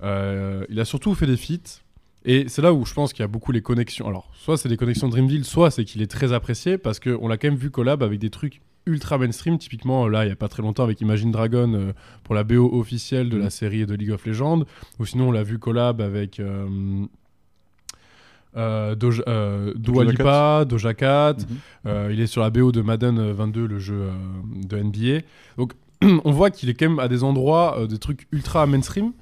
il 0.02 0.81
a 0.81 0.85
surtout 0.87 1.14
fait 1.14 1.26
des 1.26 1.37
feats. 1.37 1.81
Et 2.24 2.48
c'est 2.48 2.62
là 2.62 2.72
où 2.72 2.84
je 2.84 2.94
pense 2.94 3.12
qu'il 3.12 3.22
y 3.22 3.24
a 3.24 3.28
beaucoup 3.28 3.50
les 3.52 3.62
connexions. 3.62 4.06
Alors, 4.06 4.30
soit 4.34 4.56
c'est 4.56 4.68
des 4.68 4.76
connexions 4.76 5.08
Dreamville, 5.08 5.44
soit 5.44 5.70
c'est 5.70 5.84
qu'il 5.84 6.02
est 6.02 6.10
très 6.10 6.32
apprécié 6.32 6.78
parce 6.78 7.00
qu'on 7.00 7.26
l'a 7.28 7.36
quand 7.36 7.48
même 7.48 7.56
vu 7.58 7.70
collab 7.70 8.02
avec 8.02 8.18
des 8.20 8.30
trucs 8.30 8.60
ultra 8.86 9.18
mainstream. 9.18 9.58
Typiquement, 9.58 10.06
là, 10.08 10.24
il 10.24 10.28
y 10.28 10.32
a 10.32 10.36
pas 10.36 10.48
très 10.48 10.62
longtemps 10.62 10.84
avec 10.84 11.00
Imagine 11.00 11.30
Dragon 11.32 11.72
euh, 11.74 11.92
pour 12.24 12.34
la 12.34 12.44
BO 12.44 12.70
officielle 12.78 13.28
de 13.28 13.36
la 13.36 13.50
série 13.50 13.86
de 13.86 13.94
League 13.94 14.10
of 14.12 14.24
Legends. 14.26 14.64
Ou 15.00 15.06
sinon, 15.06 15.28
on 15.28 15.32
l'a 15.32 15.42
vu 15.42 15.58
collab 15.58 16.00
avec. 16.00 16.38
Euh, 16.40 16.66
euh, 18.56 18.94
Doja, 18.94 19.22
euh, 19.28 19.72
Dua 19.76 20.04
Doja 20.04 20.10
Lipa, 20.10 20.64
Doja 20.68 20.94
Cat, 20.94 21.36
Mhm. 21.38 21.56
euh, 21.86 22.10
il 22.12 22.20
est 22.20 22.26
sur 22.26 22.42
la 22.42 22.50
BO 22.50 22.70
de 22.70 22.82
Madden 22.82 23.18
euh, 23.18 23.32
22, 23.32 23.66
le 23.66 23.78
jeu 23.78 23.94
euh, 23.94 24.12
de 24.66 24.76
NBA. 24.76 25.24
Donc 25.56 25.72
on 26.24 26.30
voit 26.32 26.50
qu'il 26.50 26.68
est 26.68 26.74
quand 26.74 26.88
même 26.90 26.98
à 26.98 27.08
des 27.08 27.24
endroits 27.24 27.78
euh, 27.80 27.86
des 27.86 27.98
trucs 27.98 28.26
ultra 28.30 28.66
mainstream. 28.66 29.12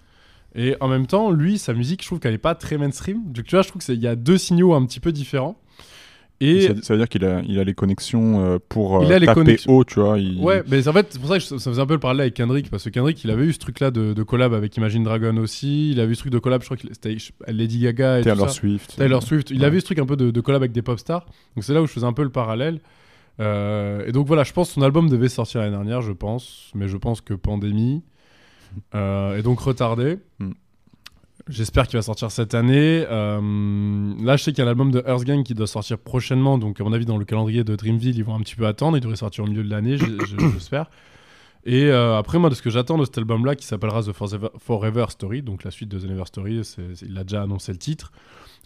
Et 0.54 0.76
en 0.80 0.88
même 0.88 1.06
temps, 1.06 1.30
lui, 1.30 1.58
sa 1.58 1.72
musique, 1.74 2.02
je 2.02 2.06
trouve 2.06 2.18
qu'elle 2.18 2.34
est 2.34 2.38
pas 2.38 2.54
très 2.54 2.76
mainstream. 2.76 3.18
Donc 3.32 3.44
tu 3.44 3.54
vois, 3.54 3.62
je 3.62 3.68
trouve 3.68 3.82
qu'il 3.82 4.00
y 4.00 4.06
a 4.08 4.16
deux 4.16 4.38
signaux 4.38 4.74
un 4.74 4.84
petit 4.84 5.00
peu 5.00 5.12
différents. 5.12 5.56
Et 6.42 6.62
Ça, 6.62 6.72
ça 6.82 6.94
veut 6.94 6.98
dire 7.00 7.08
qu'il 7.08 7.22
a, 7.26 7.42
il 7.46 7.58
a 7.58 7.64
les 7.64 7.74
connexions 7.74 8.40
euh, 8.42 8.58
pour 8.70 9.04
Il 9.04 9.12
euh, 9.12 9.16
a 9.16 9.18
les 9.18 9.26
taper 9.26 9.40
connexions. 9.42 9.72
haut, 9.76 9.84
tu 9.84 10.00
vois. 10.00 10.18
il- 10.18 10.40
ouais, 10.40 10.62
mais 10.68 10.88
en 10.88 10.92
fait, 10.94 11.08
c'est 11.10 11.18
pour 11.18 11.28
ça 11.28 11.36
que 11.38 11.44
je- 11.44 11.58
ça 11.58 11.70
faisait 11.70 11.82
un 11.82 11.86
peu 11.86 11.92
le 11.92 12.00
parallèle 12.00 12.22
avec 12.22 12.34
Kendrick. 12.34 12.70
Parce 12.70 12.82
que 12.84 12.88
Kendrick, 12.88 13.22
il 13.24 13.30
avait 13.30 13.44
eu 13.44 13.52
ce 13.52 13.58
truc-là 13.58 13.90
de, 13.90 14.14
de 14.14 14.22
collab 14.22 14.54
avec 14.54 14.74
Imagine 14.78 15.04
Dragon 15.04 15.36
aussi. 15.36 15.90
Il 15.90 16.00
avait 16.00 16.12
eu 16.12 16.14
ce 16.14 16.20
truc 16.20 16.32
de 16.32 16.38
collab, 16.38 16.62
je 16.62 16.66
crois 16.66 16.78
que 16.78 16.86
c'était 16.90 17.14
Lady 17.46 17.80
Gaga 17.80 18.20
et 18.20 18.22
tout 18.22 18.30
Taylor 18.30 18.48
ça. 18.48 18.54
Swift. 18.54 18.96
Taylor 18.96 19.22
Swift. 19.22 19.50
Il 19.50 19.60
Ouais. 19.60 19.66
avait 19.66 19.80
ce 19.80 19.84
truc 19.84 19.98
un 19.98 20.06
peu 20.06 20.16
de, 20.16 20.30
de 20.30 20.40
collab 20.40 20.62
avec 20.62 20.72
des 20.72 20.80
pop 20.80 20.98
stars. 20.98 21.26
Donc 21.56 21.64
c'est 21.64 21.74
là 21.74 21.82
où 21.82 21.86
je 21.86 21.92
faisais 21.92 22.06
un 22.06 22.14
peu 22.14 22.22
le 22.22 22.30
parallèle. 22.30 22.80
Euh, 23.38 24.06
et 24.06 24.12
donc 24.12 24.26
voilà, 24.26 24.42
je 24.42 24.52
pense 24.54 24.68
que 24.68 24.74
son 24.74 24.82
album 24.82 25.10
devait 25.10 25.28
sortir 25.28 25.60
l'année 25.60 25.72
dernière, 25.76 26.00
je 26.00 26.12
pense. 26.12 26.70
Mais 26.74 26.88
je 26.88 26.96
pense 26.96 27.20
que 27.20 27.34
pandémie. 27.34 28.02
Euh, 28.94 29.38
et 29.38 29.42
donc 29.42 29.60
retardé. 29.60 30.18
Mm. 30.38 30.52
J'espère 31.48 31.88
qu'il 31.88 31.96
va 31.96 32.02
sortir 32.02 32.30
cette 32.30 32.54
année. 32.54 33.04
Euh, 33.10 34.14
là, 34.22 34.36
je 34.36 34.44
sais 34.44 34.52
qu'il 34.52 34.60
y 34.60 34.62
a 34.62 34.66
l'album 34.66 34.90
de 34.90 35.02
Earth 35.06 35.24
Gang 35.24 35.42
qui 35.42 35.54
doit 35.54 35.66
sortir 35.66 35.98
prochainement. 35.98 36.58
Donc, 36.58 36.80
à 36.80 36.84
mon 36.84 36.92
avis, 36.92 37.06
dans 37.06 37.16
le 37.16 37.24
calendrier 37.24 37.64
de 37.64 37.74
Dreamville, 37.74 38.16
ils 38.16 38.24
vont 38.24 38.34
un 38.34 38.40
petit 38.40 38.54
peu 38.54 38.66
attendre. 38.66 38.96
Il 38.96 39.00
devrait 39.00 39.16
sortir 39.16 39.44
au 39.44 39.46
milieu 39.46 39.64
de 39.64 39.70
l'année, 39.70 39.96
j'espère. 40.52 40.90
Et 41.64 41.86
euh, 41.86 42.16
après, 42.16 42.38
moi, 42.38 42.50
de 42.50 42.54
ce 42.54 42.62
que 42.62 42.70
j'attends 42.70 42.98
de 42.98 43.04
cet 43.04 43.18
album-là, 43.18 43.56
qui 43.56 43.66
s'appellera 43.66 44.02
The 44.02 44.12
Forever, 44.12 45.06
Story, 45.08 45.42
donc 45.42 45.64
la 45.64 45.70
suite 45.70 45.88
de 45.88 45.98
The 45.98 46.04
Never 46.04 46.26
Story, 46.26 46.62
il 47.02 47.18
a 47.18 47.24
déjà 47.24 47.42
annoncé 47.42 47.72
le 47.72 47.78
titre. 47.78 48.12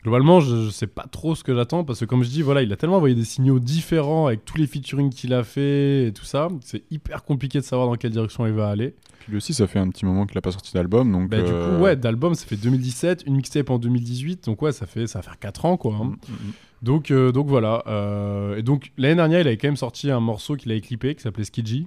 Globalement, 0.05 0.41
je, 0.41 0.67
je 0.67 0.71
sais 0.71 0.87
pas 0.87 1.07
trop 1.11 1.35
ce 1.35 1.43
que 1.43 1.55
j'attends 1.55 1.83
parce 1.83 1.99
que, 2.01 2.05
comme 2.05 2.23
je 2.23 2.29
dis, 2.29 2.43
voilà, 2.43 2.63
il 2.63 2.71
a 2.73 2.77
tellement 2.77 2.97
envoyé 2.97 3.15
des 3.15 3.25
signaux 3.25 3.59
différents 3.59 4.27
avec 4.27 4.45
tous 4.45 4.59
les 4.59 4.67
featuring 4.67 5.11
qu'il 5.11 5.33
a 5.33 5.43
fait 5.43 6.09
et 6.09 6.13
tout 6.13 6.27
ça. 6.27 6.49
C'est 6.61 6.83
hyper 6.91 7.25
compliqué 7.25 7.59
de 7.59 7.65
savoir 7.65 7.89
dans 7.89 7.95
quelle 7.97 8.11
direction 8.13 8.47
il 8.47 8.53
va 8.53 8.69
aller. 8.69 8.95
Puis 9.21 9.31
lui 9.31 9.39
aussi, 9.39 9.55
ça 9.55 9.67
fait 9.67 9.79
un 9.79 9.89
petit 9.89 10.05
moment 10.05 10.27
qu'il 10.27 10.37
a 10.37 10.43
pas 10.43 10.53
sorti 10.53 10.75
d'album. 10.75 11.11
Donc, 11.11 11.31
Bah, 11.31 11.41
Du 11.41 11.51
euh, 11.53 11.77
coup, 11.79 11.83
ouais, 11.83 11.97
d'album, 11.97 12.35
ça 12.35 12.45
fait 12.45 12.57
2017, 12.57 13.25
une 13.27 13.37
mixtape 13.37 13.71
en 13.71 13.79
2018, 13.79 14.45
donc 14.45 14.61
ouais, 14.61 14.73
ça 14.73 14.85
fait 14.87 15.07
ça 15.07 15.21
va 15.21 15.23
faire 15.23 15.39
4 15.39 15.65
ans 15.65 15.79
quoi. 15.79 15.95
hein. 15.95 16.05
mm, 16.05 16.33
mm, 16.33 16.53
Donc, 16.83 17.11
euh, 17.11 17.33
donc 17.33 17.47
voilà. 17.47 17.83
euh, 17.87 18.57
et 18.59 18.63
donc 18.63 18.93
l'année 18.99 19.15
dernière, 19.15 19.41
il 19.41 19.47
avait 19.47 19.57
quand 19.57 19.69
même 19.69 19.77
sorti 19.79 20.11
un 20.11 20.21
morceau 20.21 20.55
qu'il 20.57 20.71
avait 20.71 20.83
clippé 20.83 21.15
qui 21.15 21.23
s'appelait 21.23 21.45
Skidgy. 21.45 21.87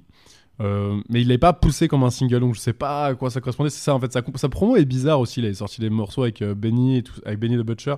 Euh, 0.59 0.99
mais 1.09 1.21
il 1.21 1.27
l'avait 1.27 1.37
pas 1.37 1.53
poussé 1.53 1.87
comme 1.87 2.03
un 2.03 2.09
single, 2.09 2.39
donc 2.39 2.55
je 2.55 2.59
sais 2.59 2.73
pas 2.73 3.05
à 3.07 3.15
quoi 3.15 3.29
ça 3.29 3.39
correspondait. 3.41 3.69
C'est 3.69 3.83
ça 3.83 3.93
en 3.93 3.99
fait, 3.99 4.11
sa, 4.11 4.21
sa 4.35 4.49
promo 4.49 4.75
est 4.75 4.85
bizarre 4.85 5.19
aussi. 5.19 5.39
Il 5.39 5.45
avait 5.45 5.53
sorti 5.53 5.81
des 5.81 5.89
morceaux 5.91 6.23
avec 6.23 6.41
euh, 6.41 6.55
Benny 6.55 6.97
et 6.97 7.03
tout, 7.03 7.19
avec 7.25 7.39
Benny 7.39 7.55
the 7.57 7.61
Butcher. 7.61 7.95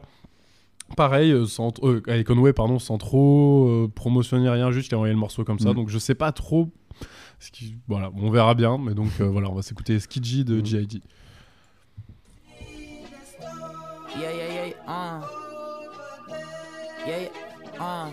Pareil, 0.97 1.31
euh, 1.31 1.45
sans, 1.45 1.71
euh, 1.83 2.01
avec 2.07 2.27
Conway, 2.27 2.51
pardon, 2.51 2.79
sans 2.79 2.97
trop 2.97 3.67
euh, 3.69 3.87
promotionner 3.93 4.49
rien, 4.49 4.71
juste 4.71 4.89
il 4.91 4.95
a 4.95 4.97
envoyé 4.97 5.13
le 5.13 5.19
morceau 5.19 5.43
comme 5.45 5.59
ça. 5.59 5.69
Mm. 5.71 5.75
Donc 5.75 5.89
je 5.89 5.97
sais 5.99 6.15
pas 6.15 6.31
trop. 6.31 6.69
ce 7.39 7.51
qui- 7.51 7.75
voilà, 7.87 8.11
on 8.17 8.29
verra 8.31 8.55
bien. 8.55 8.77
Mais 8.77 8.93
donc 8.93 9.11
euh, 9.21 9.25
voilà, 9.29 9.49
on 9.49 9.53
va 9.55 9.61
s'écouter 9.61 9.97
Skidgy 9.99 10.43
de 10.43 10.59
Mm. 10.59 10.65
G.I.D. 10.65 11.01
Yeah, 14.19 14.33
yeah, 14.33 14.53
yeah, 14.53 14.73
uh. 14.87 15.21
Yeah, 17.07 17.19
yeah, 17.21 17.29
uh. 17.79 18.09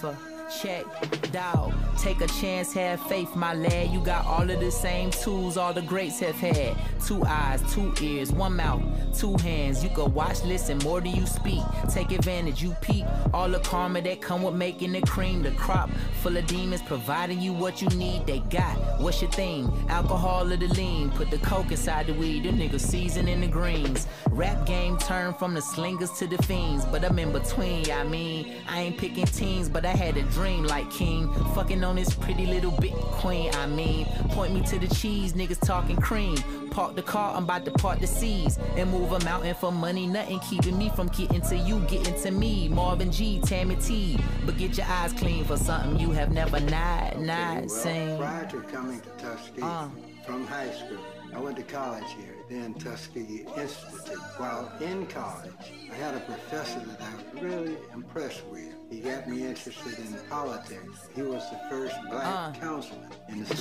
Fuck. 0.00 0.14
Check, 0.50 0.84
dog. 1.30 1.72
Take 1.96 2.20
a 2.22 2.26
chance, 2.26 2.72
have 2.72 3.00
faith, 3.02 3.36
my 3.36 3.54
lad. 3.54 3.90
You 3.90 4.00
got 4.00 4.26
all 4.26 4.50
of 4.50 4.58
the 4.58 4.70
same 4.70 5.10
tools 5.10 5.56
all 5.56 5.72
the 5.72 5.82
greats 5.82 6.18
have 6.20 6.34
had. 6.34 6.76
Two 7.04 7.22
eyes, 7.24 7.62
two 7.72 7.94
ears, 8.00 8.32
one 8.32 8.56
mouth, 8.56 8.82
two 9.16 9.36
hands. 9.36 9.84
You 9.84 9.90
can 9.90 10.12
watch, 10.12 10.42
listen 10.42 10.78
more 10.78 11.00
than 11.00 11.14
you 11.14 11.26
speak. 11.26 11.62
Take 11.88 12.10
advantage, 12.10 12.62
you 12.62 12.74
peep. 12.80 13.06
All 13.32 13.48
the 13.48 13.60
karma 13.60 14.00
that 14.02 14.20
come 14.20 14.42
with 14.42 14.54
making 14.54 14.92
the 14.92 15.02
cream. 15.02 15.42
The 15.42 15.52
crop 15.52 15.90
full 16.20 16.36
of 16.36 16.46
demons 16.46 16.82
providing 16.82 17.40
you 17.40 17.52
what 17.52 17.80
you 17.80 17.88
need. 17.90 18.26
They 18.26 18.40
got 18.50 18.76
what's 19.00 19.22
your 19.22 19.30
thing? 19.30 19.72
Alcohol 19.88 20.52
or 20.52 20.56
the 20.56 20.68
lean. 20.68 21.10
Put 21.10 21.30
the 21.30 21.38
coke 21.38 21.70
inside 21.70 22.06
the 22.06 22.14
weed. 22.14 22.44
Them 22.44 22.58
niggas 22.58 22.80
seasoning 22.80 23.40
the 23.40 23.46
greens. 23.46 24.06
Rap 24.30 24.66
game 24.66 24.98
turned 24.98 25.36
from 25.36 25.54
the 25.54 25.62
slingers 25.62 26.10
to 26.12 26.26
the 26.26 26.42
fiends. 26.42 26.84
But 26.86 27.04
I'm 27.04 27.18
in 27.18 27.30
between, 27.30 27.90
I 27.90 28.04
mean. 28.04 28.54
I 28.68 28.80
ain't 28.80 28.98
picking 28.98 29.26
teams, 29.26 29.68
but 29.68 29.84
I 29.84 29.92
had 29.92 30.16
a 30.16 30.22
dream 30.40 30.64
like 30.64 30.90
King. 30.90 31.30
Fucking 31.54 31.84
on 31.84 31.96
this 31.96 32.14
pretty 32.14 32.46
little 32.46 32.70
bit 32.80 32.92
queen, 32.92 33.50
I 33.54 33.66
mean. 33.66 34.06
Point 34.30 34.54
me 34.54 34.62
to 34.62 34.78
the 34.78 34.88
cheese, 34.94 35.34
niggas 35.34 35.60
talking 35.60 35.96
cream. 35.96 36.36
Park 36.70 36.94
the 36.96 37.02
car, 37.02 37.36
I'm 37.36 37.44
about 37.44 37.66
to 37.66 37.70
part 37.72 38.00
the 38.00 38.06
seas. 38.06 38.58
And 38.76 38.90
move 38.90 39.12
a 39.12 39.20
mountain 39.22 39.54
for 39.54 39.70
money, 39.70 40.06
nothing 40.06 40.40
keeping 40.40 40.78
me 40.78 40.88
from 40.96 41.08
getting 41.08 41.42
to 41.42 41.56
you, 41.56 41.80
getting 41.80 42.18
to 42.22 42.30
me. 42.30 42.68
Marvin 42.68 43.12
G, 43.12 43.40
Tammy 43.44 43.76
T. 43.76 44.18
But 44.46 44.56
get 44.56 44.78
your 44.78 44.86
eyes 44.86 45.12
clean 45.12 45.44
for 45.44 45.58
something 45.58 46.00
you 46.00 46.10
have 46.12 46.32
never 46.32 46.58
not, 46.60 47.20
not 47.20 47.58
well, 47.60 47.68
seen. 47.68 48.16
prior 48.16 48.46
to 48.50 48.60
coming 48.62 49.00
to 49.02 49.10
Tuskegee 49.22 49.62
Uh. 49.62 49.88
from 50.26 50.46
high 50.46 50.70
school, 50.70 51.04
I 51.34 51.38
went 51.38 51.56
to 51.58 51.62
college 51.64 52.10
here, 52.16 52.34
then 52.48 52.72
Tuskegee 52.74 53.44
Institute. 53.58 54.18
While 54.38 54.72
in 54.80 55.06
college, 55.06 55.52
I 55.92 55.94
had 55.96 56.14
a 56.14 56.20
professor 56.20 56.80
that 56.80 57.00
I 57.02 57.12
was 57.34 57.42
really 57.42 57.76
impressed 57.92 58.42
with. 58.50 58.74
He 58.90 58.98
got 58.98 59.28
me 59.28 59.46
interested 59.46 59.96
in 60.00 60.18
politics. 60.28 61.08
He 61.14 61.22
was 61.22 61.48
the 61.50 61.58
first 61.70 61.94
black 62.10 62.24
Uh. 62.26 62.52
councilman 62.60 63.08
in 63.28 63.44
the. 63.44 63.54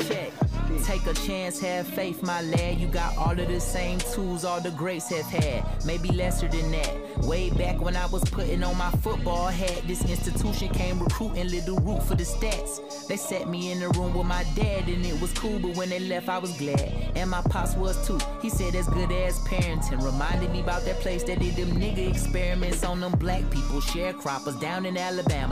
Take 0.85 1.05
a 1.05 1.13
chance, 1.13 1.59
have 1.59 1.85
faith, 1.87 2.23
my 2.23 2.41
lad. 2.41 2.79
You 2.79 2.87
got 2.87 3.15
all 3.15 3.31
of 3.39 3.47
the 3.47 3.59
same 3.59 3.99
tools 3.99 4.43
all 4.43 4.59
the 4.59 4.71
greats 4.71 5.09
have 5.09 5.25
had. 5.25 5.63
Maybe 5.85 6.09
lesser 6.09 6.47
than 6.47 6.71
that. 6.71 6.95
Way 7.27 7.51
back 7.51 7.79
when 7.79 7.95
I 7.95 8.07
was 8.07 8.23
putting 8.25 8.63
on 8.63 8.75
my 8.77 8.89
football 9.03 9.47
hat, 9.47 9.81
this 9.85 10.03
institution 10.09 10.69
came 10.69 10.99
recruiting 10.99 11.47
little 11.49 11.77
root 11.77 12.01
for 12.03 12.15
the 12.15 12.23
stats. 12.23 13.07
They 13.07 13.17
set 13.17 13.47
me 13.47 13.71
in 13.71 13.79
the 13.79 13.89
room 13.89 14.13
with 14.15 14.25
my 14.25 14.43
dad, 14.55 14.87
and 14.87 15.05
it 15.05 15.19
was 15.21 15.31
cool, 15.33 15.59
but 15.59 15.75
when 15.75 15.89
they 15.89 15.99
left, 15.99 16.27
I 16.27 16.39
was 16.39 16.57
glad. 16.57 17.11
And 17.15 17.29
my 17.29 17.41
pops 17.41 17.75
was 17.75 17.95
too. 18.07 18.17
He 18.41 18.49
said 18.49 18.73
that's 18.73 18.87
good 18.89 19.11
as 19.11 19.37
parenting. 19.39 20.01
Reminded 20.03 20.51
me 20.51 20.61
about 20.61 20.85
that 20.85 20.99
place 21.01 21.23
that 21.25 21.39
did 21.39 21.55
them 21.55 21.79
nigga 21.79 22.09
experiments 22.09 22.83
on 22.83 22.99
them 22.99 23.11
black 23.13 23.43
people, 23.51 23.79
sharecroppers 23.79 24.59
down 24.59 24.87
in 24.87 24.97
Alabama. 24.97 25.18
Damn, 25.23 25.51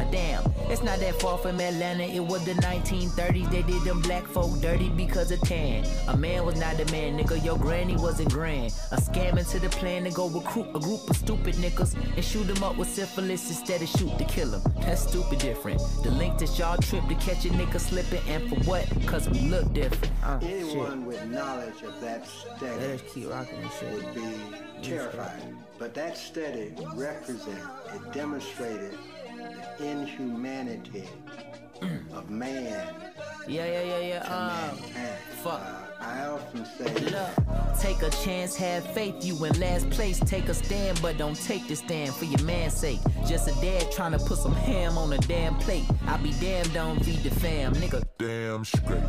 it's 0.70 0.84
not 0.84 1.00
that 1.00 1.20
far 1.22 1.38
from 1.38 1.60
Atlanta. 1.60 2.04
It 2.04 2.20
was 2.20 2.46
the 2.46 2.54
1930s. 2.54 3.52
They 3.52 3.62
did 3.64 3.82
them 3.84 4.02
black 4.02 4.26
folk 4.28 4.60
dirty 4.62 4.90
because 4.90 5.32
of 5.32 5.42
tan. 5.42 5.86
A 6.08 6.16
man 6.18 6.46
was 6.46 6.60
not 6.60 6.80
a 6.80 6.92
man, 6.92 7.18
nigga. 7.18 7.44
Your 7.44 7.58
granny 7.58 7.96
wasn't 7.96 8.32
grand. 8.32 8.74
A 8.92 8.98
scam 8.98 9.38
into 9.38 9.60
the 9.60 9.70
plan 9.70 10.04
to 10.06 10.12
go 10.12 10.30
recruit 10.30 10.68
a 10.76 10.80
group 10.80 11.10
of 11.10 11.18
stupid 11.18 11.56
niggas 11.56 11.96
and 12.16 12.24
shoot 12.24 12.44
them 12.46 12.64
up 12.64 12.78
with 12.78 12.90
syphilis 12.90 13.50
instead 13.50 13.82
of 13.82 13.90
shoot 13.90 14.18
to 14.18 14.26
kill 14.26 14.52
them. 14.52 14.62
That's 14.82 15.08
stupid 15.08 15.40
different. 15.40 15.80
The 16.04 16.12
link 16.12 16.38
that 16.40 16.58
y'all 16.58 16.78
trip 16.78 17.08
to 17.08 17.16
catch 17.16 17.46
a 17.46 17.50
nigga 17.50 17.80
slipping, 17.80 18.22
and 18.28 18.50
for 18.50 18.56
what? 18.70 18.88
Cause 19.06 19.30
we 19.30 19.40
look 19.42 19.72
different. 19.74 20.12
Uh, 20.24 20.40
shit. 20.40 20.50
Anyone 20.50 21.06
with 21.06 21.26
knowledge 21.26 21.82
of 21.84 22.00
that 22.02 22.28
study 22.28 22.76
Let 22.80 22.90
us 22.90 23.02
keep 23.14 23.30
rocking 23.30 23.62
this 23.62 23.80
shit. 23.80 23.94
would 23.94 24.16
be 24.16 24.34
terrified. 24.82 25.42
But 25.80 25.94
that 25.94 26.18
study 26.18 26.74
represented, 26.96 27.64
it 27.94 28.12
demonstrated 28.14 28.92
the 28.92 29.17
inhumanity 29.80 31.04
of 32.14 32.30
man 32.30 32.86
Yeah, 33.48 33.66
yeah, 33.66 33.82
yeah, 33.84 34.00
yeah. 34.00 34.24
Uh, 34.28 34.76
mankind. 34.76 35.18
fuck. 35.44 35.87
I 36.00 36.26
often 36.28 36.66
say, 36.66 37.28
Take 37.80 38.02
a 38.02 38.10
chance, 38.10 38.56
have 38.56 38.86
faith. 38.94 39.24
You 39.26 39.44
in 39.46 39.60
last 39.60 39.90
place. 39.90 40.20
Take 40.20 40.50
a 40.50 40.54
stand, 40.54 41.00
but 41.02 41.18
don't 41.18 41.36
take 41.36 41.68
the 41.68 41.76
stand 41.76 42.14
for 42.14 42.26
your 42.26 42.42
man's 42.44 42.74
sake. 42.74 43.00
Just 43.28 43.48
a 43.48 43.62
dad 43.62 43.92
trying 43.92 44.12
to 44.12 44.20
put 44.20 44.38
some 44.38 44.54
ham 44.54 44.98
on 44.98 45.14
a 45.14 45.18
damn 45.20 45.56
plate. 45.56 45.86
I 46.08 46.18
be 46.18 46.32
damned, 46.34 46.74
don't 46.74 47.04
feed 47.04 47.24
the 47.24 47.30
fam, 47.30 47.74
nigga. 47.76 48.04
Damn 48.20 48.66
straight. 48.66 49.04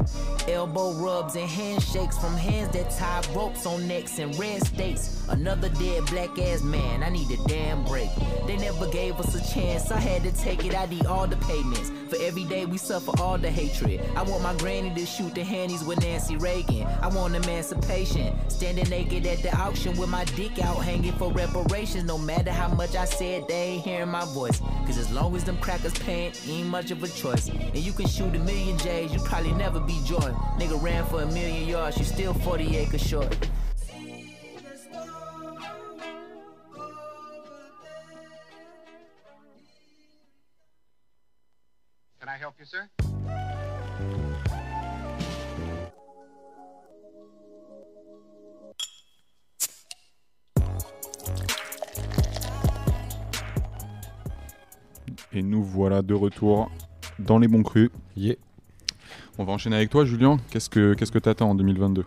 Elbow 0.48 0.92
rubs 0.92 1.36
and 1.36 1.48
handshakes 1.48 2.18
from 2.18 2.36
hands 2.36 2.72
that 2.74 2.90
tie 2.90 3.22
ropes 3.34 3.66
on 3.66 3.86
necks 3.86 4.18
and 4.18 4.38
red 4.38 4.64
states. 4.66 5.26
Another 5.28 5.68
dead 5.70 6.06
black 6.06 6.38
ass 6.38 6.62
man, 6.62 7.02
I 7.02 7.08
need 7.08 7.30
a 7.30 7.36
damn 7.48 7.84
break. 7.84 8.10
They 8.46 8.56
never 8.56 8.88
gave 8.90 9.18
us 9.18 9.34
a 9.34 9.54
chance, 9.54 9.90
I 9.90 9.98
had 9.98 10.22
to 10.24 10.32
take 10.32 10.64
it. 10.64 10.74
I 10.74 10.86
need 10.86 11.06
all 11.06 11.26
the 11.26 11.36
payments. 11.36 11.90
For 12.08 12.16
every 12.22 12.44
day 12.44 12.64
we 12.64 12.78
suffer 12.78 13.12
all 13.20 13.38
the 13.38 13.50
hatred. 13.50 14.00
I 14.16 14.22
want 14.22 14.42
my 14.42 14.54
granny 14.56 14.94
to 14.94 15.06
shoot 15.06 15.34
the 15.34 15.44
handies 15.44 15.84
with 15.84 16.00
Nancy 16.00 16.36
Reagan. 16.36 16.77
I 16.84 17.08
want 17.08 17.34
emancipation. 17.34 18.34
Standing 18.48 18.88
naked 18.88 19.26
at 19.26 19.38
the 19.38 19.54
auction 19.56 19.96
with 19.96 20.08
my 20.08 20.24
dick 20.24 20.58
out 20.60 20.76
hanging 20.84 21.12
for 21.12 21.32
reparations. 21.32 22.04
No 22.04 22.18
matter 22.18 22.50
how 22.50 22.68
much 22.68 22.96
I 22.96 23.04
said, 23.04 23.48
they 23.48 23.54
ain't 23.54 23.84
hearing 23.84 24.08
my 24.08 24.24
voice. 24.26 24.60
Cause 24.86 24.98
as 24.98 25.10
long 25.12 25.34
as 25.36 25.44
them 25.44 25.58
crackers 25.58 25.92
paying, 25.98 26.32
ain't 26.46 26.68
much 26.68 26.90
of 26.90 27.02
a 27.02 27.08
choice. 27.08 27.48
And 27.48 27.76
you 27.76 27.92
can 27.92 28.06
shoot 28.06 28.34
a 28.34 28.38
million 28.38 28.78
J's, 28.78 29.12
you 29.12 29.20
probably 29.20 29.52
never 29.52 29.80
be 29.80 30.00
joy. 30.04 30.18
Nigga 30.58 30.82
ran 30.82 31.04
for 31.06 31.22
a 31.22 31.26
million 31.26 31.68
yards, 31.68 31.98
you 31.98 32.04
still 32.04 32.34
40 32.34 32.76
acres 32.76 33.06
short. 33.06 33.36
Can 42.20 42.28
I 42.28 42.36
help 42.36 42.54
you, 42.58 42.66
sir? 42.66 42.88
Et 55.38 55.42
nous 55.44 55.62
voilà 55.62 56.02
de 56.02 56.14
retour 56.14 56.68
dans 57.20 57.38
les 57.38 57.46
bons 57.46 57.62
crus. 57.62 57.90
Yeah. 58.16 58.34
On 59.38 59.44
va 59.44 59.52
enchaîner 59.52 59.76
avec 59.76 59.88
toi, 59.88 60.04
Julien. 60.04 60.38
Qu'est-ce 60.50 60.68
que 60.68 60.94
qu'est-ce 60.94 61.12
que 61.12 61.20
t'attends 61.20 61.50
en 61.50 61.54
2022 61.54 62.04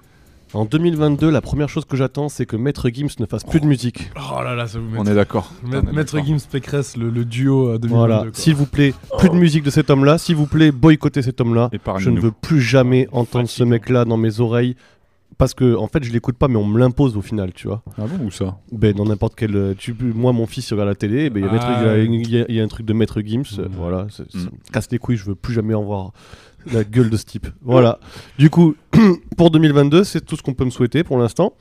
En 0.53 0.65
2022, 0.65 1.29
la 1.29 1.39
première 1.39 1.69
chose 1.69 1.85
que 1.85 1.95
j'attends, 1.95 2.27
c'est 2.27 2.45
que 2.45 2.57
Maître 2.57 2.89
Gims 2.89 3.07
ne 3.19 3.25
fasse 3.25 3.45
plus 3.45 3.61
de 3.61 3.67
musique. 3.67 4.11
Oh 4.17 4.43
là 4.43 4.53
là, 4.53 4.67
ça 4.67 4.79
vous 4.79 4.89
met. 4.89 4.99
On 4.99 5.05
est 5.05 5.15
d'accord. 5.15 5.53
Maître. 5.93 6.19
Gims 6.19 6.45
Pécresse, 6.51 6.97
le, 6.97 7.09
le 7.09 7.23
duo 7.23 7.69
euh, 7.69 7.77
2022. 7.79 7.87
Voilà, 7.95 8.17
quoi. 8.23 8.31
s'il 8.33 8.55
vous 8.55 8.65
plaît, 8.65 8.93
plus 9.17 9.29
de 9.29 9.35
musique 9.35 9.63
de 9.63 9.69
cet 9.69 9.89
homme-là. 9.89 10.17
S'il 10.17 10.35
vous 10.35 10.45
plaît, 10.47 10.73
boycottez 10.73 11.21
cet 11.21 11.39
homme-là. 11.39 11.69
Je 11.99 12.09
ne 12.09 12.19
veux 12.19 12.31
plus 12.31 12.59
jamais 12.59 13.07
entendre 13.13 13.47
ce 13.47 13.63
mec-là 13.63 14.03
dans 14.03 14.17
mes 14.17 14.41
oreilles. 14.41 14.75
Parce 15.41 15.56
que, 15.56 15.75
en 15.75 15.88
fait, 15.88 16.04
je 16.04 16.12
l'écoute 16.13 16.38
pas, 16.38 16.47
mais 16.47 16.58
on 16.58 16.65
me 16.67 16.77
l'impose 16.77 17.17
au 17.17 17.21
final, 17.23 17.51
tu 17.51 17.65
vois. 17.67 17.82
Ah 17.97 18.04
bon 18.06 18.25
ou 18.25 18.30
ça 18.30 18.60
Ben, 18.71 18.93
dans 18.93 19.06
n'importe 19.06 19.34
quel. 19.36 19.56
euh, 19.56 19.73
Tu, 19.75 19.95
moi, 19.99 20.34
mon 20.34 20.45
fils 20.45 20.69
il 20.69 20.73
regarde 20.75 20.89
la 20.89 20.93
télé, 20.95 21.32
ben, 21.32 21.39
il 21.43 21.45
y, 21.47 21.49
a 21.49 21.62
Ah, 21.63 21.97
y 21.97 22.06
y 22.06 22.56
y 22.58 22.60
un 22.60 22.67
truc 22.67 22.86
de 22.86 22.93
Maître 22.93 23.19
Gims. 23.25 23.41
euh, 23.58 23.65
Mm. 23.67 23.71
Voilà, 23.75 24.04
Mm. 24.04 24.38
me 24.39 24.71
casse 24.71 24.88
les 24.91 24.99
couilles, 24.99 25.17
je 25.17 25.25
veux 25.25 25.34
plus 25.34 25.54
jamais 25.56 25.73
en 25.73 25.82
voir 25.82 26.12
la 26.71 26.84
gueule 26.84 27.10
de 27.10 27.17
ce 27.17 27.25
type. 27.25 27.47
Voilà. 27.63 27.99
Du 28.38 28.51
coup, 28.51 28.75
pour 29.36 29.49
2022, 29.49 30.04
c'est 30.04 30.21
tout 30.23 30.36
ce 30.36 30.43
qu'on 30.43 30.54
peut 30.54 30.63
me 30.65 30.69
souhaiter 30.69 31.04
pour 31.04 31.17
l'instant. 31.17 31.54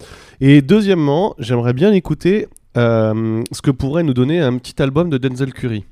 Et 0.42 0.60
deuxièmement, 0.60 1.34
j'aimerais 1.38 1.72
bien 1.72 1.90
écouter 1.94 2.48
euh, 2.76 3.42
ce 3.50 3.62
que 3.62 3.70
pourrait 3.70 4.02
nous 4.02 4.12
donner 4.14 4.40
un 4.40 4.58
petit 4.58 4.82
album 4.82 5.08
de 5.08 5.16
Denzel 5.16 5.54
Curry. 5.54 5.86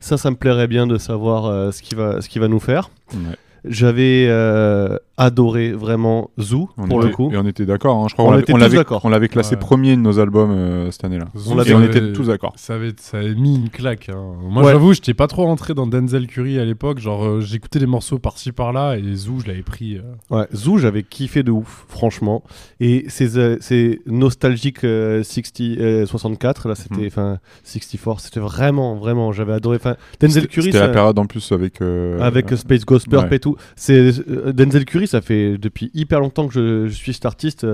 Ça, 0.00 0.16
ça 0.16 0.30
me 0.30 0.36
plairait 0.36 0.66
bien 0.66 0.86
de 0.86 0.96
savoir 0.96 1.44
euh, 1.44 1.70
ce 1.72 1.82
qu'il 1.82 1.98
va, 1.98 2.22
ce 2.22 2.28
qu'il 2.30 2.40
va 2.40 2.48
nous 2.48 2.58
faire. 2.60 2.88
Ouais. 3.12 3.36
J'avais 3.66 4.26
euh, 4.28 4.96
adoré 5.16 5.72
vraiment 5.72 6.30
Zoo 6.40 6.68
On 6.76 6.86
pour 6.86 7.00
était- 7.00 7.08
le 7.08 7.14
coup. 7.14 7.30
Et 7.32 7.36
on 7.38 7.46
était 7.46 7.64
d'accord. 7.66 7.96
hein. 8.04 8.06
Je 8.08 8.14
crois 8.14 8.26
On 8.26 8.30
l'avait- 8.32 8.42
était 8.42 8.52
on 8.52 8.56
tous 8.56 8.60
l'avait 8.62 8.76
d'accord. 8.76 9.00
on 9.04 9.08
l'avait 9.08 9.28
classé 9.28 9.54
Ouais. 9.54 9.60
premier 9.60 9.96
de 9.96 10.00
nos 10.00 10.18
albums 10.18 10.50
euh, 10.50 10.90
cette 10.90 11.04
année-là. 11.04 11.26
On 11.46 11.82
était 11.82 12.12
tous 12.12 12.26
d'accord. 12.26 12.52
Ça 12.56 12.74
avait, 12.74 12.92
ça 12.98 13.18
avait 13.18 13.34
mis 13.34 13.56
une 13.56 13.70
claque. 13.70 14.08
hein. 14.10 14.34
Moi, 14.42 14.64
Ouais. 14.64 14.72
j'avoue, 14.72 14.92
j'étais 14.92 15.14
pas 15.14 15.26
trop 15.28 15.44
rentré 15.44 15.72
dans 15.74 15.86
Denzel 15.86 16.26
Curry 16.26 16.58
à 16.58 16.64
l'époque. 16.64 16.98
Genre, 16.98 17.24
euh, 17.24 17.40
j'écoutais 17.40 17.78
des 17.78 17.86
morceaux 17.86 18.18
par-ci 18.18 18.52
par-là 18.52 18.96
et 18.98 19.14
Zou, 19.14 19.40
je 19.40 19.48
l'avais 19.48 19.62
pris. 19.62 19.96
euh, 19.96 20.02
Ouais, 20.36 20.46
Zoo, 20.54 20.78
j'avais 20.78 21.02
kiffé 21.02 21.42
de 21.42 21.50
ouf, 21.50 21.84
franchement. 21.88 22.42
Et 22.80 23.04
c'est 23.08 23.36
euh, 23.36 23.56
c'est 23.60 24.00
nostalgique 24.06 24.84
euh, 24.84 25.22
60, 25.22 25.60
euh, 25.80 26.06
64, 26.06 26.68
là 26.68 26.74
c'était, 26.74 26.96
Mhm. 27.02 27.06
enfin 27.06 27.38
64, 27.64 28.20
c'était 28.20 28.40
vraiment, 28.40 28.96
vraiment, 28.96 29.32
j'avais 29.32 29.52
adoré. 29.52 29.78
Denzel 30.20 30.48
Curry, 30.48 30.66
c'était 30.66 30.80
la 30.80 30.88
période 30.88 31.18
en 31.18 31.26
plus 31.26 31.52
avec. 31.52 31.80
euh, 31.82 32.20
avec 32.20 32.52
euh, 32.52 32.56
Space 32.56 32.84
Ghost 32.84 33.08
Purp 33.08 33.30
ouais. 33.30 33.36
et 33.36 33.40
tout. 33.40 33.53
C'est 33.76 34.20
euh, 34.28 34.52
Denzel 34.52 34.84
Curry, 34.84 35.06
ça 35.06 35.20
fait 35.20 35.58
depuis 35.58 35.90
hyper 35.94 36.20
longtemps 36.20 36.48
que 36.48 36.86
je, 36.88 36.94
suis 36.94 37.14
cet 37.14 37.26
artiste. 37.26 37.66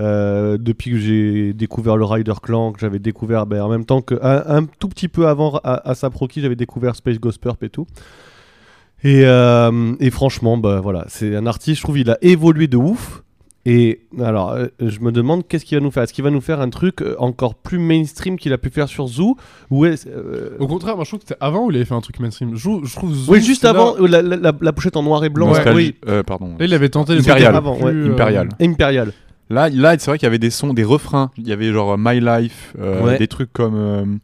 euh, 0.00 0.58
depuis 0.58 0.92
que 0.92 0.98
j'ai 0.98 1.52
découvert 1.52 1.96
le 1.96 2.04
Rider 2.04 2.34
Clan, 2.42 2.72
que 2.72 2.80
j'avais 2.80 2.98
découvert, 2.98 3.46
ben, 3.46 3.62
en 3.62 3.68
même 3.68 3.84
temps 3.84 4.02
que 4.02 4.14
un, 4.22 4.64
tout 4.78 4.88
petit 4.88 5.08
peu 5.08 5.26
avant 5.26 5.60
à, 5.64 5.88
à 5.88 5.94
Saproki, 5.94 6.40
j'avais 6.40 6.56
découvert 6.56 6.96
Space 6.96 7.18
Ghost 7.18 7.40
Purp 7.40 7.62
et 7.62 7.70
tout. 7.70 7.86
Et, 9.04 9.26
euh, 9.26 10.10
franchement, 10.10 10.56
bah, 10.56 10.80
voilà, 10.80 11.04
c'est 11.08 11.36
un 11.36 11.46
artiste, 11.46 11.78
je 11.78 11.82
trouve, 11.82 11.98
il 11.98 12.10
a 12.10 12.18
évolué 12.22 12.66
de 12.66 12.78
ouf. 12.78 13.22
Et 13.66 14.00
alors, 14.22 14.50
euh, 14.52 14.66
je 14.78 15.00
me 15.00 15.10
demande 15.10 15.48
qu'est-ce 15.48 15.64
qu'il 15.64 15.78
va 15.78 15.82
nous 15.82 15.90
faire? 15.90 16.02
Est-ce 16.02 16.12
qu'il 16.12 16.22
va 16.22 16.30
nous 16.30 16.42
faire 16.42 16.60
un 16.60 16.68
truc 16.68 17.00
euh, 17.00 17.14
encore 17.18 17.54
plus 17.54 17.78
mainstream 17.78 18.38
qu'il 18.38 18.52
a 18.52 18.58
pu 18.58 18.68
faire 18.68 18.88
sur 18.88 19.06
Zoo 19.08 19.36
ou 19.70 19.86
est 19.86 20.06
euh, 20.06 20.50
Au 20.58 20.66
contraire, 20.66 20.96
moi, 20.96 21.04
je 21.04 21.10
trouve 21.10 21.20
que 21.20 21.26
c'était 21.28 21.40
avant 21.42 21.64
où 21.64 21.70
il 21.70 21.76
avait 21.76 21.86
fait 21.86 21.94
un 21.94 22.02
truc 22.02 22.20
mainstream. 22.20 22.54
Je, 22.56 22.68
je 22.84 22.94
trouve 22.94 23.14
Zou, 23.14 23.32
Oui, 23.32 23.40
juste 23.40 23.64
là- 23.64 23.70
avant, 23.70 23.94
la, 23.98 24.20
la- 24.20 24.36
la- 24.36 24.52
la 24.60 24.72
pochette 24.74 24.98
en 24.98 25.02
noir 25.02 25.24
et 25.24 25.30
blanc. 25.30 25.48
Nostalgie- 25.48 25.74
Oui, 25.74 25.94
euh, 26.08 26.22
pardon. 26.22 26.56
Là, 26.58 26.66
il 26.66 26.74
avait 26.74 26.90
tenté 26.90 27.14
Impérial. 27.14 27.56
Avant, 27.56 27.76
ouais. 27.78 27.92
euh, 27.92 28.12
Impérial. 28.12 28.50
Impérial. 28.60 29.12
Là, 29.48 29.68
là 29.70 29.94
c'est 29.98 30.10
vrai 30.10 30.18
qu'il 30.18 30.26
y 30.26 30.28
avait 30.28 30.38
des 30.38 30.50
sons, 30.50 30.74
des 30.74 30.84
refrains. 30.84 31.30
Il 31.38 31.48
y 31.48 31.52
avait 31.52 31.72
genre 31.72 31.96
My 31.98 32.20
Life, 32.20 32.74
euh, 32.78 33.02
Ouais. 33.02 33.18
des 33.18 33.28
trucs 33.28 33.52
comme. 33.52 34.18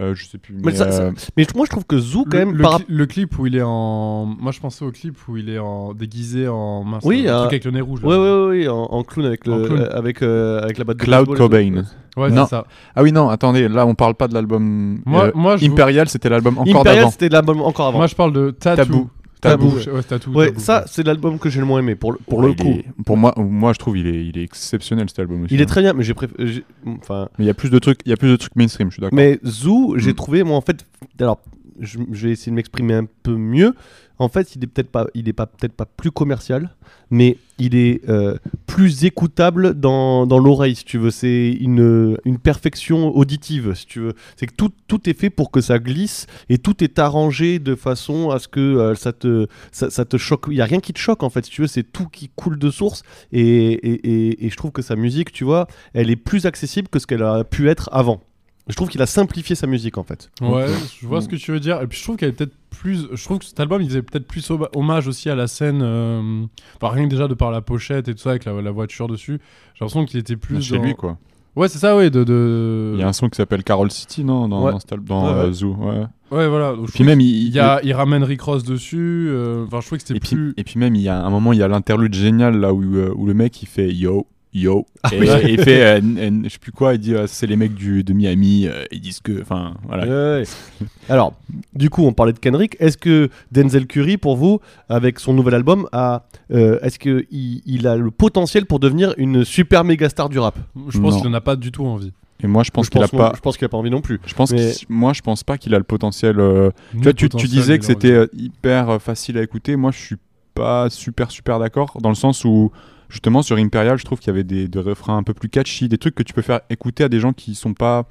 Euh, 0.00 0.10
euh, 0.10 0.14
je 0.14 0.24
sais 0.26 0.38
plus. 0.38 0.54
Mais 0.56 0.62
mais, 0.66 0.74
ça- 0.74 0.90
ça- 0.90 1.02
euh, 1.04 1.12
Mais 1.36 1.46
moi, 1.54 1.64
je 1.66 1.70
trouve 1.70 1.84
que 1.84 1.98
Zoo, 1.98 2.24
quand 2.24 2.38
Le, 2.38 2.44
même, 2.46 2.54
le 2.56 2.62
par 2.62 2.80
cli- 2.80 2.84
le 2.88 3.06
clip 3.06 3.38
où 3.38 3.46
il 3.46 3.56
est 3.56 3.62
en. 3.62 4.26
Moi, 4.26 4.52
je 4.52 4.60
pensais 4.60 4.84
au 4.84 4.90
clip 4.90 5.16
où 5.28 5.36
il 5.36 5.48
est 5.50 5.58
en 5.58 5.94
déguisé 5.94 6.48
en. 6.48 6.84
Mince, 6.84 7.04
Oui, 7.04 7.22
le 7.22 7.30
euh, 7.30 7.38
truc 7.40 7.52
avec 7.52 7.64
le 7.64 7.70
nez 7.70 7.80
rouge. 7.80 8.02
là. 8.02 8.08
Ouais, 8.08 8.16
ouais, 8.16 8.46
ouais, 8.46 8.58
ouais, 8.64 8.68
en, 8.68 8.82
en 8.84 9.02
clown 9.04 9.26
avec, 9.26 9.46
le, 9.46 9.52
En 9.52 9.66
clown. 9.66 9.80
euh, 9.80 9.96
avec, 9.96 10.22
euh, 10.22 10.60
avec 10.62 10.78
la 10.78 10.84
batte 10.84 10.96
de 10.98 11.02
Cloud 11.04 11.28
et 11.30 11.34
Cobain. 11.34 11.82
Ouais, 12.16 12.30
Non. 12.30 12.44
c'est 12.44 12.50
ça. 12.50 12.64
Ah 12.94 13.02
oui, 13.02 13.10
non, 13.12 13.28
attendez, 13.28 13.68
là 13.68 13.86
on 13.86 13.94
parle 13.94 14.14
pas 14.14 14.28
de 14.28 14.34
l'album. 14.34 15.00
Moi- 15.04 15.24
euh, 15.26 15.32
moi, 15.34 15.56
je 15.56 15.66
vous- 15.66 15.72
Imperial, 15.72 16.08
c'était 16.08 16.28
l'album 16.28 16.58
encore 16.58 16.80
Impérial, 16.82 16.96
d'avant. 17.02 17.10
c'était 17.10 17.28
l'album 17.28 17.60
encore 17.62 17.88
avant. 17.88 17.98
Moi, 17.98 18.06
je 18.06 18.14
parle 18.14 18.32
de 18.32 18.50
Tattoo. 18.50 18.84
Tabou. 18.84 19.10
Tabou. 19.50 19.72
Tabou. 20.08 20.38
Ouais, 20.38 20.52
ça, 20.56 20.84
c'est 20.86 21.06
l'album 21.06 21.38
que 21.38 21.48
j'ai 21.50 21.60
le 21.60 21.66
moins 21.66 21.78
aimé 21.80 21.94
pour 21.94 22.12
le, 22.12 22.18
pour 22.18 22.38
Ouais, 22.40 22.48
le 22.48 22.54
coup. 22.54 22.68
est- 22.68 22.84
pour 23.04 23.16
moi, 23.16 23.32
moi, 23.36 23.72
je 23.72 23.78
trouve 23.78 23.96
il 23.98 24.06
est, 24.06 24.26
il 24.26 24.36
est 24.38 24.42
exceptionnel 24.42 25.08
cet 25.08 25.18
album 25.20 25.42
aussi. 25.42 25.54
Il 25.54 25.60
est 25.60 25.64
hein. 25.64 25.66
très 25.66 25.80
bien, 25.82 25.92
mais 25.92 26.02
j'ai 26.02 26.14
préféré. 26.14 26.64
Enfin, 26.86 27.28
Mais 27.38 27.44
il 27.44 27.46
y 27.46 27.50
a 27.50 27.54
plus 27.54 27.70
de 27.70 27.78
trucs, 27.78 28.00
il 28.04 28.10
y 28.10 28.12
a 28.12 28.16
plus 28.16 28.30
de 28.30 28.36
trucs 28.36 28.56
mainstream, 28.56 28.88
je 28.90 28.94
suis 28.94 29.00
d'accord. 29.00 29.16
mais 29.16 29.38
Zoo, 29.44 29.94
j'ai 29.98 30.12
Mm. 30.12 30.14
trouvé, 30.14 30.42
moi, 30.42 30.56
en 30.56 30.60
fait, 30.60 30.84
alors, 31.20 31.40
je, 31.80 31.98
je 32.12 32.26
vais 32.26 32.32
essayer 32.32 32.50
de 32.50 32.56
m'exprimer 32.56 32.94
un 32.94 33.06
peu 33.22 33.36
mieux. 33.36 33.74
En 34.18 34.28
fait, 34.28 34.54
il 34.54 34.62
est 34.62 34.66
peut-être 34.68 34.90
pas, 34.90 35.06
il 35.14 35.28
est 35.28 35.32
pas 35.32 35.46
peut-être 35.46 35.72
pas 35.72 35.86
plus 35.86 36.12
commercial, 36.12 36.70
mais 37.10 37.36
il 37.58 37.74
est 37.74 38.00
euh, 38.08 38.36
plus 38.66 39.04
écoutable 39.04 39.74
dans, 39.74 40.24
dans 40.26 40.38
l'oreille, 40.38 40.76
si 40.76 40.84
tu 40.84 40.98
veux. 40.98 41.10
C'est 41.10 41.50
une, 41.50 42.16
une 42.24 42.38
perfection 42.38 43.16
auditive, 43.16 43.74
si 43.74 43.86
tu 43.86 44.00
veux. 44.00 44.14
C'est 44.36 44.46
que 44.46 44.54
tout, 44.54 44.70
tout 44.86 45.08
est 45.10 45.18
fait 45.18 45.30
pour 45.30 45.50
que 45.50 45.60
ça 45.60 45.78
glisse 45.80 46.26
et 46.48 46.58
tout 46.58 46.82
est 46.84 46.98
arrangé 47.00 47.58
de 47.58 47.74
façon 47.74 48.30
à 48.30 48.38
ce 48.38 48.46
que 48.46 48.60
euh, 48.60 48.94
ça 48.94 49.12
te 49.12 49.48
ça, 49.72 50.04
te 50.04 50.16
choque. 50.16 50.46
Il 50.48 50.56
y 50.56 50.60
a 50.60 50.64
rien 50.64 50.80
qui 50.80 50.92
te 50.92 50.98
choque 50.98 51.22
en 51.24 51.30
fait, 51.30 51.44
si 51.46 51.50
tu 51.50 51.62
veux. 51.62 51.66
C'est 51.66 51.82
tout 51.82 52.06
qui 52.08 52.28
coule 52.36 52.58
de 52.58 52.70
source 52.70 53.02
et, 53.32 53.72
et- 53.72 54.46
et 54.46 54.50
je 54.50 54.56
trouve 54.56 54.70
que 54.70 54.82
sa 54.82 54.94
musique, 54.96 55.32
tu 55.32 55.42
vois, 55.44 55.66
elle 55.92 56.10
est 56.10 56.16
plus 56.16 56.46
accessible 56.46 56.88
que 56.88 56.98
ce 57.00 57.06
qu'elle 57.06 57.22
a 57.22 57.42
pu 57.44 57.68
être 57.68 57.88
avant. 57.92 58.20
Je 58.66 58.74
trouve 58.76 58.88
qu'il 58.88 59.02
a 59.02 59.06
simplifié 59.06 59.54
sa 59.54 59.66
musique 59.66 59.98
en 59.98 60.04
fait. 60.04 60.30
Ouais, 60.40 60.66
je 61.00 61.06
vois 61.06 61.20
ce 61.20 61.28
que 61.28 61.36
tu 61.36 61.52
veux 61.52 61.60
dire. 61.60 61.82
Et 61.82 61.86
puis 61.86 61.98
je 61.98 62.02
trouve 62.04 62.16
qu'elle 62.16 62.30
est 62.30 62.32
peut-être 62.32 62.54
plus. 62.70 63.06
Je 63.12 63.22
trouve 63.24 63.38
que 63.38 63.44
cet 63.44 63.60
album, 63.60 63.82
il 63.82 63.88
faisait 63.88 64.00
peut-être 64.02 64.26
plus 64.26 64.50
hommage 64.74 65.06
aussi 65.06 65.28
à 65.28 65.34
la 65.34 65.46
scène. 65.48 65.80
euh, 65.82 66.44
Enfin, 66.80 66.94
rien 66.94 67.04
que 67.04 67.10
déjà 67.10 67.28
de 67.28 67.34
par 67.34 67.50
la 67.50 67.60
pochette 67.60 68.08
et 68.08 68.14
tout 68.14 68.20
ça, 68.20 68.30
avec 68.30 68.46
la, 68.46 68.60
la 68.62 68.70
voiture 68.70 69.06
dessus. 69.06 69.38
J'ai 69.74 69.84
l'impression 69.84 70.06
qu'il 70.06 70.18
était 70.18 70.36
plus. 70.36 70.62
chez 70.62 70.78
dans- 70.78 70.82
lui, 70.84 70.94
quoi. 70.94 71.18
Ouais, 71.56 71.68
c'est 71.68 71.78
ça, 71.78 71.94
ouais. 71.94 72.10
De, 72.10 72.24
de... 72.24 72.92
Il 72.94 73.00
y 73.00 73.02
a 73.04 73.06
un 73.08 73.12
son 73.12 73.28
qui 73.28 73.36
s'appelle 73.36 73.62
Carol 73.62 73.88
City, 73.90 74.24
non 74.24 74.48
Dans, 74.48 74.64
Ouais. 74.64 74.72
dans, 74.72 74.96
dans 74.98 75.24
Ouais, 75.26 75.30
euh. 75.40 75.52
Zoo, 75.52 75.76
ouais. 75.78 76.04
Ouais, 76.36 76.48
voilà. 76.48 76.72
Donc, 76.74 76.86
Puis 76.86 76.94
trouve 76.94 77.06
même, 77.06 77.18
qu'il 77.20 77.28
il, 77.28 77.46
il 77.48 77.54
y 77.54 77.60
a, 77.60 77.80
il 77.84 77.92
ramène 77.92 78.24
Rick 78.24 78.40
Ross 78.40 78.64
dessus. 78.64 79.28
euh, 79.28 79.64
Enfin, 79.66 79.80
je 79.80 79.86
trouvais 79.86 79.98
que 80.00 80.06
c'était 80.08 80.16
et, 80.16 80.20
puis, 80.20 80.30
plus. 80.34 80.54
et 80.56 80.64
puis 80.64 80.80
même, 80.80 80.96
il 80.96 81.02
y 81.02 81.08
a 81.08 81.22
un 81.24 81.30
moment, 81.30 81.52
il 81.52 81.60
y 81.60 81.62
a 81.62 81.68
l'interlude 81.68 82.12
génial 82.14 82.58
là 82.58 82.72
où, 82.74 82.82
euh, 82.96 83.12
où 83.14 83.26
le 83.26 83.34
mec 83.34 83.62
il 83.62 83.66
fait 83.66 83.92
yo, 83.92 84.26
yo. 84.54 84.86
Ah 85.02 85.10
et, 85.12 85.18
et 85.18 85.52
il 85.52 85.60
fait, 85.62 85.82
euh, 85.82 85.98
n- 85.98 86.16
n- 86.18 86.40
je 86.44 86.48
sais 86.50 86.58
plus 86.58 86.72
quoi, 86.72 86.94
il 86.94 87.00
dit 87.00 87.14
euh, 87.14 87.26
c'est 87.26 87.46
les 87.46 87.56
mecs 87.56 87.74
du, 87.74 88.04
de 88.04 88.12
Miami, 88.12 88.66
euh, 88.66 88.84
ils 88.92 89.00
disent 89.00 89.20
que. 89.20 89.42
Enfin, 89.42 89.74
voilà. 89.86 90.04
Ouais, 90.04 90.40
ouais. 90.80 90.86
Alors, 91.08 91.34
du 91.74 91.90
coup, 91.90 92.04
on 92.04 92.12
parlait 92.12 92.32
de 92.32 92.38
Kendrick. 92.38 92.76
Est-ce 92.80 92.96
que 92.96 93.28
Denzel 93.52 93.86
Curry, 93.86 94.16
pour 94.16 94.36
vous, 94.36 94.60
avec 94.88 95.18
son 95.20 95.34
nouvel 95.34 95.54
album, 95.54 95.88
a, 95.92 96.24
euh, 96.52 96.78
est-ce 96.82 96.98
que 96.98 97.26
il, 97.30 97.86
a 97.86 97.96
le 97.96 98.10
potentiel 98.10 98.64
pour 98.66 98.78
devenir 98.80 99.12
une 99.18 99.44
super 99.44 99.84
méga 99.84 100.08
star 100.08 100.28
du 100.28 100.38
rap? 100.38 100.56
Je 100.88 100.98
pense 100.98 101.14
Non. 101.14 101.20
qu'il 101.20 101.28
en 101.28 101.34
a 101.34 101.40
pas 101.40 101.56
du 101.56 101.70
tout 101.72 101.84
envie. 101.84 102.12
Et 102.42 102.46
moi, 102.46 102.62
je 102.62 102.70
pense 102.70 102.86
Je 102.86 102.90
qu'il 102.90 103.02
a 103.02 103.08
pas. 103.08 103.32
Je 103.34 103.40
pense 103.40 103.56
qu'il 103.56 103.64
a 103.64 103.68
pas 103.68 103.78
envie 103.78 103.90
non 103.90 104.00
plus. 104.00 104.20
Je 104.26 104.34
pense 104.34 104.52
Mais- 104.52 104.72
moi, 104.88 105.12
je 105.12 105.22
pense 105.22 105.44
pas 105.44 105.56
qu'il 105.56 105.74
a 105.74 105.78
le 105.78 105.84
potentiel. 105.84 106.38
euh, 106.40 106.70
Tu 106.92 106.98
vois, 106.98 107.12
tu, 107.12 107.28
disais 107.28 107.78
que 107.78 107.84
c'était 107.84 108.10
euh, 108.12 108.26
hyper 108.36 109.00
facile 109.00 109.38
à 109.38 109.42
écouter. 109.42 109.76
Moi, 109.76 109.90
je 109.92 109.98
suis 110.00 110.16
pas 110.54 110.88
super 110.90 111.30
super 111.30 111.58
d'accord 111.58 111.96
dans 112.00 112.08
le 112.10 112.14
sens 112.14 112.44
où 112.44 112.70
justement 113.14 113.42
sur 113.42 113.56
Imperial, 113.56 113.96
je 113.96 114.04
trouve 114.04 114.18
qu'il 114.18 114.28
y 114.28 114.30
avait 114.34 114.44
des, 114.44 114.66
des 114.68 114.78
refrains 114.80 115.16
un 115.16 115.22
peu 115.22 115.32
plus 115.34 115.48
catchy, 115.48 115.88
des 115.88 115.98
trucs 115.98 116.14
que 116.16 116.22
tu 116.24 116.32
peux 116.34 116.42
faire 116.42 116.60
écouter 116.68 117.04
à 117.04 117.08
des 117.08 117.20
gens 117.20 117.32
qui 117.32 117.54
sont 117.54 117.72
pas 117.72 118.06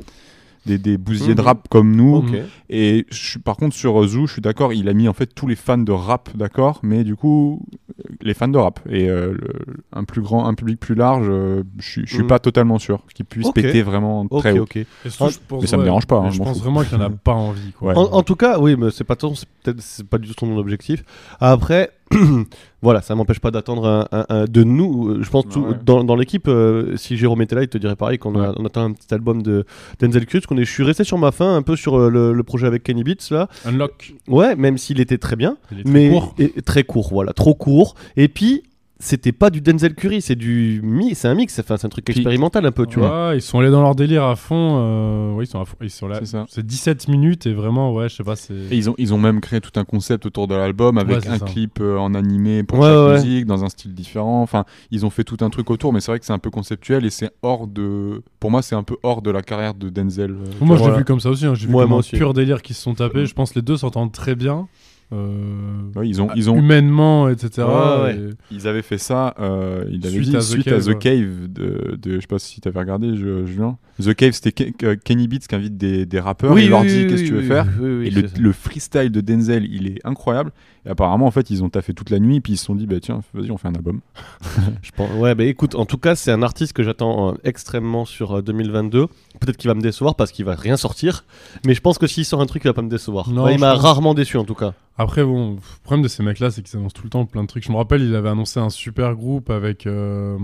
des, 0.66 0.78
des 0.78 0.98
bousiers 0.98 1.36
de 1.36 1.42
Mhm. 1.42 1.46
rap 1.48 1.68
comme 1.70 1.94
nous. 1.94 2.24
Et 2.70 3.06
je 3.12 3.38
par 3.38 3.58
contre, 3.58 3.76
sur 3.76 4.02
Zoo, 4.08 4.28
je 4.28 4.32
suis 4.34 4.42
d'accord, 4.42 4.72
il 4.72 4.88
a 4.88 4.94
mis 4.94 5.10
en 5.10 5.14
fait 5.14 5.26
tous 5.36 5.46
les 5.46 5.58
fans 5.58 5.78
de 5.78 5.92
rap, 5.92 6.30
d'accord, 6.38 6.80
mais 6.84 7.04
du 7.04 7.18
coup, 7.18 7.62
euh, 8.00 8.04
les 8.22 8.34
fans 8.34 8.48
de 8.48 8.58
rap. 8.58 8.80
Et 8.90 9.10
euh, 9.10 9.34
le- 9.34 9.76
un 9.92 10.06
plus 10.06 10.22
grand, 10.22 10.48
un 10.48 10.54
public 10.54 10.80
plus 10.80 10.96
large, 10.96 11.28
euh, 11.30 11.64
je 11.80 11.90
suis- 11.90 12.02
je 12.08 12.14
suis 12.14 12.24
Mhm. 12.24 12.28
pas 12.30 12.40
totalement 12.40 12.80
sûr 12.80 13.02
qu'il 13.14 13.26
puisse 13.26 13.52
péter 13.52 13.82
vraiment 13.82 14.26
très 14.30 14.58
haut. 14.58 14.64
ok. 14.64 14.78
Et 14.78 14.86
surtout, 15.10 15.34
je 15.34 15.40
pense, 15.46 15.62
Mais 15.64 15.68
ça 15.68 15.76
me 15.76 15.84
dérange 15.84 16.08
pas, 16.08 16.20
hein, 16.20 16.30
je 16.32 16.38
pense 16.38 16.62
vraiment 16.62 16.82
qu'il 16.84 16.98
n'y 16.98 17.04
en 17.04 17.08
a 17.08 17.10
pas 17.10 17.34
envie. 17.34 17.74
Quoi. 17.78 17.90
Ouais. 17.92 17.98
En, 17.98 18.04
en 18.14 18.24
tout 18.24 18.38
cas, 18.38 18.58
oui, 18.58 18.78
mais 18.80 18.90
c'est 18.90 19.04
pas 19.04 19.18
ton, 19.18 19.36
c'est 19.36 19.50
peut-être 19.64 19.82
c'est 19.82 20.08
pas 20.08 20.18
du 20.18 20.30
tout 20.30 20.34
ton 20.36 20.58
objectif. 20.58 21.04
Après, 21.42 21.92
voilà, 22.82 23.02
ça 23.02 23.16
m'empêche 23.16 23.40
pas 23.40 23.52
d'attendre 23.52 23.86
un, 23.88 24.08
un- 24.12 24.26
un- 24.30 24.46
de 24.46 24.64
nous. 24.64 25.24
Je 25.24 25.30
pense 25.30 25.48
tout- 25.50 25.62
Ouais. 25.62 25.76
dans, 25.86 26.04
dans 26.04 26.16
l'équipe, 26.16 26.48
euh, 26.48 26.96
si 26.98 27.18
Jérôme 27.18 27.42
était 27.42 27.56
là, 27.56 27.64
il 27.64 27.68
te 27.70 27.78
dirait 27.78 27.96
pareil 27.96 28.18
qu'on 28.18 28.36
Ouais. 28.36 28.48
on 28.58 28.66
attend 28.66 28.84
un 28.86 28.92
petit 28.92 29.14
album 29.14 29.42
de 29.42 29.66
Denzel 30.00 30.26
parce 30.26 30.46
qu'on 30.46 30.58
est, 30.58 30.66
je 30.66 30.72
suis 30.72 30.84
resté 30.84 31.04
sur 31.04 31.18
ma 31.18 31.32
fin 31.32 31.56
un 31.56 31.62
peu 31.62 31.76
sur 31.76 31.98
euh, 32.00 32.10
le, 32.10 32.34
le 32.34 32.44
projet 32.44 32.68
avec 32.68 32.84
Kenny 32.84 33.04
Beats 33.04 33.30
là. 33.32 33.48
Unlock. 33.66 34.14
Ouais, 34.28 34.56
même 34.56 34.78
s'il 34.78 35.00
était 35.00 35.18
très 35.18 35.36
bien, 35.36 35.58
Il 35.72 35.80
est 35.80 35.84
très 35.84 35.92
mais 35.94 36.10
court. 36.10 36.36
et- 36.40 36.62
très 36.62 36.84
court, 36.84 37.10
voilà, 37.12 37.34
trop 37.34 37.56
court. 37.56 37.96
Et 38.18 38.28
puis. 38.28 38.64
C'était 39.06 39.34
pas 39.34 39.50
du 39.50 39.60
Denzel 39.60 39.96
Curry, 39.96 40.22
c'est 40.22 40.36
du 40.38 40.80
mi, 40.82 41.14
c'est 41.14 41.28
un 41.28 41.36
mix, 41.36 41.60
enfin, 41.60 41.76
c'est 41.76 41.86
un 41.86 41.90
truc 41.90 42.10
expérimental 42.10 42.66
un 42.66 42.72
peu, 42.72 42.86
tu 42.86 43.00
vois. 43.00 43.34
Ils 43.36 43.42
sont 43.42 43.60
allés 43.60 43.70
dans 43.70 43.82
leur 43.82 43.96
délire 43.96 44.24
à 44.24 44.38
fond. 44.38 44.78
euh, 44.80 45.34
oui, 45.34 45.44
ils 45.44 45.48
sont, 45.48 45.60
à 45.60 45.66
fond- 45.66 45.76
ils 45.82 45.90
sont 45.90 46.08
là. 46.08 46.20
C'est 46.20 46.26
ça. 46.28 46.46
C'est 46.48 46.66
17 46.66 47.10
minutes 47.10 47.46
et 47.46 47.54
vraiment, 47.54 47.94
ouais, 47.94 48.08
je 48.08 48.16
sais 48.16 48.24
pas, 48.24 48.38
c'est. 48.38 48.54
Et 48.54 48.78
ils 48.78 48.90
ont, 48.90 48.96
ils 48.98 49.14
ont 49.14 49.18
même 49.18 49.42
créé 49.42 49.60
tout 49.60 49.78
un 49.78 49.84
concept 49.84 50.26
autour 50.26 50.48
de 50.48 50.56
l'album 50.56 50.98
avec 50.98 51.18
Ouais, 51.20 51.28
un 51.28 51.38
ça. 51.38 51.46
clip 51.46 51.80
euh, 51.82 51.98
en 51.98 52.14
animé 52.14 52.64
pour 52.64 52.80
Ouais, 52.80 52.86
chaque 52.88 52.98
ouais. 53.08 53.14
musique, 53.16 53.46
dans 53.46 53.66
un 53.66 53.70
style 53.70 53.94
différent. 53.94 54.42
Enfin, 54.42 54.64
ils 54.90 55.06
ont 55.06 55.10
fait 55.10 55.26
tout 55.26 55.38
un 55.42 55.50
truc 55.50 55.70
autour, 55.70 55.92
mais 55.92 56.00
c'est 56.00 56.10
vrai 56.12 56.20
que 56.20 56.26
c'est 56.26 56.32
un 56.32 56.40
peu 56.40 56.50
conceptuel 56.50 57.04
et 57.04 57.10
c'est 57.10 57.32
hors 57.42 57.68
de. 57.68 58.22
Pour 58.40 58.52
moi, 58.52 58.62
c'est 58.62 58.76
un 58.76 58.84
peu 58.84 58.96
hors 59.04 59.22
de 59.22 59.32
la 59.32 59.42
carrière 59.42 59.74
de 59.74 59.90
Denzel. 59.90 60.32
euh, 60.32 60.36
Moi, 60.62 60.78
je 60.78 60.82
Voilà. 60.82 60.94
l'ai 60.94 61.00
vu 61.00 61.06
comme 61.06 61.20
ça 61.20 61.30
aussi. 61.30 61.46
hein. 61.46 61.56
J'ai 61.56 61.68
vu 61.68 61.74
Ouais, 61.74 61.82
comme 61.82 61.90
moi 61.90 61.98
un 61.98 62.00
aussi. 62.00 62.16
pur 62.16 62.34
délire 62.34 62.62
qui 62.62 62.74
se 62.74 62.82
sont 62.82 62.94
tapés. 62.94 63.26
Je 63.26 63.34
pense 63.34 63.52
que 63.52 63.60
les 63.60 63.64
deux 63.64 63.76
s'entendent 63.76 64.14
très 64.14 64.36
bien. 64.36 64.70
Euh, 65.14 65.92
Ouais, 65.96 66.08
ils 66.10 66.22
ont, 66.22 66.30
ils 66.36 66.50
ont, 66.50 66.58
humainement, 66.58 67.30
etc. 67.30 67.68
Ouais, 67.68 68.02
ouais. 68.04 68.16
et- 68.16 68.30
ils 68.52 68.68
avaient 68.68 68.82
fait 68.82 68.98
ça. 68.98 69.36
euh, 69.40 69.86
il 69.90 70.06
avait 70.06 70.16
Suite 70.16 70.30
dit 70.30 70.36
à 70.36 70.40
The 70.40 70.44
suite 70.44 70.66
Cave, 70.66 70.90
à 70.90 70.94
The. 70.94 71.00
Cave 71.00 71.48
de, 71.54 71.98
de, 72.02 72.16
je 72.16 72.20
sais 72.22 72.28
pas 72.28 72.40
si 72.40 72.60
t'avais 72.62 72.80
regardé, 72.80 73.16
Julien. 73.16 73.78
The 74.02 74.14
Cave, 74.16 74.32
c'était 74.32 74.50
Ke- 74.52 74.72
Ke- 74.76 74.98
Kenny 74.98 75.28
Beats 75.28 75.46
qui 75.48 75.54
invite 75.56 75.78
des, 75.78 76.06
des 76.06 76.20
rappeurs. 76.20 76.58
et 76.58 76.64
il 76.64 76.70
leur 76.70 76.82
dit 76.82 77.06
qu'est-ce 77.08 77.22
que 77.24 77.28
tu 77.28 77.34
veux 77.34 77.42
oui, 77.42 77.48
faire. 77.48 77.68
oui, 77.80 77.90
oui, 78.00 78.08
Et 78.08 78.40
le, 78.42 78.52
freestyle 78.52 79.12
de 79.12 79.22
Denzel, 79.22 79.66
il 79.72 79.88
est 79.88 80.00
incroyable. 80.04 80.52
Et 80.86 80.90
apparemment, 80.90 81.28
en 81.28 81.32
fait, 81.32 81.50
ils 81.50 81.64
ont 81.64 81.70
taffé 81.70 81.94
toute 81.94 82.10
la 82.10 82.20
nuit, 82.20 82.42
puis 82.42 82.54
ils 82.54 82.58
se 82.58 82.66
sont 82.66 82.76
dit, 82.76 82.88
bah 82.88 83.00
tiens, 83.02 83.22
vas-y, 83.34 83.52
on 83.52 83.58
fait 83.58 83.68
un 83.70 83.76
album. 83.76 84.02
Je 84.82 84.92
pense- 84.92 85.10
Ouais, 85.18 85.36
bah 85.36 85.44
écoute, 85.46 85.76
en 85.76 85.86
tout 85.86 85.98
cas, 85.98 86.16
c'est 86.16 86.32
un 86.32 86.42
artiste 86.42 86.74
que 86.74 86.84
j'attends 86.84 87.30
euh, 87.30 87.34
extrêmement 87.44 88.04
sur 88.06 88.38
euh, 88.38 88.42
2022. 88.42 89.08
Peut-être 89.40 89.58
qu'il 89.58 89.68
va 89.68 89.74
me 89.74 89.82
décevoir 89.82 90.16
parce 90.16 90.32
qu'il 90.32 90.46
va 90.46 90.56
rien 90.56 90.78
sortir, 90.78 91.26
mais 91.66 91.74
je 91.74 91.82
pense 91.82 91.98
que 91.98 92.08
s'il 92.08 92.24
sort 92.24 92.40
un 92.42 92.46
truc, 92.46 92.64
il 92.64 92.68
va 92.68 92.74
pas 92.74 92.82
me 92.82 92.90
décevoir. 92.90 93.30
Non, 93.30 93.44
Ouais, 93.46 93.54
il 93.54 93.56
je 93.56 93.62
m'a 93.62 93.74
pense- 93.74 93.82
rarement 93.82 94.14
déçu 94.14 94.38
en 94.38 94.46
tout 94.46 94.54
cas. 94.56 94.74
Après, 94.98 95.24
bon, 95.24 95.56
le 95.56 95.60
problème 95.84 96.04
de 96.04 96.08
ces 96.08 96.22
mecs-là, 96.24 96.52
c'est 96.52 96.62
qu'ils 96.62 96.78
annoncent 96.78 96.94
tout 96.94 97.04
le 97.04 97.10
temps 97.10 97.26
plein 97.26 97.42
de 97.42 97.48
trucs. 97.48 97.66
Je 97.66 97.72
me 97.72 97.78
rappelle, 97.78 98.02
il 98.04 98.16
avait 98.16 98.30
annoncé 98.30 98.60
un 98.60 98.70
super 98.70 99.16
groupe 99.16 99.50
avec 99.50 99.88
euh, 99.88 100.38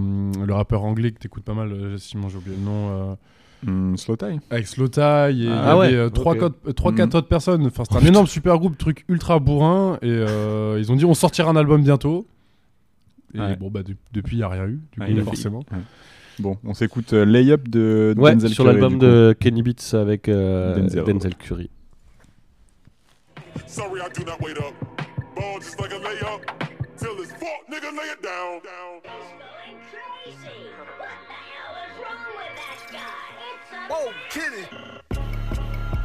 le 0.45 0.53
rappeur 0.53 0.83
anglais 0.83 1.11
que 1.11 1.19
t'écoutes 1.19 1.43
pas 1.43 1.53
mal, 1.53 1.71
euh, 1.71 1.97
Simon, 1.97 2.29
j'ai 2.29 2.37
oublié 2.37 2.55
le 2.57 2.63
nom. 2.65 2.89
euh, 2.89 3.15
Hum, 3.67 3.97
Slow 3.97 4.15
Tie. 4.15 4.39
avec 4.49 4.67
Slow 4.67 4.87
Tie, 4.87 5.01
et 5.01 5.29
il 5.31 5.43
y 5.43 5.47
Ah 5.49 5.71
avait 5.73 5.79
ouais, 5.79 5.93
euh, 5.93 6.07
ok. 6.07 6.41
Mhm. 6.41 6.95
quatre 6.95 7.15
autres 7.15 7.27
personnes. 7.27 7.65
Enfin, 7.67 7.83
c'était 7.83 7.97
Oh, 8.01 8.03
un 8.03 8.07
énorme 8.07 8.25
super 8.27 8.57
groupe, 8.57 8.77
truc 8.77 9.03
ultra 9.09 9.37
bourrin. 9.39 9.97
Et 10.01 10.07
euh, 10.09 10.77
ils 10.79 10.91
ont 10.93 10.95
dit, 10.95 11.03
on 11.03 11.13
sortira 11.13 11.51
un 11.51 11.57
album 11.57 11.83
bientôt. 11.83 12.25
Et 13.35 13.39
Ouais. 13.39 13.55
bon, 13.57 13.69
bah, 13.69 13.83
de- 13.83 13.97
depuis, 14.13 14.37
il 14.37 14.39
n'y 14.39 14.43
a 14.43 14.47
rien 14.47 14.65
eu, 14.65 14.79
du 14.93 14.99
Ouais, 15.01 15.07
coup, 15.07 15.11
il 15.11 15.19
a- 15.19 15.23
forcément. 15.25 15.63
Bon, 16.39 16.57
on 16.63 16.73
s'écoute 16.73 17.11
euh, 17.11 17.25
Layup 17.25 17.67
de 17.67 18.15
Ouais, 18.17 18.33
Denzel 18.33 18.51
sur 18.51 18.63
Curry, 18.63 18.79
l'album 18.79 18.97
de 18.97 19.35
Kenny 19.37 19.61
Beats 19.61 19.93
avec 19.93 20.29
euh, 20.29 20.73
Denzel. 20.75 21.03
Denzel. 21.03 21.35
Curry. 21.35 21.69
Sorry, 23.67 23.99
I 23.99 24.09
do 24.17 24.23
not 24.25 24.39
wait 24.41 24.57
up. 24.57 24.73
Ball 25.35 25.59
just 25.59 25.79
like 25.79 25.91
a 25.91 25.99
layup. 25.99 26.41
Till 26.97 27.21
it's 27.21 27.31
fault, 27.33 27.67
nigga, 27.69 27.91
lay 27.91 28.09
it 28.11 28.21
down. 28.23 28.61
Whoa, 33.89 34.11
kitty. 34.29 34.98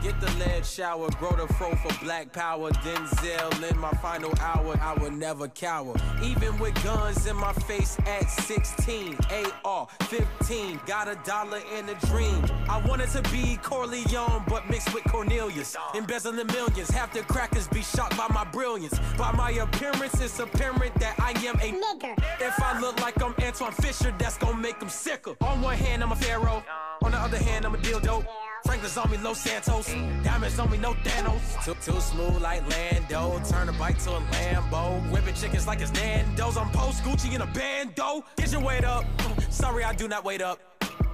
Get 0.04 0.20
the 0.20 0.30
lead 0.32 0.66
shower, 0.66 1.08
grow 1.12 1.30
the 1.30 1.50
fro 1.54 1.74
for 1.76 2.04
black 2.04 2.30
power. 2.30 2.70
Denzel 2.70 3.70
in 3.70 3.78
my 3.78 3.90
final 4.02 4.34
hour, 4.38 4.78
I 4.78 4.92
will 5.00 5.10
never 5.10 5.48
cower. 5.48 5.94
Even 6.22 6.58
with 6.58 6.74
guns 6.84 7.26
in 7.26 7.34
my 7.36 7.54
face 7.54 7.96
at 8.04 8.28
16, 8.28 9.16
AR 9.64 9.88
15, 10.02 10.80
got 10.84 11.08
a 11.08 11.18
dollar 11.24 11.62
in 11.78 11.88
a 11.88 11.94
dream. 12.06 12.44
I 12.68 12.84
wanted 12.86 13.08
to 13.12 13.22
be 13.30 13.58
Corleone, 13.62 14.44
but 14.46 14.68
mixed 14.68 14.92
with 14.92 15.04
Cornelius. 15.04 15.74
Embezzling 15.94 16.48
millions, 16.48 16.90
half 16.90 17.14
the 17.14 17.20
crackers 17.20 17.66
be 17.68 17.80
shocked 17.80 18.14
by 18.14 18.28
my 18.28 18.44
brilliance. 18.44 19.00
By 19.16 19.32
my 19.32 19.52
appearance, 19.52 20.20
it's 20.20 20.38
apparent 20.38 20.94
that 20.96 21.18
I 21.18 21.30
am 21.46 21.54
a 21.60 21.72
nigger. 21.72 22.14
If 22.42 22.62
I 22.62 22.78
look 22.78 23.00
like 23.00 23.22
I'm 23.22 23.34
Antoine 23.42 23.72
Fisher, 23.72 24.14
that's 24.18 24.36
gonna 24.36 24.58
make 24.58 24.78
them 24.80 24.90
sicker. 24.90 25.34
On 25.40 25.62
one 25.62 25.78
hand, 25.78 26.02
I'm 26.02 26.12
a 26.12 26.16
pharaoh. 26.16 26.62
On 27.04 27.10
the 27.10 27.18
other 27.18 27.36
hand, 27.36 27.66
I'm 27.66 27.74
a 27.74 27.78
dildo. 27.78 28.24
Franklin's 28.64 28.96
on 28.96 29.10
me, 29.10 29.18
Los 29.18 29.38
Santos. 29.38 29.92
Diamonds 30.22 30.58
on 30.58 30.70
me, 30.70 30.78
no 30.78 30.94
Thanos. 30.94 31.64
Too, 31.64 31.74
too 31.84 32.00
smooth 32.00 32.40
like 32.40 32.62
Lando. 32.70 33.42
Turn 33.46 33.68
a 33.68 33.72
bike 33.72 33.98
to 34.04 34.10
a 34.12 34.20
Lambo. 34.20 35.10
Whipping 35.12 35.34
chickens 35.34 35.66
like 35.66 35.82
it's 35.82 35.92
Nando's. 35.92 36.56
I'm 36.56 36.70
post 36.70 37.02
Gucci 37.04 37.34
in 37.34 37.42
a 37.42 37.46
bando. 37.46 38.24
Get 38.36 38.52
your 38.52 38.62
weight 38.62 38.84
up. 38.84 39.04
Sorry, 39.50 39.84
I 39.84 39.92
do 39.92 40.08
not 40.08 40.24
wait 40.24 40.40
up. 40.40 40.58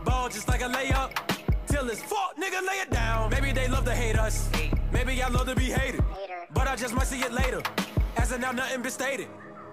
Ball 0.05 0.29
just 0.29 0.47
like 0.47 0.61
a 0.61 0.69
layup. 0.69 1.11
Till 1.67 1.89
it's 1.89 2.03
fault, 2.03 2.37
nigga, 2.37 2.65
lay 2.67 2.79
it 2.85 2.91
down. 2.93 3.31
Maybe 3.31 3.51
they 3.51 3.67
love 3.67 3.85
to 3.87 3.95
hate 3.95 4.17
us. 4.17 4.49
Maybe 4.93 5.21
I 5.21 5.29
love 5.29 5.49
to 5.49 5.57
be 5.57 5.65
hated. 5.65 6.05
But 6.55 6.69
I 6.69 6.77
just 6.77 6.95
might 6.95 7.09
see 7.09 7.21
it 7.21 7.33
later. 7.33 7.63
As 8.17 8.31
of 8.31 8.41
now, 8.41 8.53
nothing 8.53 8.83
been 8.83 8.93
stated. 8.93 9.29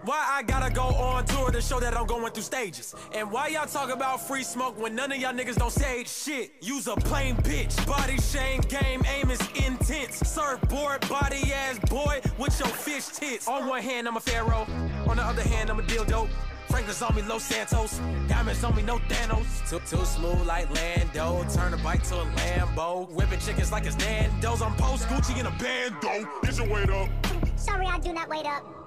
Why 0.08 0.26
I 0.26 0.41
gotta 0.41 0.74
go 0.74 0.84
on 0.84 1.26
tour 1.26 1.52
to 1.52 1.60
show 1.60 1.82
that 1.82 1.93
I'm 1.93 2.06
going 2.06 2.32
through 2.32 2.43
stages? 2.43 2.96
And 3.12 3.30
why 3.30 3.48
y'all 3.48 3.65
talk 3.65 3.89
about 3.89 4.26
free 4.26 4.41
smoke 4.41 4.80
when 4.80 4.96
none 4.96 5.12
of 5.12 5.17
y'all 5.17 5.34
niggas 5.34 5.58
don't 5.58 5.70
say 5.70 6.06
shit? 6.06 6.54
Use 6.62 6.88
a 6.88 6.96
plain 6.96 7.36
bitch. 7.36 7.86
Body 7.86 8.15
shame 8.20 8.62
game, 8.70 9.04
aim 9.06 9.30
is 9.30 9.41
intense. 9.65 10.20
Surfboard, 10.20 11.06
body 11.10 11.52
ass 11.52 11.78
boy 11.89 12.22
with 12.38 12.58
your 12.58 12.70
fish 12.70 13.08
tits. 13.08 13.50
On 13.50 13.67
one 13.67 13.82
hand, 13.82 14.08
I'm 14.08 14.15
a 14.15 14.22
pharaoh. 14.22 14.65
On 15.10 15.17
the 15.17 15.24
other 15.24 15.41
hand, 15.41 15.70
I'm 15.70 15.78
a 15.78 15.84
dildo. 15.84 16.30
Franklin's 16.70 17.02
on 17.02 17.13
me, 17.13 17.22
Los 17.24 17.43
Santos. 17.43 18.00
Diamonds 18.30 18.63
on 18.63 18.78
me, 18.78 18.84
no 18.84 19.00
Thanos. 19.10 19.70
Too, 19.70 19.80
too 19.93 20.06
smooth 20.06 20.48
like 20.48 20.74
Lando. 20.74 21.46
Turn 21.54 21.74
a 21.74 21.78
bike 21.80 22.04
to 22.04 22.15
a 22.15 22.26
Lambo. 22.26 23.10
Whipping 23.10 23.39
chickens 23.39 23.74
like 23.74 23.86
it's 23.86 23.98
Nando's. 23.98 24.62
I'm 24.62 24.74
post 24.76 25.06
Gucci 25.10 25.38
in 25.38 25.48
a 25.48 25.52
bando. 25.52 26.30
Get 26.43 26.58
your 26.58 26.70
weight 26.70 26.89
up. 26.89 27.10
Sorry, 27.58 27.86
I 27.86 28.00
do 28.00 28.13
not 28.13 28.30
wait 28.30 28.46
up. 28.46 28.87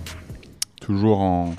toujours 0.91 1.19
en, 1.21 1.55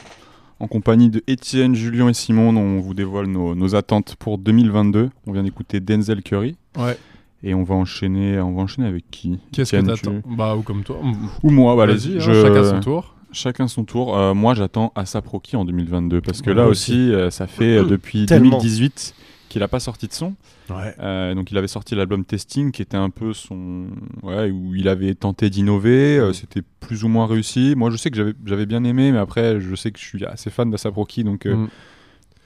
en 0.60 0.66
compagnie 0.66 1.08
de 1.10 1.22
Étienne, 1.26 1.74
Julien 1.74 2.08
et 2.08 2.14
Simon, 2.14 2.52
dont 2.52 2.60
on 2.60 2.80
vous 2.80 2.94
dévoile 2.94 3.26
nos, 3.26 3.54
nos 3.54 3.74
attentes 3.74 4.14
pour 4.18 4.38
2022. 4.38 5.10
On 5.26 5.32
vient 5.32 5.42
d'écouter 5.42 5.80
Denzel 5.80 6.22
Curry. 6.22 6.56
Ouais. 6.78 6.96
Et 7.42 7.54
on 7.54 7.64
va 7.64 7.74
enchaîner, 7.74 8.38
on 8.40 8.52
va 8.52 8.62
enchaîner 8.62 8.86
avec 8.86 9.04
qui? 9.10 9.38
Qu'est-ce 9.52 9.72
que 9.76 9.80
t'attends 9.84 10.20
tu- 10.20 10.36
Bah, 10.36 10.54
ou 10.56 10.62
comme 10.62 10.84
toi. 10.84 10.98
Ou 11.42 11.50
moi, 11.50 11.74
bah, 11.74 11.86
Vas-y, 11.86 11.94
allez-y. 12.12 12.16
hein, 12.16 12.20
je- 12.20 12.42
chacun 12.42 12.64
son 12.64 12.80
tour. 12.80 13.14
Chacun 13.32 13.66
son 13.68 13.84
tour. 13.84 14.16
Euh, 14.16 14.34
moi, 14.34 14.54
j'attends 14.54 14.92
Asap 14.94 15.26
Rocky 15.26 15.56
en 15.56 15.64
2022 15.64 16.20
parce 16.20 16.42
que 16.42 16.50
Ouais, 16.50 16.56
là 16.56 16.66
aussi, 16.66 17.12
euh, 17.12 17.30
ça 17.30 17.46
fait 17.46 17.78
euh, 17.78 17.84
depuis 17.84 18.26
Tellement. 18.26 18.58
2018 18.58 19.14
qu'il 19.52 19.60
n'a 19.60 19.68
pas 19.68 19.80
sorti 19.80 20.08
de 20.08 20.12
son. 20.12 20.34
Ouais. 20.70 20.94
Euh, 21.00 21.34
donc, 21.34 21.50
il 21.50 21.58
avait 21.58 21.68
sorti 21.68 21.94
l'album 21.94 22.24
Testing 22.24 22.72
qui 22.72 22.82
était 22.82 22.96
un 22.96 23.10
peu 23.10 23.32
son. 23.32 23.86
Ouais, 24.22 24.50
où 24.50 24.74
il 24.74 24.88
avait 24.88 25.14
tenté 25.14 25.50
d'innover. 25.50 26.18
euh, 26.18 26.32
C'était 26.32 26.62
plus 26.80 27.04
ou 27.04 27.08
moins 27.08 27.26
réussi. 27.26 27.74
Moi, 27.76 27.90
je 27.90 27.96
sais 27.96 28.10
que 28.10 28.16
j'avais- 28.16 28.34
j'avais 28.46 28.66
bien 28.66 28.82
aimé, 28.84 29.12
mais 29.12 29.18
après, 29.18 29.60
je 29.60 29.74
sais 29.74 29.90
que 29.92 29.98
je 30.00 30.04
suis 30.04 30.24
assez 30.24 30.50
fan 30.50 30.70
d'Asap 30.70 30.94
Rocky. 30.94 31.22
Donc, 31.24 31.46
euh, 31.46 31.54
Mm. 31.56 31.68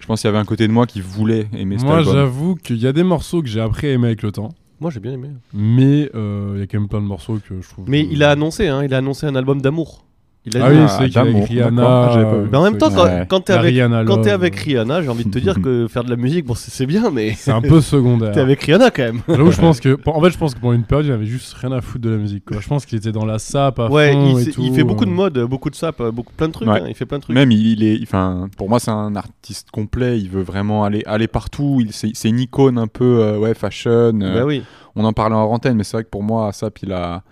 je 0.01 0.07
pense 0.07 0.21
qu'il 0.21 0.29
y 0.29 0.31
avait 0.31 0.39
un 0.39 0.45
côté 0.45 0.67
de 0.69 0.73
moi 0.73 0.87
qui 0.87 1.01
voulait 1.01 1.49
aimer 1.55 1.79
cet 1.79 1.87
Moi, 1.87 2.03
j'avoue 2.03 2.55
qu'il 2.57 2.77
y 2.79 2.87
a 2.87 2.93
des 2.93 3.03
morceaux 3.05 3.41
que 3.43 3.49
j'ai 3.49 3.61
appris 3.61 3.87
à 3.87 3.93
aimer 3.93 4.09
avec 4.09 4.23
le 4.23 4.33
temps. 4.33 4.51
Moi 4.79 4.91
j'ai 4.91 5.01
bien 5.01 5.13
aimé. 5.13 5.29
Mais 5.55 6.11
euh, 6.15 6.53
il 6.57 6.61
y 6.61 6.63
a 6.63 6.67
quand 6.67 6.79
même 6.79 6.89
plein 6.89 7.01
de 7.01 7.07
morceaux 7.07 7.39
que 7.39 7.63
je 7.63 7.67
trouve. 7.69 7.89
Mais 7.89 8.05
que- 8.07 8.13
il 8.13 8.23
a 8.23 8.31
annoncé, 8.33 8.69
hein, 8.69 8.85
il 8.85 8.93
a 8.93 8.99
annoncé 8.99 9.25
un 9.27 9.35
album 9.35 9.63
d'amour. 9.63 10.05
Il 10.49 10.57
a 10.57 10.65
Ah 10.67 10.71
dit- 10.73 10.79
oui, 10.79 10.85
c'est 10.89 11.09
qu'il 11.09 11.19
a. 11.61 11.67
Ah, 11.67 12.15
pas 12.15 12.35
vu. 12.39 12.49
Mais 12.53 12.57
en 12.57 12.63
même 12.63 12.79
temps, 12.79 12.89
quand, 12.91 13.05
Ouais. 13.05 13.27
quand 13.29 13.41
t'es 13.41 13.53
avec, 13.53 13.77
quand 14.07 14.17
Love. 14.17 14.29
avec 14.29 14.55
Rihanna, 14.57 15.03
j'ai 15.03 15.09
envie 15.09 15.25
de 15.25 15.31
te 15.31 15.39
dire 15.41 15.55
que 15.63 15.89
faire 15.89 16.05
de 16.05 16.11
la 16.11 16.15
musique, 16.17 16.47
bon, 16.47 16.55
c'est 16.55 16.87
bien, 16.87 17.11
mais 17.11 17.35
C'est 17.37 17.51
un 17.51 17.61
peu 17.61 17.81
secondaire. 17.81 18.31
t'es 18.33 18.39
avec 18.41 18.63
Rihanna 18.63 18.91
quand 18.91 19.03
même. 19.03 19.21
Là 19.27 19.43
où 19.43 19.51
je 19.51 19.61
pense 19.61 19.81
que, 19.81 19.99
en 20.07 20.21
fait, 20.23 20.31
je 20.31 20.39
pense 20.39 20.55
que 20.55 20.61
pendant 20.61 20.73
une 20.75 20.85
période, 20.85 21.07
il 21.07 21.13
avait 21.13 21.27
juste 21.27 21.53
rien 21.55 21.73
à 21.73 21.81
foutre 21.81 22.05
de 22.05 22.11
la 22.11 22.17
musique. 22.19 22.45
Quoi. 22.45 22.59
Je 22.61 22.69
pense 22.69 22.87
qu'il 22.87 22.97
était 22.97 23.11
dans 23.13 23.25
la 23.25 23.39
sape 23.41 23.81
à 23.81 23.89
Ouais, 23.89 24.13
fond 24.13 24.29
il, 24.37 24.39
et 24.41 24.45
s'est- 24.45 24.51
tout. 24.53 24.63
il 24.63 24.73
fait 24.73 24.85
beaucoup 24.85 25.05
de 25.05 25.11
euh. 25.11 25.15
mode, 25.15 25.39
beaucoup 25.41 25.69
de 25.71 25.75
sap, 25.75 26.01
beaucoup 26.13 26.33
plein 26.37 26.47
de 26.47 26.53
trucs. 26.53 26.69
Ouais. 26.69 26.81
hein, 26.81 26.85
il 26.89 26.95
fait 26.95 27.07
plein 27.07 27.19
de 27.19 27.23
trucs. 27.23 27.35
Même 27.35 27.51
il, 27.51 27.67
il 27.67 27.83
est, 27.85 27.99
enfin, 28.03 28.49
pour 28.57 28.69
moi 28.69 28.79
c'est 28.79 28.93
un 28.93 29.17
artiste 29.17 29.71
complet. 29.73 30.19
Il 30.21 30.29
veut 30.31 30.43
vraiment 30.43 30.85
aller, 30.85 31.03
aller 31.07 31.27
partout. 31.27 31.79
Il, 31.81 31.93
c'est, 31.93 32.11
c'est 32.15 32.29
une 32.29 32.39
icône 32.41 32.79
un 32.79 32.87
peu, 32.87 33.19
euh, 33.21 33.39
ouais, 33.39 33.55
fashion. 33.55 33.91
euh, 34.23 34.35
Bah 34.35 34.45
oui. 34.47 34.63
On 34.95 35.05
en 35.05 35.13
parlait 35.13 35.35
en 35.35 35.41
antenne, 35.51 35.77
mais 35.77 35.85
c'est 35.85 35.97
vrai 35.97 36.05
que 36.05 36.09
pour 36.09 36.23
moi, 36.23 36.53
Sap, 36.53 36.79
il 36.83 36.93
a, 36.93 37.23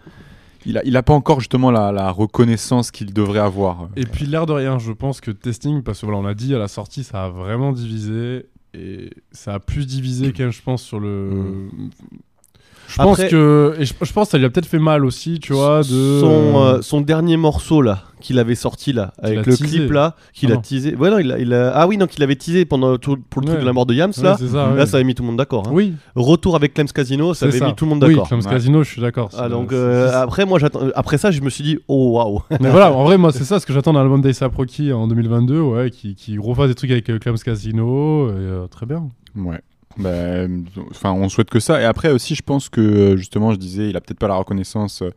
il 0.67 0.79
a, 0.79 0.85
il 0.85 0.97
a 0.97 1.03
pas 1.03 1.15
encore 1.15 1.41
justement 1.41 1.71
la, 1.71 1.93
la 1.93 2.11
reconnaissance 2.11 2.91
qu'il 2.91 3.13
devrait 3.13 3.41
avoir. 3.41 3.89
Et 3.97 4.05
puis, 4.05 4.27
l'air 4.27 4.47
de 4.47 4.53
rien, 4.53 4.79
je 4.79 4.93
pense 4.93 5.21
que 5.21 5.31
Testing, 5.31 5.83
parce 5.83 6.01
que 6.01 6.07
voilà, 6.07 6.21
on 6.21 6.23
l'a 6.23 6.35
dit 6.35 6.55
à 6.55 6.59
la 6.59 6.69
sortie, 6.69 7.05
ça 7.05 7.25
a 7.25 7.29
vraiment 7.29 7.73
divisé. 7.73 8.47
Et 8.77 9.11
ça 9.31 9.55
a 9.55 9.61
plus 9.61 9.87
divisé 9.87 10.33
qu'un, 10.33 10.51
je 10.51 10.61
pense, 10.61 10.83
sur 10.83 10.99
le. 10.99 11.69
Je 12.97 13.03
pense 13.03 13.19
que. 13.19 13.75
Et 13.79 13.85
je, 13.85 13.93
je 14.01 14.13
pense 14.13 14.29
que 14.29 14.31
ça 14.33 14.39
lui 14.39 14.45
a 14.45 14.51
peut-être 14.51 14.67
fait 14.67 14.79
mal 14.79 15.05
aussi, 15.05 15.41
tu 15.41 15.53
vois, 15.53 15.81
de. 15.81 16.21
son, 16.21 16.53
euh, 16.57 16.83
son 16.83 17.01
dernier 17.01 17.37
morceau 17.37 17.83
là 17.83 18.05
qu'il 18.21 18.39
avait 18.39 18.55
sorti 18.55 18.95
là 18.95 19.13
avec 19.23 19.45
le 19.45 19.55
teasé. 19.55 19.65
clip 19.81 19.91
là 19.93 20.17
qu'il 20.33 20.49
Ah 20.49 20.53
a 20.53 20.57
non. 20.57 20.63
teasé 20.63 20.97
ouais 20.97 21.11
non 21.11 21.19
il 21.19 21.31
a, 21.31 21.39
il 21.39 21.53
a- 21.53 21.73
ah 21.75 21.87
oui 21.87 21.99
donc 21.99 22.17
il 22.17 22.23
avait 22.23 22.37
teasé 22.37 22.65
pendant 22.65 22.97
tout 22.97 23.19
pour 23.29 23.43
le 23.43 23.49
truc 23.49 23.61
de 23.61 23.67
la 23.67 23.75
mort 23.75 23.85
de 23.85 23.93
Yams 23.93 24.13
Ouais, 24.17 24.23
là 24.23 24.39
ça, 24.39 24.47
là 24.47 24.73
ouais. 24.73 24.87
ça 24.87 24.97
avait 24.97 25.05
mis 25.05 25.15
tout 25.15 25.23
le 25.23 25.27
monde 25.27 25.37
d'accord 25.37 25.65
hein. 25.67 25.71
Oui, 25.75 25.93
retour 26.17 26.57
avec 26.57 26.73
Clems 26.73 26.87
Casino 26.89 27.35
ça 27.35 27.45
avait 27.45 27.59
ça. 27.59 27.67
mis 27.67 27.75
tout 27.75 27.85
le 27.85 27.91
monde 27.91 28.03
Oui, 28.03 28.15
d'accord 28.15 28.29
Clams 28.29 28.41
Ouais. 28.41 28.51
Casino, 28.51 28.83
je 28.83 28.89
suis 28.93 29.03
d'accord. 29.03 29.29
ah 29.37 29.51
donc 29.51 29.75
euh, 29.75 30.11
après 30.15 30.47
moi 30.47 30.59
après 30.95 31.19
ça 31.19 31.31
je 31.33 31.43
me 31.43 31.51
suis 31.51 31.63
dit 31.65 31.79
oh 31.87 32.13
waouh 32.13 32.41
Mais 32.63 32.71
voilà, 32.71 32.93
en 32.95 33.05
vrai, 33.05 33.19
moi, 33.19 33.31
c'est 33.31 33.45
ça 33.45 33.61
ce 33.61 33.67
que 33.67 33.75
j'attends 33.75 33.93
d'un 33.93 34.01
album 34.01 34.23
d'Aesop 34.23 34.55
Rocky 34.55 34.91
en 34.95 35.07
2022, 35.07 35.61
ouais, 35.61 35.91
qui, 35.91 36.15
qui 36.15 36.39
refasse 36.39 36.69
des 36.69 36.75
trucs 36.75 36.93
avec 36.93 37.11
euh, 37.11 37.19
Clams 37.19 37.37
Casino, 37.37 38.29
et, 38.31 38.33
euh, 38.33 38.67
très 38.69 38.87
bien. 38.87 39.09
Ouais. 39.37 39.61
Bah, 39.97 40.47
Enfin, 40.91 41.13
on 41.13 41.29
souhaite 41.29 41.51
que 41.51 41.61
ça. 41.61 41.81
Et 41.81 41.85
après 41.85 42.11
aussi, 42.11 42.35
je 42.35 42.43
pense 42.43 42.69
que 42.69 43.17
justement, 43.17 43.53
je 43.53 43.59
disais, 43.59 43.89
il 43.91 43.97
a 43.97 44.01
peut-être 44.01 44.19
pas 44.19 44.29
la 44.29 44.35
reconnaissance 44.37 45.03
euh, 45.03 45.11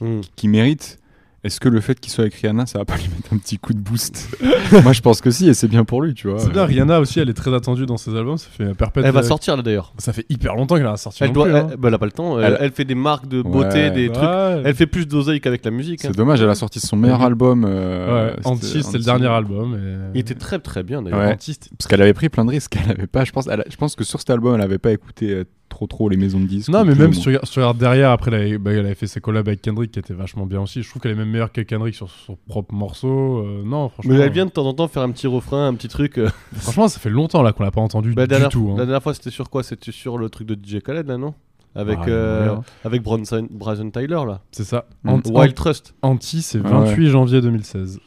Hmm. 0.00 0.20
qu'il 0.34 0.50
mérite. 0.50 0.98
Est-ce 1.44 1.58
que 1.58 1.68
le 1.68 1.80
fait 1.80 1.98
qu'il 1.98 2.12
soit 2.12 2.22
avec 2.22 2.34
Rihanna, 2.34 2.66
ça 2.66 2.78
va 2.78 2.84
pas 2.84 2.96
lui 2.96 3.08
mettre 3.08 3.32
un 3.32 3.36
petit 3.36 3.58
coup 3.58 3.72
de 3.74 3.80
boost 3.80 4.28
Moi, 4.84 4.92
je 4.92 5.00
pense 5.00 5.20
que 5.20 5.30
si, 5.32 5.48
et 5.48 5.54
c'est 5.54 5.66
bien 5.66 5.84
pour 5.84 6.00
lui, 6.00 6.14
tu 6.14 6.28
vois. 6.28 6.38
C'est 6.38 6.50
bien, 6.52 6.64
Rihanna 6.64 7.00
aussi, 7.00 7.18
elle 7.18 7.28
est 7.28 7.34
très 7.34 7.52
attendue 7.52 7.84
dans 7.84 7.96
ses 7.96 8.14
albums, 8.14 8.38
ça 8.38 8.46
fait 8.50 8.74
perpète. 8.74 9.04
elle 9.04 9.10
va 9.12 9.20
euh, 9.20 9.22
sortir 9.24 9.56
là 9.56 9.62
d'ailleurs 9.62 9.92
Ça 9.98 10.12
fait 10.12 10.24
hyper 10.28 10.54
longtemps 10.54 10.76
qu'elle 10.76 10.86
a 10.86 10.96
sorti. 10.96 11.24
elle 11.24 11.32
doit 11.32 11.46
plus, 11.46 11.54
hein. 11.56 11.66
elle, 11.72 11.76
bah, 11.78 11.88
elle 11.88 11.94
a 11.94 11.98
pas 11.98 12.06
le 12.06 12.12
temps 12.12 12.38
elle, 12.38 12.44
Elle- 12.52 12.58
elle 12.60 12.70
fait 12.72 12.84
des 12.84 12.94
marques 12.94 13.26
de 13.26 13.42
beauté 13.42 13.68
Ouais. 13.82 13.90
des 13.90 14.08
trucs 14.10 14.22
Ouais. 14.22 14.62
elle 14.64 14.74
fait 14.76 14.86
plus 14.86 15.06
d'oseille 15.08 15.40
qu'avec 15.40 15.64
la 15.64 15.72
musique 15.72 16.04
hein. 16.04 16.08
C'est 16.12 16.16
dommage, 16.16 16.40
elle 16.40 16.48
a 16.50 16.54
sorti 16.54 16.78
son 16.78 16.96
meilleur 16.96 17.18
Mhm. 17.18 17.26
album. 17.26 17.64
euh, 17.66 18.28
Ouais, 18.28 18.34
c'était 18.36 18.46
Anti, 18.48 18.82
c'est 18.84 18.98
le 18.98 19.04
dernier 19.04 19.26
album. 19.26 19.74
Et... 19.74 20.18
il 20.18 20.20
était 20.20 20.34
très 20.34 20.60
très 20.60 20.82
bien 20.84 21.02
d'ailleurs 21.02 21.18
Ouais. 21.20 21.36
Parce 21.36 21.88
qu'elle 21.88 22.02
avait 22.02 22.14
pris 22.14 22.28
plein 22.28 22.44
de 22.44 22.50
risques. 22.50 22.76
Elle 22.84 22.92
avait 22.92 23.06
pas, 23.08 23.24
je 23.24 23.32
pense, 23.32 23.48
elle 23.48 23.64
je 23.68 23.76
pense 23.76 23.96
que 23.96 24.04
sur 24.04 24.20
cet 24.20 24.30
album, 24.30 24.54
elle 24.54 24.60
avait 24.60 24.78
pas 24.78 24.92
écouté 24.92 25.30
euh, 25.32 25.44
trop 25.68 25.86
trop 25.86 26.08
les 26.08 26.16
maisons 26.16 26.38
de 26.40 26.46
disques. 26.46 26.68
Non, 26.68 26.84
mais 26.84 26.94
même 26.94 27.12
si 27.14 27.20
tu, 27.22 27.28
regardes, 27.30 27.78
derrière, 27.78 28.10
après, 28.10 28.30
elle 28.30 28.40
avait, 28.40 28.58
bah, 28.58 28.72
elle 28.72 28.80
avait 28.80 28.94
fait 28.94 29.06
ses 29.06 29.20
collabs 29.20 29.48
avec 29.48 29.62
Kendrick 29.62 29.90
qui 29.90 29.98
étaient 29.98 30.12
vachement 30.14 30.44
bien 30.46 30.60
aussi. 30.60 30.82
Je 30.82 30.88
trouve 30.90 31.00
qu'elle 31.00 31.12
est 31.12 31.16
même 31.16 31.30
meilleure 31.32 31.50
que 31.52 31.60
Kendrick 31.62 31.94
sur 31.94 32.08
son 32.10 32.36
propre 32.48 32.74
morceau. 32.74 33.38
Euh, 33.38 33.62
non, 33.64 33.88
franchement. 33.88 34.14
mais 34.14 34.20
elle 34.20 34.32
vient 34.32 34.46
de 34.46 34.50
temps 34.50 34.66
en 34.66 34.74
temps 34.74 34.86
faire 34.88 35.02
un 35.02 35.10
petit 35.10 35.26
refrain 35.26 35.66
un 35.66 35.74
petit 35.74 35.88
truc 35.88 36.18
euh, 36.18 36.28
Franchement, 36.54 36.88
ça 36.88 37.00
fait 37.00 37.10
longtemps 37.10 37.42
là 37.42 37.52
qu'on 37.52 37.64
l'a 37.64 37.70
pas 37.70 37.80
entendu 37.80 38.12
Bah, 38.14 38.22
du 38.24 38.28
dernière, 38.28 38.48
tout. 38.50 38.68
hein. 38.70 38.78
la 38.78 38.84
dernière 38.84 39.02
fois, 39.02 39.14
c'était 39.14 39.30
sur 39.30 39.50
quoi? 39.50 39.62
C'était 39.62 39.90
sur 39.92 40.18
le 40.18 40.28
truc 40.28 40.46
de 40.46 40.54
DJ 40.54 40.80
Khaled, 40.82 41.06
là, 41.08 41.16
non? 41.18 41.34
Avec, 41.74 41.98
Ah, 42.02 42.08
euh, 42.08 42.56
avec 42.84 43.02
Bronson, 43.02 43.48
Bryson 43.50 43.90
Tyler, 43.90 44.20
là. 44.26 44.40
C'est 44.52 44.64
ça. 44.64 44.84
Mm. 45.04 45.08
Ant- 45.10 45.22
Wild 45.30 45.54
Trust. 45.54 45.94
Anti, 46.02 46.42
c'est 46.42 46.60
Ah 46.64 46.68
28 46.68 47.08
janvier 47.08 47.40
2016. 47.40 47.98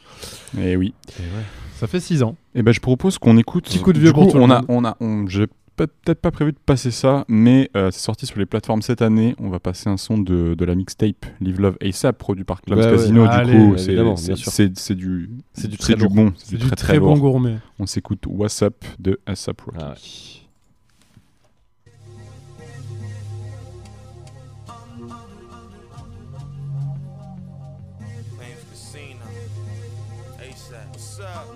Et 0.60 0.72
Eh 0.72 0.78
oui. 0.78 0.94
Ça 1.76 1.88
fait 1.88 2.00
6 2.00 2.22
ans. 2.24 2.36
Et 2.54 2.62
ben, 2.62 2.72
je 2.74 2.80
propose 2.80 3.18
qu'on 3.18 3.38
écoute. 3.38 3.66
Petit 3.66 3.80
coup 3.80 3.92
de 3.92 3.98
Du 3.98 4.04
vieux 4.06 4.14
pour 4.14 4.26
coup, 4.28 4.32
tout 4.34 4.38
le 4.38 4.44
on 4.44 4.52
a, 4.52 4.62
on 4.70 4.86
a, 4.86 4.96
on, 5.02 5.26
j'ai 5.28 5.48
peut- 5.48 5.54
peut-être 5.76 6.22
pas 6.22 6.32
prévu 6.32 6.52
de 6.52 6.58
passer 6.58 6.92
ça, 6.92 7.26
mais 7.28 7.70
euh, 7.76 7.92
c'est 7.92 8.00
sorti 8.00 8.26
sur 8.26 8.40
les 8.40 8.46
plateformes 8.46 8.82
cette 8.82 9.02
année. 9.02 9.36
On 9.40 9.50
va 9.50 9.60
passer 9.60 9.90
un 9.90 9.98
son 9.98 10.18
de, 10.18 10.54
de 10.56 10.66
la 10.66 10.76
mixtape 10.76 11.26
Live 11.42 11.60
Love 11.60 11.78
ASAP, 11.82 12.18
produit 12.18 12.44
par 12.44 12.62
Ouais, 12.68 12.76
ouais. 12.76 12.92
Casino. 12.92 13.24
Du 13.24 13.30
Allez, 13.30 13.54
coup, 13.58 13.78
c'est, 13.78 13.92
du, 14.96 15.30
C'est 15.54 15.68
du 15.68 15.78
très 15.78 15.96
du 15.96 16.08
bon, 16.08 16.34
C'est 16.38 16.58
du 16.58 16.70
très, 16.72 17.00
bon 17.00 17.18
gourmet. 17.18 17.58
On 17.80 17.86
s'écoute 17.86 18.24
What's 18.28 18.62
Up 18.62 18.86
de 19.00 19.20
ASAP 19.26 19.62
Rocky. 19.62 19.78
Ah 19.82 19.90
ouais. 19.90 20.46
What's 30.96 31.20
up? 31.20 31.55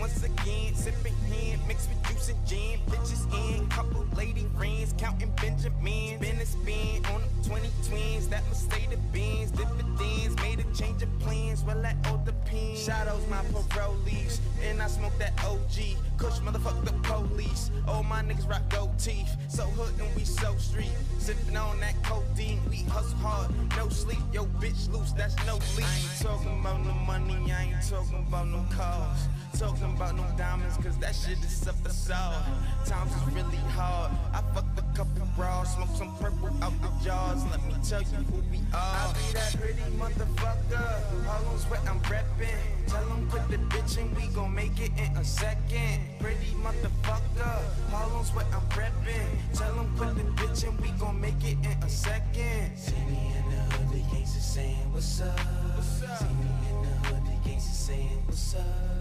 Once 0.00 0.22
again, 0.24 0.74
sipping 0.74 1.14
hand 1.30 1.60
mixed 1.68 1.88
with 1.88 2.02
juice 2.08 2.30
and 2.30 2.46
gin. 2.46 2.78
Bitches 2.88 3.24
in, 3.32 3.66
couple 3.68 4.04
lady 4.16 4.46
friends, 4.56 4.94
counting 4.96 5.32
Benjamin. 5.40 6.18
Been 6.18 6.36
a 6.36 6.46
spin 6.46 7.04
on 7.12 7.20
the 7.42 7.48
20 7.48 7.68
twins, 7.86 8.28
that 8.28 8.42
the 8.50 8.96
bins. 9.12 9.50
Dividends, 9.50 10.36
made 10.36 10.60
a 10.60 10.64
change 10.74 11.02
of 11.02 11.18
plans, 11.20 11.62
well, 11.64 11.80
that 11.82 11.96
all 12.06 12.22
depends. 12.24 12.82
Shadows, 12.82 13.26
my 13.28 13.42
parolees, 13.68 14.40
and 14.62 14.80
I 14.80 14.86
smoke 14.86 15.16
that 15.18 15.32
OG. 15.44 15.96
Kush 16.16 16.38
motherfuck 16.40 16.84
the 16.84 16.92
police. 17.02 17.70
All 17.86 18.02
my 18.02 18.22
niggas 18.22 18.48
rock 18.48 18.68
gold 18.70 18.98
teeth. 18.98 19.36
So 19.48 19.64
hood 19.64 19.98
and 20.00 20.14
we 20.16 20.24
so 20.24 20.56
street. 20.56 20.92
Sipping 21.18 21.56
on 21.56 21.78
that 21.80 21.94
codeine, 22.02 22.60
we 22.70 22.78
hustle 22.84 23.18
hard, 23.18 23.50
no 23.76 23.88
sleep. 23.88 24.18
Yo, 24.32 24.46
bitch 24.60 24.90
loose, 24.92 25.12
that's 25.12 25.36
no 25.46 25.54
leak. 25.76 25.86
I 25.86 25.96
ain't 25.96 26.20
talking 26.20 26.60
about 26.60 26.84
no 26.84 26.92
money, 26.92 27.52
I 27.52 27.64
ain't 27.64 27.88
talking 27.88 28.24
about 28.26 28.48
no 28.48 28.64
cars. 28.70 29.28
Talking 29.58 29.92
about 29.96 30.16
no 30.16 30.24
diamonds, 30.38 30.76
cause 30.78 30.96
that 30.98 31.14
shit 31.14 31.38
is 31.44 31.66
a 31.66 31.72
facade. 31.72 32.44
Times 32.86 33.12
is 33.14 33.34
really 33.34 33.58
hard. 33.76 34.10
I 34.32 34.42
fucked 34.54 34.78
a 34.78 34.82
couple 34.96 35.26
bras, 35.36 35.74
smoked 35.74 35.96
some 35.96 36.16
purple 36.16 36.48
out 36.62 36.72
the 36.80 36.88
jars. 37.04 37.44
Let 37.50 37.62
me 37.66 37.74
tell 37.86 38.00
you 38.00 38.24
who 38.30 38.40
we 38.50 38.58
are. 38.72 39.10
I 39.10 39.12
be 39.12 39.34
that 39.34 39.56
pretty 39.60 39.82
motherfucker. 39.98 41.28
On 41.28 41.58
sweat, 41.58 41.80
I'm 41.88 42.00
reppin'. 42.00 42.86
Tell 42.86 43.04
them 43.06 43.28
put 43.28 43.48
the 43.50 43.56
bitch 43.56 43.98
in, 43.98 44.14
we 44.14 44.28
gon' 44.34 44.54
make 44.54 44.80
it 44.80 44.92
in 44.96 45.16
a 45.16 45.24
second. 45.24 46.00
Pretty 46.20 46.54
motherfucker. 46.62 47.60
On 47.92 48.24
sweat, 48.24 48.46
I'm 48.54 48.66
reppin'. 48.70 49.58
Tell 49.58 49.74
them 49.74 49.92
put 49.96 50.14
the 50.16 50.22
bitch 50.40 50.64
in, 50.64 50.76
we 50.78 50.90
gon' 50.98 51.20
make 51.20 51.42
it 51.44 51.58
in 51.62 51.82
a 51.82 51.88
second. 51.88 52.76
See 52.76 52.92
me 52.92 53.32
in 53.36 53.50
the 53.50 53.60
hood, 53.74 53.88
the 53.90 54.14
gangsters 54.14 54.44
saying, 54.44 54.92
What's 54.92 55.20
up? 55.20 55.38
What's 55.38 56.02
up? 56.02 56.18
See 56.18 56.24
me 56.24 56.50
in 56.70 56.82
the 56.82 57.08
hood, 57.08 57.22
the 57.26 57.48
gangsters 57.48 57.76
saying, 57.76 58.22
What's 58.26 58.54
up? 58.54 58.99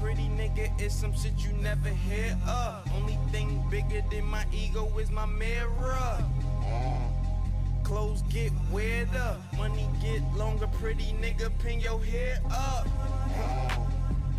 Pretty 0.00 0.28
nigga 0.28 0.80
is 0.80 0.92
some 0.92 1.14
shit 1.14 1.32
you 1.38 1.52
never 1.52 1.88
hear 1.88 2.36
of. 2.46 2.90
Only 2.96 3.18
thing 3.30 3.62
bigger 3.70 4.02
than 4.10 4.24
my 4.24 4.44
ego 4.52 4.90
is 4.98 5.10
my 5.10 5.26
mirror. 5.26 6.18
Clothes 7.84 8.22
get 8.22 8.52
weirder, 8.70 9.36
money 9.56 9.88
get 10.00 10.22
longer. 10.34 10.66
Pretty 10.66 11.14
nigga, 11.20 11.50
pin 11.60 11.80
your 11.80 12.02
hair 12.02 12.40
up. 12.50 12.86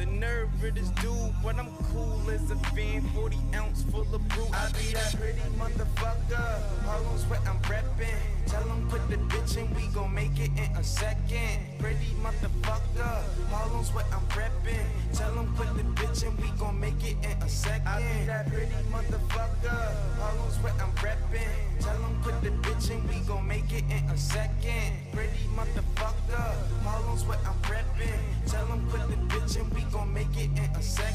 The 0.04 0.12
nerve 0.12 0.50
of 0.62 0.76
this 0.76 0.90
dude, 1.00 1.34
but 1.42 1.56
I'm 1.56 1.72
cool 1.94 2.30
as 2.30 2.52
a 2.52 2.58
fan. 2.76 3.04
40 3.16 3.38
ounce 3.56 3.84
full 3.84 4.02
of 4.14 4.28
brew. 4.28 4.44
I 4.52 4.68
be 4.74 4.92
that 4.92 5.16
pretty 5.16 5.40
motherfucker. 5.56 6.60
On 6.90 7.18
sweat, 7.18 7.40
I'm 7.48 7.58
reppin'. 7.60 8.44
Tell 8.46 8.64
them 8.64 8.86
put 8.90 9.10
the 9.10 9.16
bitch 9.16 9.56
in, 9.56 9.74
we 9.76 9.88
gon' 9.94 10.14
make 10.14 10.38
it 10.38 10.52
in 10.58 10.76
a 10.76 10.84
second. 10.84 11.80
Pretty 11.80 12.12
motherfucker. 12.22 13.24
On 13.54 13.86
sweat, 13.86 14.06
I'm 14.12 14.28
reppin'. 14.36 14.86
Tell 15.14 15.34
them 15.36 15.54
put 15.56 15.74
the 15.78 15.84
bitch 15.84 16.24
in, 16.28 16.36
we 16.36 16.50
gon' 16.60 16.78
make 16.78 17.02
it 17.02 17.16
in 17.24 17.42
a 17.42 17.48
second. 17.48 17.88
I 17.88 18.00
be 18.02 18.26
that 18.26 18.50
pretty 18.50 18.76
motherfucker. 18.92 19.96
On 20.22 20.52
sweat, 20.52 20.74
I'm 20.82 20.92
reppin'. 20.96 21.80
Tell 21.80 21.98
them 22.00 22.20
put 22.22 22.42
the 22.44 22.50
bitch 22.50 22.92
in, 22.92 23.08
we 23.08 23.26
gon' 23.26 23.48
make 23.48 23.72
it 23.72 23.86
in 23.90 24.04
a 24.10 24.18
second. 24.18 24.98
Pretty 25.14 25.48
motherfucker. 25.56 26.56
On 26.86 27.18
sweat, 27.18 27.40
I'm 27.46 27.56
reppin'. 27.62 28.20
Tell 28.52 28.66
them 28.68 28.86
put 28.90 29.08
the 29.10 29.16
bitch 29.34 29.56
in, 29.58 29.70
we 29.70 29.82
gon' 29.94 30.12
make 30.12 30.36
it 30.36 30.50
in 30.58 30.76
a 30.76 30.82
second. 30.82 31.14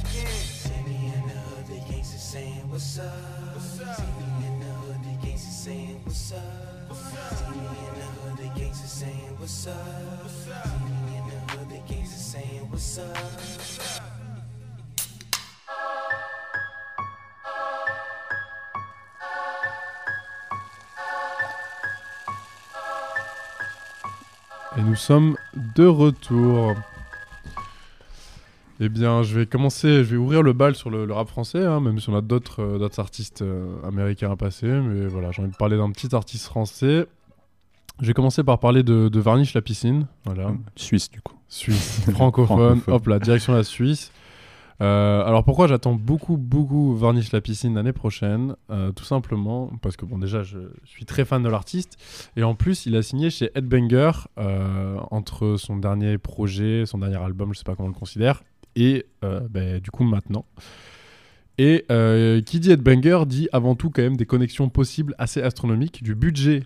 Et 24.77 24.83
nous 24.83 24.95
sommes 24.95 25.37
de 25.57 25.87
retour. 25.87 26.77
Eh 28.81 28.89
bien, 28.89 29.23
je 29.23 29.39
vais 29.41 29.47
commencer, 29.47 30.05
je 30.05 30.11
vais 30.11 30.17
ouvrir 30.17 30.43
le 30.43 30.53
bal 30.53 30.75
sur 30.75 30.89
le, 30.89 31.05
le 31.05 31.13
rap 31.13 31.29
français, 31.29 31.65
hein, 31.65 31.81
même 31.81 31.99
si 31.99 32.09
on 32.11 32.17
a 32.17 32.21
d'autres 32.21 32.63
euh, 32.63 32.89
artistes 32.99 33.43
euh, 33.43 33.75
américains 33.85 34.31
à 34.31 34.37
passer. 34.37 34.69
Mais 34.69 35.07
voilà, 35.07 35.33
j'ai 35.33 35.43
envie 35.43 35.51
de 35.51 35.57
parler 35.57 35.77
d'un 35.77 35.91
petit 35.91 36.15
artiste 36.15 36.47
français. 36.47 37.07
Je 38.01 38.07
vais 38.07 38.15
commencer 38.15 38.45
par 38.45 38.61
parler 38.61 38.85
de, 38.85 39.09
de 39.09 39.21
Varnish 39.21 39.55
la 39.55 39.63
piscine. 39.63 40.07
Voilà. 40.25 40.53
Suisse, 40.77 41.11
du 41.11 41.21
coup. 41.21 41.35
Suisse, 41.49 42.03
francophone. 42.13 42.81
Hop 42.87 43.07
là, 43.09 43.19
direction 43.19 43.53
la 43.53 43.65
Suisse. 43.65 44.13
Euh, 44.81 45.25
alors 45.25 45.43
pourquoi 45.43 45.67
j'attends 45.67 45.95
beaucoup, 45.95 46.37
beaucoup 46.37 46.95
Varnish 46.95 47.33
la 47.33 47.41
piscine 47.41 47.75
l'année 47.75 47.93
prochaine 47.93 48.55
Euh, 48.71 48.93
Tout 48.93 49.05
simplement 49.05 49.73
parce 49.83 49.97
que, 49.97 50.05
bon, 50.05 50.19
déjà, 50.19 50.45
je 50.45 50.59
suis 50.85 51.05
très 51.05 51.25
fan 51.25 51.43
de 51.43 51.49
l'artiste. 51.49 51.97
Et 52.37 52.45
en 52.45 52.55
plus, 52.55 52.87
il 52.87 52.95
a 52.95 53.03
signé 53.03 53.31
chez 53.31 53.51
Headbanger 53.57 54.13
euh, 54.39 54.99
entre 55.11 55.57
son 55.57 55.77
dernier 55.79 56.17
projet, 56.19 56.85
son 56.87 56.99
dernier 56.99 57.17
album, 57.17 57.53
je 57.53 57.59
sais 57.59 57.65
pas 57.65 57.75
comment 57.75 57.89
on 57.89 57.93
le 57.93 57.99
considère, 57.99 58.45
et 58.81 59.07
euh, 59.25 59.41
ben, 59.51 59.81
du 59.81 59.91
coup 59.91 60.05
maintenant. 60.05 60.45
Et 61.59 61.85
euh, 61.91 62.41
qui 62.41 62.61
dit 62.61 62.71
Headbanger 62.71 63.25
dit 63.27 63.49
avant 63.53 63.75
tout 63.75 63.91
quand 63.91 64.03
même 64.03 64.17
des 64.17 64.27
connexions 64.27 64.69
possibles 64.69 65.15
assez 65.19 65.43
astronomiques, 65.43 66.05
du 66.05 66.15
budget. 66.15 66.63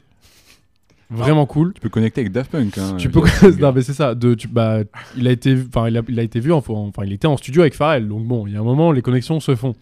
Vraiment 1.09 1.47
cool. 1.47 1.73
Tu 1.75 1.81
peux 1.81 1.89
connecter 1.89 2.21
avec 2.23 2.33
Daft 2.33 2.51
Punk. 2.51 2.77
Hein, 2.79 2.97
Tu 2.99 3.11
peux 3.11 3.21
non 3.61 3.73
mais 3.73 3.83
c'est 3.83 3.95
ça. 3.95 4.15
De 4.15 4.35
tu, 4.35 4.49
bah 4.49 4.81
il 5.17 5.27
a 5.29 5.31
été 5.31 5.57
enfin 5.67 5.89
il 5.89 5.97
a, 5.97 6.03
il 6.09 6.19
a 6.19 6.23
été 6.23 6.41
vu 6.41 6.53
en- 6.53 6.59
enfin 6.67 7.05
il 7.05 7.13
était 7.13 7.27
en 7.27 7.37
studio 7.39 7.63
avec 7.63 7.75
Pharrell. 7.75 8.07
Donc 8.09 8.27
bon 8.27 8.47
il 8.47 8.53
y 8.53 8.57
a 8.57 8.61
un 8.61 8.65
moment 8.65 8.93
les 8.93 9.03
connexions 9.03 9.41
se 9.41 9.55
font. 9.57 9.75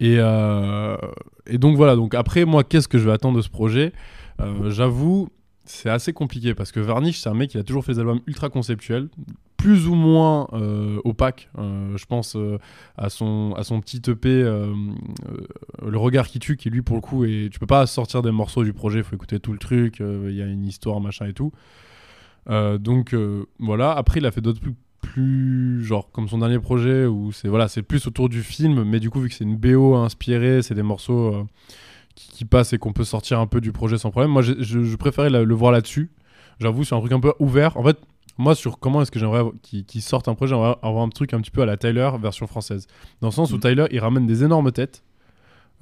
Et 0.00 0.16
euh, 0.18 0.96
et 1.46 1.58
donc 1.58 1.76
voilà. 1.76 1.96
Donc 1.96 2.14
après 2.14 2.44
moi 2.44 2.64
qu'est-ce 2.64 2.88
que 2.88 2.98
je 2.98 3.04
vais 3.04 3.12
attendre 3.12 3.36
de 3.36 3.42
ce 3.42 3.48
projet? 3.50 3.92
Euh, 4.40 4.70
j'avoue 4.70 5.28
c'est 5.64 5.90
assez 5.90 6.12
compliqué 6.14 6.54
parce 6.54 6.72
que 6.72 6.80
Varnish 6.80 7.18
c'est 7.20 7.28
un 7.28 7.34
mec 7.34 7.50
qui 7.50 7.58
a 7.58 7.62
toujours 7.62 7.84
fait 7.84 7.92
des 7.94 7.98
albums 7.98 8.20
ultra 8.26 8.48
conceptuels 8.48 9.08
plus 9.58 9.88
ou 9.88 9.94
moins 9.94 10.48
euh, 10.54 11.00
opaques 11.04 11.50
Euh, 11.58 11.96
je 11.96 12.06
pense 12.06 12.36
euh, 12.36 12.58
à 12.96 13.10
son 13.10 13.54
à 13.58 13.64
son 13.64 13.80
petit 13.80 14.00
EP 14.08 14.42
le 14.42 15.98
regard 15.98 16.28
qui 16.28 16.38
tue 16.38 16.56
qui 16.56 16.70
lui 16.70 16.80
pour 16.80 16.96
le 16.96 17.02
coup 17.02 17.24
et 17.24 17.50
tu 17.52 17.58
peux 17.58 17.66
pas 17.66 17.86
sortir 17.86 18.22
des 18.22 18.30
morceaux 18.30 18.64
du 18.64 18.72
projet 18.72 19.02
faut 19.02 19.16
écouter 19.16 19.40
tout 19.40 19.52
le 19.52 19.58
truc 19.58 19.98
il 20.00 20.34
y 20.34 20.40
a 20.40 20.46
une 20.46 20.64
histoire 20.64 21.00
machin 21.00 21.26
et 21.26 21.34
tout. 21.34 21.52
Donc 22.48 23.14
voilà. 23.58 23.92
Après 23.92 24.20
il 24.20 24.26
a 24.26 24.30
fait 24.30 24.40
d'autres 24.40 24.60
plus, 24.60 24.74
plus 25.00 25.84
genre 25.84 26.10
comme 26.12 26.28
son 26.28 26.38
dernier 26.38 26.60
projet 26.60 27.04
où 27.04 27.32
c'est 27.32 27.48
voilà 27.48 27.66
c'est 27.68 27.82
plus 27.82 28.06
autour 28.06 28.28
du 28.28 28.42
film 28.42 28.84
mais 28.84 29.00
du 29.00 29.10
coup 29.10 29.20
vu 29.20 29.28
que 29.28 29.34
c'est 29.34 29.44
une 29.44 29.56
BO 29.56 29.96
inspirée 29.96 30.62
c'est 30.62 30.74
des 30.74 30.82
morceaux 30.82 31.46
qui, 32.14 32.44
passent 32.44 32.72
et 32.72 32.78
qu'on 32.78 32.92
peut 32.92 33.04
sortir 33.04 33.40
un 33.40 33.46
peu 33.46 33.60
du 33.60 33.72
projet 33.72 33.98
sans 33.98 34.12
problème. 34.12 34.30
Moi 34.30 34.42
je, 34.42 34.54
je 34.62 34.96
préférais 34.96 35.30
le 35.30 35.54
voir 35.54 35.72
là-dessus. 35.72 36.10
J'avoue 36.60 36.84
c'est 36.84 36.94
un 36.94 37.00
truc 37.00 37.12
un 37.12 37.20
peu 37.20 37.34
ouvert. 37.40 37.76
En 37.76 37.82
fait 37.82 37.98
moi 38.38 38.54
sur 38.54 38.78
comment 38.78 39.02
est-ce 39.02 39.10
que 39.10 39.18
j'aimerais 39.18 39.40
avoir- 39.40 39.54
qu'il 39.62 39.84
qu'il 39.84 40.00
sorte 40.00 40.28
un 40.28 40.34
projet 40.34 40.54
j'aimerais 40.54 40.76
avoir 40.82 41.02
un 41.04 41.08
truc 41.10 41.34
un 41.34 41.40
petit 41.40 41.50
peu 41.50 41.60
à 41.62 41.66
la 41.66 41.76
Tyler 41.76 42.08
version 42.20 42.46
française. 42.46 42.86
Dans 43.20 43.28
le 43.28 43.32
sens 43.32 43.50
où 43.52 43.56
Mhm. 43.56 43.60
Tyler 43.60 43.86
il 43.90 43.98
ramène 44.00 44.26
des 44.26 44.44
énormes 44.44 44.72
têtes. 44.72 45.02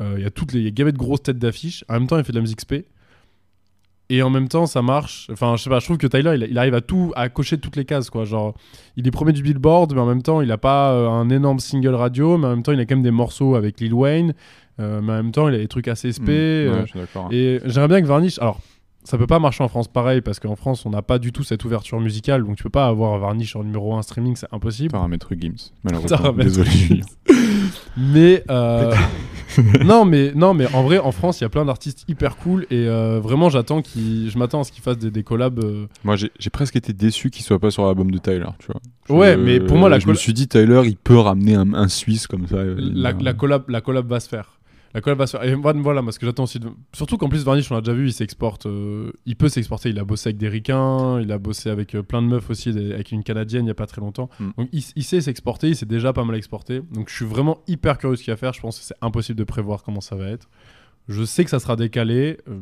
Euh, 0.00 0.14
il 0.18 0.22
y 0.22 0.26
a 0.26 0.30
toutes 0.30 0.52
les 0.52 0.61
il 0.61 0.64
y 0.64 0.68
a 0.68 0.70
gavé 0.70 0.92
de 0.92 0.98
grosses 0.98 1.22
têtes 1.22 1.38
d'affiches 1.38 1.84
en 1.88 1.94
même 1.94 2.07
temps 2.07 2.18
il 2.18 2.24
fait 2.24 2.32
de 2.32 2.36
la 2.38 2.42
musique 2.42 2.61
spé. 2.61 2.86
Et 4.09 4.22
en 4.22 4.30
même 4.30 4.46
temps 4.48 4.66
ça 4.66 4.82
marche. 4.82 5.28
Enfin 5.32 5.57
je 5.57 5.64
sais 5.64 5.70
pas 5.70 5.80
je 5.80 5.84
trouve 5.86 5.98
que 5.98 6.07
Tyler 6.07 6.34
il, 6.36 6.48
il 6.50 6.59
arrive 6.59 6.74
à 6.74 6.80
tout 6.80 7.12
à 7.16 7.28
cocher 7.28 7.59
toutes 7.59 7.76
les 7.76 7.84
cases 7.84 8.09
quoi. 8.09 8.24
Genre 8.24 8.54
il 8.96 9.07
est 9.07 9.11
premier 9.11 9.32
du 9.32 9.42
Billboard 9.42 9.94
mais 9.94 10.00
en 10.00 10.07
même 10.07 10.22
temps 10.22 10.40
il 10.40 10.52
a 10.52 10.59
pas 10.59 10.92
euh, 10.92 11.09
un 11.09 11.28
énorme 11.28 11.59
single 11.59 11.94
radio 11.94 12.38
mais 12.38 12.46
en 12.46 12.50
même 12.50 12.62
temps 12.62 12.72
il 12.72 12.78
a 12.80 12.86
quand 12.86 12.94
même 12.94 13.02
des 13.02 13.11
morceaux 13.11 13.54
avec 13.57 13.80
Lil 13.80 13.94
Wayne. 13.94 14.34
Euh, 14.78 15.00
mais 15.02 15.12
en 15.12 15.16
même 15.16 15.32
temps 15.32 15.48
il 15.48 15.54
a 15.54 15.59
des 15.59 15.68
trucs 15.68 15.88
assez 15.88 16.12
spé 16.12 16.24
Mm, 16.68 16.70
ouais, 16.72 16.76
euh, 16.76 16.80
je 16.82 16.90
suis 16.90 16.98
d'accord. 17.00 17.28
et 17.32 17.61
j'aimerais 17.64 17.88
bien 17.88 18.00
que 18.02 18.07
Varnish 18.07 18.38
alors 18.38 18.61
ça 19.07 19.16
peut 19.16 19.26
pas 19.26 19.38
marcher 19.38 19.64
en 19.64 19.68
France 19.68 19.88
pareil 19.88 20.20
parce 20.20 20.38
qu'en 20.40 20.57
France 20.57 20.84
on 20.84 20.90
n'a 20.90 21.00
pas 21.02 21.18
du 21.18 21.32
tout 21.32 21.42
cette 21.44 21.64
ouverture 21.64 21.98
musicale 22.00 22.44
donc 22.44 22.57
tu 22.57 22.62
peux 22.64 22.70
pas 22.70 22.86
avoir 22.86 23.18
Varnish 23.18 23.57
en 23.57 23.64
numéro 23.64 23.94
1 23.94 24.02
streaming 24.02 24.36
c'est 24.36 24.52
impossible 24.52 24.90
T'auras 24.92 25.09
Maître 25.09 25.32
Gims, 25.38 25.70
malheureusement. 25.84 26.32
Désolé. 26.32 26.70
Julien. 26.70 27.04
mais 27.96 28.44
euh, 28.50 28.92
non 29.84 30.04
mais 30.04 30.32
non 30.34 30.54
mais 30.54 30.66
en 30.74 30.82
vrai 30.82 30.98
en 30.98 31.12
France 31.12 31.40
il 31.40 31.44
y 31.44 31.46
a 31.46 31.48
plein 31.48 31.64
d'artistes 31.64 32.04
hyper 32.09 32.36
cool 32.36 32.64
et 32.70 32.86
euh, 32.88 33.20
vraiment 33.20 33.48
j'attends 33.48 33.82
je 33.84 34.38
m'attends 34.38 34.61
à 34.61 34.64
ce 34.64 34.72
qu'ils 34.72 34.82
fassent 34.82 34.98
des, 34.98 35.11
des 35.11 35.22
collabs 35.22 35.59
euh, 35.62 35.86
Moi, 36.04 36.16
j'ai 36.16 36.50
presque 36.50 36.76
été 36.76 36.92
déçu 36.92 37.30
qu'il 37.30 37.44
soit 37.44 37.59
pas 37.59 37.70
sur 37.70 37.86
l'album 37.86 38.11
de 38.11 38.18
Tyler, 38.18 38.44
tu 38.59 38.66
vois. 38.66 38.80
Je- 39.09 39.14
Ouais, 39.14 39.36
mais 39.36 39.61
pour 39.61 39.76
moi, 39.76 39.88
la 39.88 39.98
Je 40.00 40.09
me 40.09 40.14
suis 40.14 40.32
dit, 40.32 40.48
Tyler, 40.48 40.82
il 40.86 40.96
peut 40.96 41.16
ramener 41.18 41.54
un, 41.54 41.72
un 41.74 41.86
Suisse 41.88 42.26
comme 42.26 42.46
ça. 42.48 42.57
la 42.76 43.32
collab 43.34 43.68
la 43.70 43.80
collab 43.80 44.09
va 44.09 44.18
se 44.20 44.28
faire 44.28 44.55
la 44.97 45.01
collab 45.03 45.18
va 45.18 45.26
se 45.26 45.36
faire 45.36 45.47
et 45.47 45.55
moi, 45.55 45.72
voilà 45.74 46.01
moi 46.03 46.11
ce 46.11 46.18
que 46.18 46.26
j'attends 46.26 46.44
aussi 46.44 46.59
de- 46.59 46.70
surtout 46.92 47.18
qu'en 47.18 47.28
plus 47.28 47.44
Varnish 47.44 47.70
on 47.70 47.74
l'a 47.74 47.80
déjà 47.82 47.92
vu 47.92 48.07
il 48.09 48.12
s'exporte 48.12 48.66
euh, 48.66 49.12
il 49.26 49.36
peut 49.36 49.49
s'exporter 49.49 49.90
il 49.90 49.99
a 49.99 50.05
bossé 50.05 50.30
avec 50.30 50.38
des 50.38 50.49
ricains 50.49 51.20
il 51.20 51.30
a 51.30 51.38
bossé 51.38 51.68
avec 51.70 51.94
euh, 51.94 52.03
plein 52.03 52.22
de 52.22 52.26
meufs 52.28 52.49
aussi 52.51 52.72
des- 52.72 52.92
avec 52.94 53.12
une 53.12 53.22
canadienne 53.22 53.66
il 53.66 53.68
y 53.68 53.70
a 53.70 53.74
pas 53.74 53.86
très 53.86 54.01
longtemps. 54.01 54.28
Mm. 54.40 54.49
donc 54.57 54.68
il, 54.72 54.82
il 54.97 55.05
sait 55.05 55.20
s'exporter 55.20 55.68
il 55.68 55.76
s'est 55.76 55.86
déjà 55.86 56.12
pas 56.12 56.24
mal 56.24 56.34
exporté. 56.36 56.80
Donc 56.92 57.11
je 57.11 57.14
suis 57.14 57.26
vraiment 57.26 57.59
hyper 57.68 57.99
curieux 57.99 58.14
de 58.14 58.18
ce 58.18 58.24
qu'il 58.24 58.32
va 58.32 58.36
faire. 58.38 58.53
Je 58.55 58.61
pense 58.61 58.78
que 58.78 58.84
c'est 58.86 58.97
impossible 59.03 59.38
de 59.38 59.44
prévoir 59.44 59.82
comment 59.84 60.01
ça 60.01 60.16
va 60.16 60.28
être. 60.28 60.49
Je 61.09 61.22
sais 61.24 61.44
que 61.44 61.51
ça 61.51 61.59
sera 61.61 61.76
décalé 61.76 62.38
euh, 62.49 62.59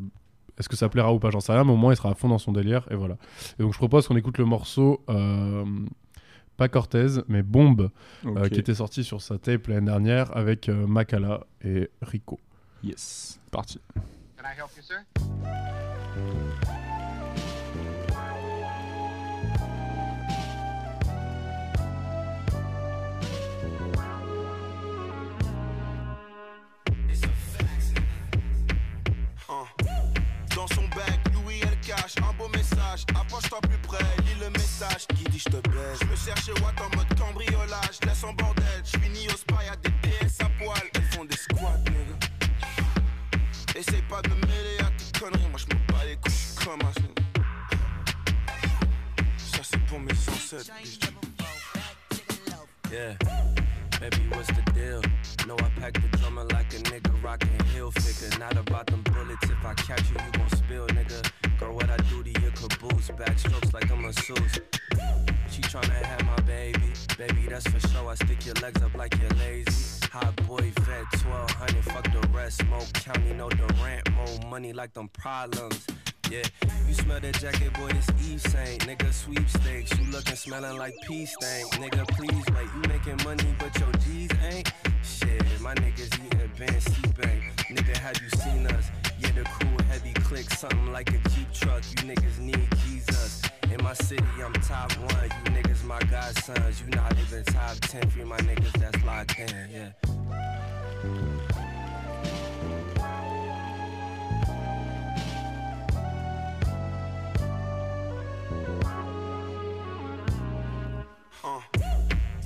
est-ce 0.59 0.69
que 0.69 0.77
ça 0.77 0.89
plaira 0.89 1.13
ou 1.15 1.19
pas 1.21 1.31
j'en 1.31 1.41
sais 1.41 1.53
rien 1.53 1.65
mais 1.65 1.73
au 1.73 1.77
moins 1.77 1.93
il 1.93 1.97
sera 1.97 2.11
à 2.11 2.15
fond 2.15 2.29
dans 2.29 2.39
son 2.39 2.51
délire 2.53 2.85
et 2.91 2.97
voilà. 2.97 3.17
Et 3.59 3.63
donc 3.63 3.73
je 3.73 3.79
propose 3.79 4.09
qu'on 4.09 4.17
écoute 4.17 4.39
le 4.39 4.45
morceau 4.45 5.01
pas 6.57 6.69
Cortez 6.69 7.07
mais 7.29 7.43
Bombe 7.43 7.91
euh, 8.25 8.45
Ok. 8.45 8.51
qui 8.51 8.61
était 8.61 8.75
sorti 8.75 9.05
sur 9.05 9.21
sa 9.23 9.39
tape 9.39 9.67
l'année 9.69 9.87
dernière 9.87 10.37
avec 10.37 10.69
euh, 10.69 10.87
Makala 10.87 11.45
et 11.63 11.91
Rico. 12.03 12.39
Yes, 12.83 13.41
parti. 13.51 13.81
Can 14.37 14.45
I 14.45 14.57
help 14.59 14.71
you, 14.77 14.83
sir? 14.83 15.05
Dans 30.57 30.67
son 30.69 30.83
bec, 30.95 31.21
Louis 31.35 31.61
elle 31.63 31.79
cache 31.81 32.15
un 32.19 32.33
beau 32.39 32.49
message. 32.49 33.05
Approche-toi 33.19 33.61
plus 33.63 33.79
qui 35.17 35.25
dit 35.25 35.39
je 35.39 35.45
te 35.45 35.69
baise. 35.69 35.99
Je 36.01 36.07
me 36.07 36.17
cherche 36.17 36.49
Watt 36.63 36.81
en 36.81 36.97
mode 36.97 37.19
cambriolage. 37.19 38.01
Laisse 38.07 38.25
en 38.25 38.33
bordel, 38.35 38.83
je 38.85 38.99
finis 38.99 39.27
au 39.29 39.37
spa, 39.37 39.65
y'a 39.65 39.77
des 39.77 39.91
DS 40.03 40.41
à 40.41 40.49
poil. 40.59 40.91
Elles 40.95 41.03
font 41.13 41.25
des 41.25 41.37
squats, 41.37 41.79
nigga. 41.87 42.17
Essaye 43.77 44.03
pas 44.03 44.23
de 44.23 44.29
me 44.31 44.35
mêler 44.47 44.79
à 44.81 44.91
tes 44.97 45.19
conneries, 45.19 45.49
moi 45.51 45.59
je 45.59 45.67
me 45.75 45.81
bats 45.93 46.05
les 46.07 46.17
couilles, 46.17 46.33
je 46.33 46.37
suis 46.37 46.67
comme 46.67 46.81
un. 46.83 46.93
Ça 49.37 49.63
c'est 49.63 49.81
pour 49.87 50.01
mes 50.01 50.13
ancêtres, 50.13 50.73
bitch. 50.83 51.01
Yeah. 52.93 53.17
Baby, 54.01 54.29
what's 54.31 54.47
the 54.49 54.63
deal? 54.73 55.01
Know 55.47 55.57
I 55.59 55.81
pack 55.81 55.95
the 55.95 56.19
drummer 56.19 56.45
like 56.53 56.73
a 56.75 56.79
nigga 56.91 57.11
rockin' 57.25 57.59
heel 57.73 57.91
figure. 57.91 58.39
Not 58.39 58.57
about 58.57 58.87
them 58.87 59.03
bullets. 59.03 59.43
If 59.45 59.65
I 59.65 59.75
catch 59.75 60.09
you, 60.11 60.17
you 60.25 60.33
gon' 60.33 60.51
spill, 60.51 60.87
nigga. 60.89 61.44
Your 62.65 62.79
caboose? 62.79 63.11
Backstrokes 63.11 63.75
like 63.75 63.91
I'm 63.91 63.99
a 63.99 64.07
masseuse. 64.07 64.59
She 65.51 65.61
tryna 65.61 66.03
have 66.03 66.25
my 66.25 66.41
baby. 66.47 66.81
Baby, 67.19 67.47
that's 67.47 67.69
for 67.69 67.79
sure. 67.89 68.09
I 68.09 68.15
stick 68.15 68.47
your 68.47 68.55
legs 68.55 68.81
up 68.81 68.95
like 68.95 69.15
you're 69.21 69.39
lazy. 69.39 70.07
Hot 70.13 70.35
boy 70.47 70.73
vet, 70.81 71.05
1200, 71.27 71.85
fuck 71.85 72.05
the 72.05 72.27
rest. 72.29 72.63
Smoke 72.63 72.91
County, 72.95 73.35
no 73.35 73.51
Durant. 73.51 74.11
More 74.13 74.51
money 74.51 74.73
like 74.73 74.95
them 74.95 75.09
problems. 75.09 75.87
Yeah, 76.31 76.45
you 76.89 76.95
smell 76.95 77.21
that 77.21 77.35
jacket, 77.39 77.71
boy, 77.75 77.89
this 77.89 78.09
Eve 78.31 78.41
Saint. 78.41 78.87
Nigga, 78.87 79.13
sweepstakes. 79.13 79.99
You 79.99 80.11
looking, 80.11 80.37
smelling 80.37 80.79
like 80.79 80.95
pea 81.07 81.27
stank. 81.27 81.71
Nigga, 81.73 82.09
please 82.17 82.45
wait. 82.57 82.69
You 82.75 82.89
making 82.89 83.23
money, 83.25 83.55
but 83.59 83.79
your 83.79 83.93
G's 83.93 84.31
ain't. 84.43 84.73
Shit, 85.03 85.61
my 85.61 85.75
niggas 85.75 86.15
eating 86.25 86.51
Ben 86.57 86.81
bank. 87.21 87.43
Nigga, 87.69 87.97
have 87.99 88.19
you 88.23 88.31
seen 88.31 88.67
us? 88.69 89.04
Yeah, 89.35 89.43
the 89.43 89.49
crew 89.49 89.77
heavy 89.89 90.13
click, 90.13 90.51
something 90.51 90.93
like 90.93 91.11
a 91.11 91.29
Jeep 91.31 91.53
truck. 91.53 91.83
You 91.91 92.09
niggas 92.09 92.39
need 92.39 92.69
Jesus. 92.85 93.43
In 93.71 93.83
my 93.83 93.95
city, 93.95 94.25
I'm 94.45 94.53
top 94.55 94.93
one. 94.93 95.25
You 95.25 95.53
niggas, 95.53 95.85
my 95.85 95.99
godsons. 96.01 96.81
You 96.81 96.91
not 96.91 97.13
even 97.19 97.45
top 97.45 97.77
10. 97.81 98.11
Free 98.11 98.25
my 98.25 98.39
niggas 98.39 98.73
that's 98.73 99.05
locked 99.05 99.39
in, 99.39 99.71
yeah. 99.71 99.91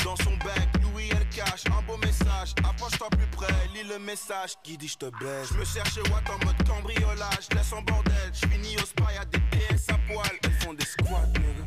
Dans 0.05 0.16
son 0.16 0.36
bec, 0.39 0.68
Louis 0.82 1.11
cache 1.30 1.64
un 1.66 1.82
beau 1.86 1.97
message. 1.99 2.55
Approche-toi 2.64 3.09
plus 3.11 3.26
près, 3.32 3.55
lis 3.83 3.89
le 3.89 3.99
message 3.99 4.55
qui 4.62 4.76
dit 4.76 4.89
je 4.89 4.97
te 4.97 5.07
baise. 5.07 5.49
Je 5.53 5.59
me 5.59 5.64
cherche 5.64 5.95
chez 5.95 6.01
Watt 6.11 6.29
en 6.31 6.45
mode 6.45 6.66
cambriolage. 6.66 7.49
Laisse 7.55 7.72
en 7.72 7.83
bordel, 7.83 8.14
je 8.33 8.47
finis 8.47 8.76
au 8.76 8.87
spa, 8.87 9.12
y'a 9.14 9.24
des 9.24 9.39
DS 9.39 9.89
à 9.89 9.99
poil. 10.07 10.31
Elles 10.43 10.53
font 10.61 10.74
des 10.74 10.85
squats, 10.85 11.26
nigga. 11.26 11.66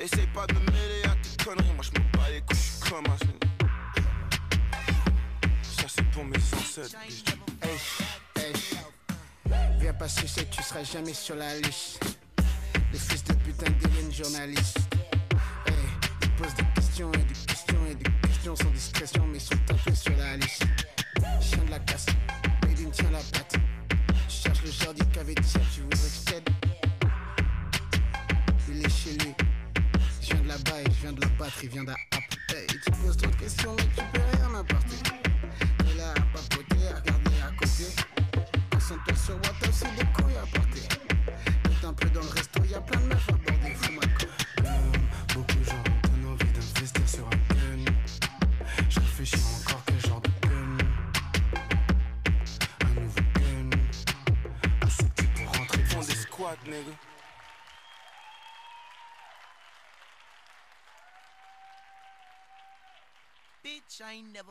Essaye 0.00 0.26
pas 0.28 0.46
de 0.46 0.54
me 0.54 0.60
mêler 0.70 1.02
à 1.04 1.14
tes 1.16 1.44
conneries, 1.44 1.72
moi 1.74 1.84
je 1.84 1.90
me 1.98 2.04
bats 2.16 2.30
les 2.30 2.40
couilles, 2.42 2.90
comme 2.90 3.06
un. 3.06 3.16
Ça 5.62 5.86
c'est 5.88 6.10
pour 6.10 6.24
mes 6.24 6.36
ancêtres, 6.36 6.96
bitch. 7.06 7.24
Hey, 7.62 8.44
hey. 8.44 8.52
Viens 9.80 9.94
pas 9.94 10.08
sucer, 10.08 10.46
tu 10.50 10.62
seras 10.62 10.84
jamais 10.84 11.14
sur 11.14 11.36
la 11.36 11.58
liste. 11.58 12.18
Les 12.92 12.98
fils 12.98 13.24
de 13.24 13.34
putain 13.34 13.70
deviennent 13.82 14.12
journalistes. 14.12 14.78
Hey, 15.66 15.74
ils 16.22 16.30
posent 16.32 16.54
des 16.54 16.64
questions 16.74 17.12
et 17.12 17.24
des 17.24 17.53
sans 18.52 18.70
discrétion, 18.70 19.24
mais 19.32 19.38
sont 19.38 19.56
tapés 19.66 19.94
sur 19.94 20.14
la 20.18 20.36
liste. 20.36 20.66
Chien 21.40 21.64
de 21.64 21.70
la 21.70 21.78
casse, 21.78 22.06
Médine 22.68 22.90
tient 22.90 23.10
la 23.10 23.18
patte. 23.18 23.54
Je 24.28 24.34
cherche 24.34 24.62
le 24.62 24.70
Jordi 24.70 25.00
qu'avait 25.12 25.34
diable, 25.34 25.64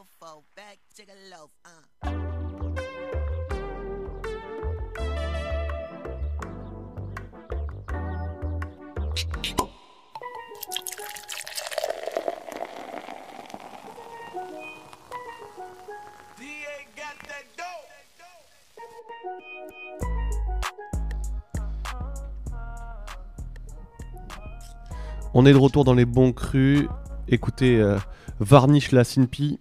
I 0.04 0.06
ain't 0.06 0.12
never 0.20 0.34
fall 0.34 0.44
back. 0.56 0.80
Take 0.96 1.10
a 1.10 1.16
loaf, 1.30 1.52
uh. 1.66 1.70
On 25.36 25.48
est 25.48 25.52
de 25.54 25.58
retour 25.58 25.84
dans 25.84 25.96
les 25.96 26.06
bons 26.06 26.32
crus. 26.32 26.88
Écoutez, 27.30 27.80
euh, 27.80 27.98
Varnish 28.40 28.92
la 28.92 29.04
Sinpi. 29.04 29.60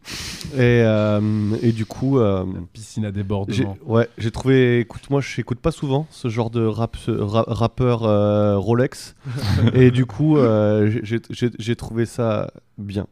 Et, 0.54 0.58
euh, 0.60 1.20
et 1.62 1.72
du 1.72 1.86
coup. 1.86 2.18
euh, 2.18 2.44
Piscine 2.72 3.04
à 3.04 3.12
débordement. 3.12 3.76
ouais, 3.86 4.08
j'ai 4.18 4.30
trouvé. 4.30 4.80
Écoute, 4.80 5.08
moi, 5.10 5.20
je 5.20 5.36
n'écoute 5.38 5.60
pas 5.60 5.70
souvent 5.70 6.06
ce 6.10 6.28
genre 6.28 6.50
de 6.50 6.64
rap, 6.64 6.96
ra- 7.06 7.44
rappeur 7.46 8.02
euh, 8.04 8.58
Rolex. 8.58 9.14
et 9.74 9.90
du 9.90 10.04
coup, 10.06 10.36
euh, 10.36 10.90
j'ai 11.02 11.76
trouvé 11.76 12.06
ça 12.06 12.50
bien. 12.78 13.06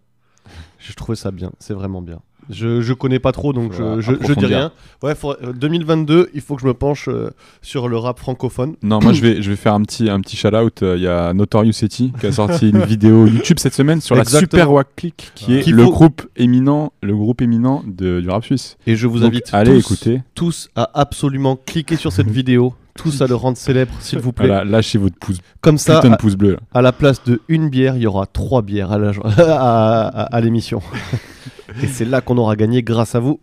J'ai 0.78 0.94
trouvé 0.94 1.16
ça 1.16 1.30
bien. 1.30 1.52
C'est 1.58 1.74
vraiment 1.74 2.02
bien. 2.02 2.20
Je, 2.50 2.80
je 2.82 2.92
connais 2.92 3.18
pas 3.18 3.32
trop, 3.32 3.52
donc 3.52 3.72
je, 3.72 4.00
je, 4.00 4.12
je 4.26 4.32
dis 4.34 4.46
rien. 4.46 4.72
Ouais, 5.02 5.14
faut- 5.14 5.32
euh, 5.42 5.52
2022, 5.54 6.30
il 6.34 6.40
faut 6.40 6.56
que 6.56 6.62
je 6.62 6.66
me 6.66 6.74
penche 6.74 7.08
euh, 7.08 7.30
sur 7.62 7.88
le 7.88 7.96
rap 7.96 8.18
francophone. 8.18 8.74
Non, 8.82 9.00
moi 9.00 9.12
je 9.12 9.20
vais, 9.22 9.40
je 9.42 9.50
vais 9.50 9.56
faire 9.56 9.74
un 9.74 9.82
petit, 9.82 10.10
un 10.10 10.20
petit 10.20 10.36
shout-out. 10.36 10.82
Euh, 10.82 10.96
Il 10.96 11.02
y 11.02 11.06
a 11.08 11.32
Notorious 11.32 11.72
Eti 11.82 12.12
qui 12.20 12.26
a 12.26 12.32
sorti 12.32 12.70
une 12.70 12.82
vidéo 12.84 13.26
YouTube 13.26 13.58
cette 13.58 13.74
semaine 13.74 14.00
sur 14.00 14.16
la. 14.16 14.24
Super 14.24 14.72
Wack 14.72 14.88
Click, 14.96 15.32
qui 15.34 15.54
est 15.56 15.66
le 15.68 15.84
faut- 15.84 15.90
groupe 15.90 16.22
éminent, 16.36 16.92
le 17.02 17.14
groupe 17.16 17.40
éminent 17.42 17.82
de, 17.86 18.20
du 18.20 18.28
rap 18.28 18.44
suisse. 18.44 18.76
Et 18.86 18.96
je 18.96 19.06
vous 19.06 19.20
Donc, 19.20 19.28
invite 19.28 19.50
allez 19.52 19.72
tous, 19.74 19.78
écouter. 19.78 20.22
tous 20.34 20.68
à 20.76 20.90
absolument 21.00 21.56
cliquer 21.66 21.96
sur 21.96 22.12
cette 22.12 22.28
vidéo, 22.30 22.74
tous 22.96 23.20
à 23.22 23.26
le 23.26 23.34
rendre 23.34 23.56
célèbre, 23.56 23.92
s'il 24.00 24.18
vous 24.18 24.32
plaît. 24.32 24.46
Voilà, 24.48 24.64
lâchez 24.64 24.98
votre 24.98 25.16
pouce, 25.18 25.38
Comme 25.60 25.78
ça, 25.78 25.98
à, 26.00 26.16
pouce 26.16 26.36
bleu. 26.36 26.56
à 26.74 26.82
la 26.82 26.92
place 26.92 27.22
de 27.24 27.40
une 27.48 27.68
bière, 27.68 27.96
il 27.96 28.02
y 28.02 28.06
aura 28.06 28.26
trois 28.26 28.62
bières 28.62 28.92
à, 28.92 28.98
la 28.98 29.12
jo- 29.12 29.22
à, 29.24 30.06
à- 30.08 30.22
à 30.24 30.40
l'émission. 30.40 30.80
Et 31.82 31.86
c'est 31.86 32.04
là 32.04 32.20
qu'on 32.20 32.36
aura 32.38 32.56
gagné 32.56 32.82
grâce 32.82 33.14
à 33.14 33.20
vous. 33.20 33.40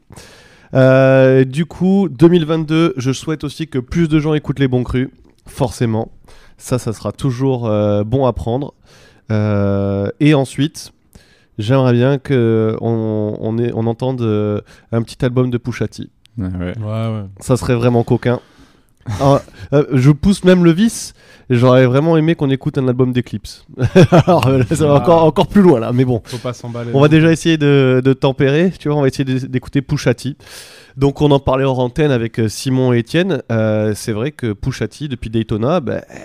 Euh, 0.73 1.45
du 1.45 1.65
coup, 1.65 2.09
2022, 2.09 2.93
je 2.97 3.11
souhaite 3.11 3.43
aussi 3.43 3.67
que 3.67 3.79
plus 3.79 4.07
de 4.09 4.19
gens 4.19 4.33
écoutent 4.33 4.59
les 4.59 4.67
bons 4.67 4.83
crus, 4.83 5.09
forcément. 5.47 6.11
Ça, 6.57 6.77
ça 6.79 6.91
sera 6.91 7.11
toujours 7.11 7.67
euh, 7.67 8.03
bon 8.03 8.25
à 8.25 8.33
prendre. 8.33 8.73
Euh, 9.31 10.09
et 10.19 10.33
ensuite, 10.33 10.91
j'aimerais 11.57 11.93
bien 11.93 12.17
qu'on 12.17 12.77
on 13.39 13.57
ait- 13.57 13.71
on 13.73 13.87
entende 13.87 14.21
euh, 14.21 14.59
un 14.91 15.01
petit 15.03 15.23
album 15.23 15.49
de 15.49 15.57
Pushati. 15.57 16.09
Ouais, 16.37 16.47
ouais. 16.47 16.77
Ouais, 16.79 16.83
ouais. 17.13 17.23
Ça 17.39 17.57
serait 17.57 17.75
vraiment 17.75 18.03
coquin. 18.03 18.39
Ah, 19.21 19.41
euh, 19.73 19.85
je 19.93 20.11
pousse 20.11 20.43
même 20.43 20.63
le 20.63 20.71
vice. 20.71 21.13
J'aurais 21.49 21.85
vraiment 21.85 22.17
aimé 22.17 22.35
qu'on 22.35 22.49
écoute 22.49 22.77
un 22.77 22.87
album 22.87 23.13
d'Eclipse. 23.13 23.65
Alors 24.11 24.47
euh, 24.47 24.59
là, 24.59 24.65
ça 24.75 24.85
va 24.87 24.95
Ah. 24.95 25.01
encore, 25.01 25.23
encore 25.23 25.47
plus 25.47 25.61
loin 25.61 25.79
là, 25.79 25.91
mais 25.93 26.03
bon. 26.05 26.21
Faut 26.25 26.37
pas 26.37 26.53
s'emballer. 26.53 26.91
On 26.93 26.99
va 26.99 27.07
déjà 27.07 27.31
essayer 27.31 27.57
de, 27.57 28.01
de 28.03 28.13
tempérer, 28.13 28.71
tu 28.77 28.89
vois, 28.89 28.97
on 28.97 29.01
va 29.01 29.07
essayer 29.07 29.23
d'écouter 29.47 29.81
Pushati. 29.81 30.35
Donc 30.97 31.21
on 31.21 31.31
en 31.31 31.39
parlait 31.39 31.63
hors 31.63 31.79
antenne 31.79 32.11
avec 32.11 32.39
euh, 32.39 32.49
Simon 32.49 32.91
et 32.93 32.99
Étienne. 32.99 33.41
Euh, 33.51 33.93
c'est 33.95 34.11
vrai 34.11 34.31
que 34.31 34.51
Pushati, 34.53 35.07
depuis 35.07 35.29
Daytona, 35.29 35.79
bah, 35.79 36.01
euh, 36.11 36.17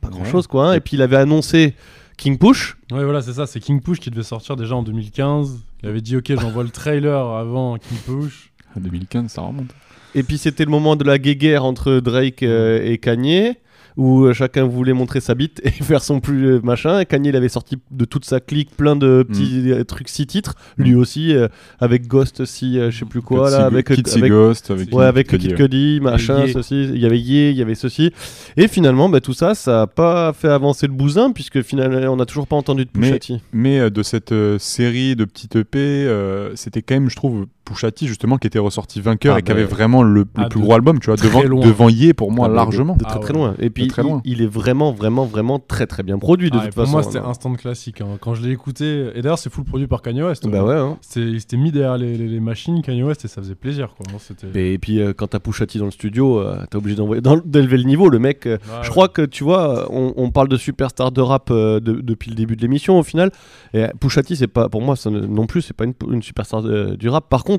pas 0.00 0.08
grand 0.08 0.24
chose 0.26 0.46
quoi. 0.46 0.70
hein. 0.70 0.72
Et 0.74 0.80
puis 0.80 0.96
il 0.96 1.02
avait 1.02 1.16
annoncé 1.16 1.74
King 2.18 2.36
Push. 2.36 2.76
Ouais, 2.92 3.04
voilà, 3.04 3.22
c'est 3.22 3.32
ça. 3.34 3.46
C'est 3.46 3.60
King 3.60 3.80
Push 3.80 4.00
qui 4.00 4.10
devait 4.10 4.22
sortir 4.22 4.56
déjà 4.56 4.74
en 4.74 4.82
2015. 4.82 5.60
Il 5.82 5.88
avait 5.88 6.00
dit, 6.00 6.16
ok, 6.16 6.32
j'envoie 6.40 6.62
le 6.64 6.70
trailer 6.70 7.18
avant 7.26 7.76
King 7.78 7.98
Push. 8.06 8.50
En 8.76 8.80
2015, 8.80 9.30
ça 9.30 9.42
remonte. 9.42 9.68
Et 10.16 10.22
puis 10.22 10.38
c'était 10.38 10.64
le 10.64 10.70
moment 10.70 10.96
de 10.96 11.04
la 11.04 11.18
guéguerre 11.18 11.64
entre 11.64 12.00
Drake 12.00 12.42
euh, 12.42 12.82
et 12.84 12.98
Kanye, 12.98 13.52
où 13.98 14.24
euh, 14.24 14.32
chacun 14.34 14.64
voulait 14.66 14.92
montrer 14.92 15.20
sa 15.20 15.34
bite 15.34 15.60
et 15.64 15.70
faire 15.70 16.02
son 16.02 16.20
plus 16.20 16.46
euh, 16.46 16.60
machin. 16.62 17.00
Et 17.00 17.06
Kanye, 17.06 17.28
il 17.30 17.36
avait 17.36 17.48
sorti 17.50 17.76
de 17.90 18.04
toute 18.04 18.24
sa 18.26 18.40
clique 18.40 18.70
plein 18.76 18.94
de 18.96 19.24
petits 19.28 19.70
euh, 19.72 19.84
trucs 19.84 20.08
six 20.08 20.26
titres. 20.26 20.54
Lui 20.78 20.94
aussi, 20.94 21.34
euh, 21.34 21.48
avec 21.80 22.06
Ghost 22.06 22.40
aussi, 22.40 22.78
euh, 22.78 22.90
je 22.90 22.98
sais 23.00 23.04
plus 23.06 23.22
quoi, 23.22 23.50
là, 23.50 23.56
Si- 23.58 23.62
avec 23.62 23.86
Kid 23.90 24.06
Si 24.06 24.18
avec- 24.18 24.30
Ghost, 24.32 24.70
avec 24.70 24.94
ouais, 24.94 25.04
avec 25.06 25.28
Cudi, 25.28 25.48
Kid. 25.48 25.56
Cudi, 25.56 26.00
machin, 26.02 26.44
Ye. 26.46 26.52
ceci. 26.52 26.84
Il 26.94 26.98
y 26.98 27.06
avait 27.06 27.18
Ye, 27.18 27.50
il 27.50 27.56
y 27.56 27.62
avait 27.62 27.74
ceci. 27.74 28.10
Et 28.56 28.68
finalement, 28.68 29.08
bah, 29.08 29.20
tout 29.20 29.32
ça, 29.34 29.54
ça 29.54 29.82
a 29.82 29.86
pas 29.86 30.32
fait 30.34 30.48
avancer 30.48 30.86
le 30.86 30.92
bousin, 30.92 31.32
puisque 31.32 31.62
finalement, 31.62 32.12
on 32.12 32.16
n'a 32.16 32.26
toujours 32.26 32.46
pas 32.46 32.56
entendu 32.56 32.84
de 32.84 32.90
Mais, 32.96 33.08
Pushati. 33.08 33.40
mais 33.52 33.80
euh, 33.80 33.90
de 33.90 34.02
cette 34.02 34.32
euh, 34.32 34.58
série 34.58 35.14
de 35.16 35.24
petites 35.24 35.56
EP, 35.56 35.78
euh, 35.78 36.54
c'était 36.54 36.82
quand 36.82 36.94
même, 36.94 37.08
je 37.10 37.16
trouve, 37.16 37.46
Pushati 37.66 38.06
justement 38.06 38.38
qui 38.38 38.46
était 38.46 38.58
ressorti 38.58 39.00
vainqueur 39.00 39.34
Ah 39.34 39.40
et 39.40 39.42
qui 39.42 39.50
avait 39.52 39.64
vraiment 39.64 40.02
le, 40.02 40.20
le 40.20 40.26
ah, 40.36 40.48
plus 40.48 40.60
gros 40.60 40.72
album, 40.74 40.98
tu 41.00 41.06
vois, 41.06 41.16
devant, 41.16 41.42
loin. 41.42 41.66
devant 41.66 41.88
Ye 41.90 42.14
pour 42.14 42.32
moi 42.32 42.46
Ah, 42.46 42.48
mais 42.48 42.52
de- 42.52 42.56
largement. 42.56 42.94
De, 42.96 43.04
très 43.04 43.16
Ah 43.16 43.18
très 43.18 43.34
loin. 43.34 43.54
Et 43.58 43.68
puis, 43.70 43.88
très 43.88 44.02
il- 44.02 44.04
loin. 44.08 44.22
Il, 44.24 44.40
est 44.40 44.46
vraiment, 44.46 44.92
vraiment, 44.92 45.24
vraiment 45.26 45.58
très 45.58 45.86
très 45.86 46.02
bien 46.02 46.18
produit 46.18 46.50
de 46.50 46.56
Ah, 46.56 46.64
toute 46.64 46.74
pour 46.74 46.84
façon. 46.84 46.92
moi, 46.92 47.02
c'était 47.02 47.18
hein. 47.18 47.24
instant 47.26 47.52
classique. 47.54 48.00
hein. 48.00 48.06
Quand 48.20 48.34
je 48.34 48.42
l'ai 48.42 48.52
écouté, 48.52 49.10
et 49.14 49.20
d'ailleurs, 49.20 49.38
c'est 49.38 49.52
full 49.52 49.64
produit 49.64 49.86
par 49.88 50.00
Kanye 50.00 50.22
West. 50.22 50.48
Bah 50.48 50.64
ouais. 50.64 50.74
hein. 50.76 50.96
C'était- 51.00 51.26
Il 51.28 51.40
s'était 51.40 51.56
mis 51.56 51.72
derrière 51.72 51.98
les, 51.98 52.16
les- 52.16 52.28
les 52.28 52.40
machines 52.40 52.80
Kanye 52.82 53.02
West 53.02 53.24
et 53.24 53.28
ça 53.28 53.42
faisait 53.42 53.54
plaisir. 53.56 53.94
Quoi. 53.96 54.06
Et, 54.54 54.74
et 54.74 54.78
puis 54.78 55.00
euh, 55.00 55.12
quand 55.12 55.26
t'as 55.26 55.40
Pushati 55.40 55.78
dans 55.78 55.84
le 55.86 55.90
studio, 55.90 56.38
euh, 56.38 56.58
t'es 56.70 56.76
obligé 56.76 56.96
d'élever 57.44 57.76
le 57.78 57.82
niveau. 57.82 58.08
Le 58.08 58.18
mec, 58.18 58.46
euh, 58.46 58.54
Ouais, 58.56 58.58
je 58.82 58.86
ouais. 58.86 58.88
crois 58.90 59.08
que 59.08 59.22
tu 59.22 59.42
vois, 59.44 59.88
on, 59.92 60.12
on 60.16 60.30
parle 60.30 60.48
de 60.48 60.56
superstar 60.56 61.10
de 61.10 61.20
rap 61.20 61.48
euh, 61.50 61.80
de- 61.80 62.00
depuis 62.00 62.30
le 62.30 62.36
début 62.36 62.54
de 62.56 62.62
l'émission 62.62 62.98
au 62.98 63.02
final. 63.02 63.30
Et 63.74 63.84
Pushati, 64.00 64.36
c'est 64.36 64.46
pas 64.46 64.68
pour 64.68 64.82
moi 64.82 64.94
ça 64.96 65.10
non 65.10 65.46
plus, 65.46 65.62
c'est 65.62 65.74
pas 65.74 65.84
une, 65.84 65.94
une 66.10 66.22
superstar 66.22 66.62
du 66.62 67.08
rap. 67.08 67.28
Par 67.28 67.42
contre, 67.44 67.55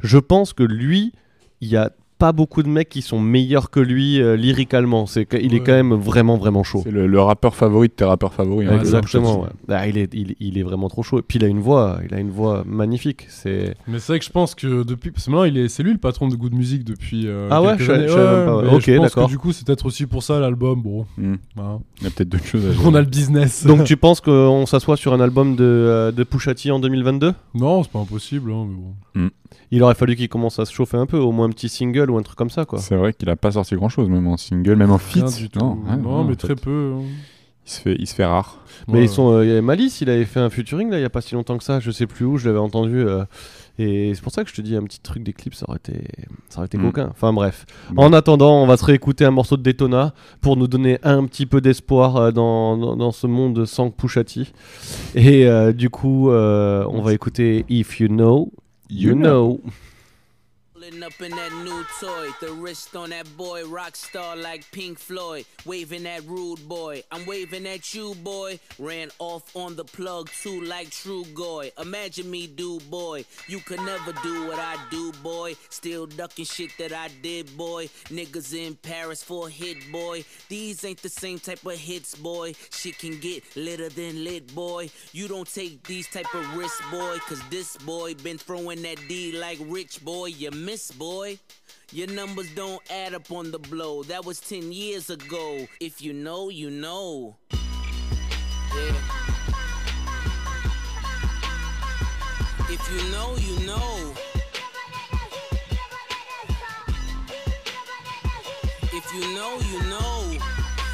je 0.00 0.18
pense 0.18 0.52
que 0.52 0.62
lui, 0.62 1.12
il 1.60 1.68
y 1.68 1.76
a 1.76 1.92
pas 2.18 2.32
beaucoup 2.32 2.62
de 2.62 2.68
mecs 2.68 2.88
qui 2.88 3.02
sont 3.02 3.20
meilleurs 3.20 3.70
que 3.70 3.80
lui 3.80 4.20
euh, 4.22 4.36
lyricalement. 4.36 5.06
C'est 5.06 5.26
il 5.40 5.54
est 5.54 5.60
quand 5.60 5.72
même 5.72 5.92
vraiment 5.94 6.36
vraiment 6.36 6.62
chaud. 6.62 6.80
C'est 6.82 6.90
le, 6.90 7.06
le 7.06 7.20
rappeur 7.20 7.54
favori 7.54 7.88
de 7.88 7.92
tes 7.92 8.04
rappeurs 8.04 8.32
favoris. 8.32 8.68
hein, 8.70 8.78
Exactement. 8.78 9.40
Pushati. 9.40 9.56
ouais. 9.68 9.76
Ah, 9.76 9.86
il 9.88 9.98
est 9.98 10.14
il, 10.14 10.34
il 10.40 10.58
est 10.58 10.62
vraiment 10.62 10.88
trop 10.88 11.02
chaud. 11.02 11.18
Et 11.18 11.22
puis 11.22 11.38
il 11.38 11.44
a 11.44 11.48
une 11.48 11.60
voix, 11.60 12.00
il 12.08 12.14
a 12.14 12.18
une 12.20 12.30
voix 12.30 12.62
magnifique. 12.66 13.26
C'est 13.28 13.74
Mais 13.86 13.98
c'est 13.98 14.12
vrai 14.12 14.18
que 14.18 14.24
je 14.24 14.30
pense 14.30 14.54
que 14.54 14.82
depuis. 14.82 15.10
Parce 15.10 15.26
que 15.26 15.30
maintenant, 15.30 15.44
il 15.44 15.58
est... 15.58 15.68
c'est 15.68 15.82
lui 15.82 15.92
le 15.92 15.98
patron 15.98 16.28
de 16.28 16.36
Good 16.36 16.54
Music 16.54 16.84
depuis. 16.84 17.26
euh, 17.26 17.48
Ah 17.50 17.62
ouais, 17.62 17.76
je 17.78 17.90
années. 17.92 18.08
je 18.08 18.12
savais 18.12 18.36
même 18.36 18.46
pas, 18.46 18.56
ouais. 18.56 18.62
mais 18.64 18.74
Ok, 18.76 18.82
je 18.86 18.96
pense 18.96 19.06
d'accord. 19.08 19.26
que 19.26 19.30
du 19.32 19.38
coup, 19.38 19.52
c'est 19.52 19.66
peut-être 19.66 19.86
aussi 19.86 20.06
pour 20.06 20.22
ça 20.22 20.40
l'album. 20.40 20.80
Bon. 20.82 21.06
Hmm. 21.18 21.34
Il 22.00 22.04
y 22.04 22.06
a 22.06 22.10
peut-être 22.10 22.28
d'autres 22.28 22.44
choses 22.46 22.64
à 22.66 22.70
On 22.88 22.94
a 22.94 23.00
le 23.00 23.06
business. 23.06 23.66
donc 23.66 23.84
tu 23.84 23.96
penses 23.96 24.20
qu'on 24.20 24.64
s'assoit 24.66 24.96
sur 24.96 25.12
un 25.12 25.20
album 25.20 25.56
de 25.56 25.64
euh, 25.64 26.12
de 26.12 26.24
Pushati 26.24 26.70
en 26.70 26.78
2022 26.80 27.34
Non, 27.54 27.82
c'est 27.82 27.92
pas 27.92 27.98
impossible. 27.98 28.50
hein, 28.52 28.66
mais 28.68 28.74
bon. 29.24 29.30
Il 29.70 29.82
aurait 29.82 29.94
fallu 29.94 30.16
qu'il 30.16 30.28
commence 30.28 30.58
à 30.58 30.64
se 30.64 30.72
chauffer 30.72 30.96
un 30.96 31.06
peu, 31.06 31.18
au 31.18 31.32
moins 31.32 31.46
un 31.46 31.50
petit 31.50 31.68
single 31.68 32.10
ou 32.10 32.18
un 32.18 32.22
truc 32.22 32.36
comme 32.38 32.50
ça, 32.50 32.64
quoi. 32.64 32.78
C'est 32.78 32.96
vrai 32.96 33.12
qu'il 33.12 33.28
a 33.30 33.36
pas 33.36 33.52
sorti 33.52 33.74
grand 33.74 33.88
chose, 33.88 34.08
même 34.08 34.26
en 34.26 34.36
single, 34.36 34.76
même 34.76 34.90
en 34.92 34.98
feat. 34.98 35.22
Rien 35.26 35.36
du 35.36 35.48
tout. 35.50 35.58
Non, 35.58 35.78
rien, 35.86 35.96
non, 35.96 36.10
en 36.10 36.24
mais 36.24 36.30
fait. 36.30 36.36
très 36.36 36.54
peu. 36.56 36.94
hein. 36.96 37.02
Il 37.68 37.72
se 37.72 37.80
fait, 37.80 37.96
il 37.98 38.06
se 38.06 38.14
fait 38.14 38.24
rare. 38.24 38.60
Mais 38.86 38.98
Ouais. 38.98 39.04
ils 39.06 39.08
sont, 39.08 39.32
euh, 39.32 39.44
il 39.44 39.48
y 39.48 39.50
avait 39.50 39.60
Malice, 39.60 40.00
il 40.00 40.08
avait 40.08 40.24
fait 40.24 40.38
un 40.38 40.50
featuring 40.50 40.88
là, 40.88 40.98
il 41.00 41.02
y 41.02 41.04
a 41.04 41.10
pas 41.10 41.20
si 41.20 41.34
longtemps 41.34 41.58
que 41.58 41.64
ça, 41.64 41.80
je 41.80 41.90
sais 41.90 42.06
plus 42.06 42.24
où, 42.24 42.36
je 42.38 42.46
l'avais 42.46 42.60
entendu. 42.60 42.98
euh, 43.00 43.24
et 43.78 44.12
c'est 44.14 44.22
pour 44.22 44.30
ça 44.32 44.44
que 44.44 44.50
je 44.50 44.54
te 44.54 44.60
dis 44.62 44.76
un 44.76 44.84
petit 44.84 45.00
truc 45.00 45.24
d'éclipse, 45.24 45.58
ça 45.58 45.66
aurait 45.68 45.78
été, 45.78 46.04
ça 46.48 46.58
aurait 46.58 46.66
été 46.66 46.78
Mm. 46.78 46.82
coquin. 46.92 47.08
Enfin 47.10 47.32
bref. 47.32 47.66
En 47.96 48.12
attendant, 48.12 48.62
on 48.62 48.66
va 48.68 48.76
se 48.76 48.84
réécouter 48.84 49.24
un 49.24 49.32
morceau 49.32 49.56
de 49.56 49.62
Daytona 49.62 50.14
pour 50.40 50.56
nous 50.56 50.68
donner 50.68 51.00
un 51.02 51.24
petit 51.26 51.44
peu 51.44 51.60
d'espoir 51.60 52.16
euh, 52.16 52.30
dans, 52.30 52.76
dans, 52.76 52.96
dans 52.96 53.10
ce 53.10 53.26
monde 53.26 53.64
sans 53.66 53.90
Pushati. 53.90 54.52
Et 55.16 55.48
euh, 55.48 55.72
du 55.72 55.90
coup, 55.90 56.30
euh, 56.30 56.86
on 56.88 57.02
va 57.02 57.14
écouter 57.14 57.64
If 57.68 57.98
You 57.98 58.06
Know, 58.06 58.52
You, 58.88 59.10
You 59.10 59.14
know. 59.14 59.60
Pulling 60.86 61.02
up 61.02 61.20
in 61.20 61.32
that 61.32 61.52
new 61.64 61.84
toy, 62.00 62.28
the 62.40 62.52
wrist 62.52 62.94
on 62.94 63.10
that 63.10 63.36
boy, 63.36 63.64
rock 63.66 63.96
star 63.96 64.36
like 64.36 64.70
Pink 64.70 64.98
Floyd, 64.98 65.44
waving 65.64 66.06
at 66.06 66.24
rude 66.26 66.68
boy. 66.68 67.02
I'm 67.10 67.26
waving 67.26 67.66
at 67.66 67.92
you, 67.92 68.14
boy. 68.16 68.60
Ran 68.78 69.10
off 69.18 69.56
on 69.56 69.74
the 69.74 69.84
plug 69.84 70.30
too, 70.42 70.60
like 70.62 70.90
True 70.90 71.24
Goy. 71.34 71.72
Imagine 71.80 72.30
me, 72.30 72.46
do 72.46 72.78
boy. 72.88 73.24
You 73.48 73.58
could 73.60 73.80
never 73.80 74.12
do 74.22 74.46
what 74.46 74.58
I 74.58 74.76
do, 74.90 75.12
boy. 75.24 75.56
Still 75.70 76.06
ducking 76.06 76.44
shit 76.44 76.70
that 76.78 76.92
I 76.92 77.08
did, 77.20 77.56
boy. 77.56 77.86
Niggas 78.08 78.54
in 78.54 78.76
Paris 78.76 79.24
for 79.24 79.48
a 79.48 79.50
hit, 79.50 79.90
boy. 79.90 80.24
These 80.48 80.84
ain't 80.84 81.02
the 81.02 81.08
same 81.08 81.40
type 81.40 81.64
of 81.66 81.72
hits, 81.72 82.14
boy. 82.14 82.54
Shit 82.70 82.98
can 82.98 83.18
get 83.18 83.42
litter 83.56 83.88
than 83.88 84.22
lit, 84.22 84.54
boy. 84.54 84.90
You 85.12 85.26
don't 85.26 85.52
take 85.52 85.82
these 85.84 86.06
type 86.08 86.32
of 86.32 86.56
risks, 86.56 86.80
boy. 86.92 87.18
Cause 87.28 87.42
this 87.50 87.76
boy 87.78 88.14
been 88.14 88.38
throwing 88.38 88.82
that 88.82 88.98
D 89.08 89.32
like 89.32 89.58
rich, 89.62 90.04
boy. 90.04 90.26
You 90.26 90.52
miss, 90.52 90.75
boy. 90.90 91.38
Your 91.92 92.08
numbers 92.08 92.52
don't 92.54 92.82
add 92.90 93.14
up 93.14 93.30
on 93.30 93.50
the 93.50 93.58
blow. 93.58 94.02
That 94.02 94.24
was 94.24 94.40
10 94.40 94.72
years 94.72 95.08
ago. 95.08 95.66
If 95.80 96.02
you 96.02 96.12
know, 96.12 96.50
you 96.50 96.70
know. 96.70 97.36
Yeah. 97.50 98.94
If 102.68 102.82
you 102.92 103.10
know, 103.10 103.36
you 103.38 103.66
know. 103.66 104.14
If 108.92 109.14
you 109.14 109.34
know, 109.34 109.58
you 109.70 109.82
know. 109.88 110.38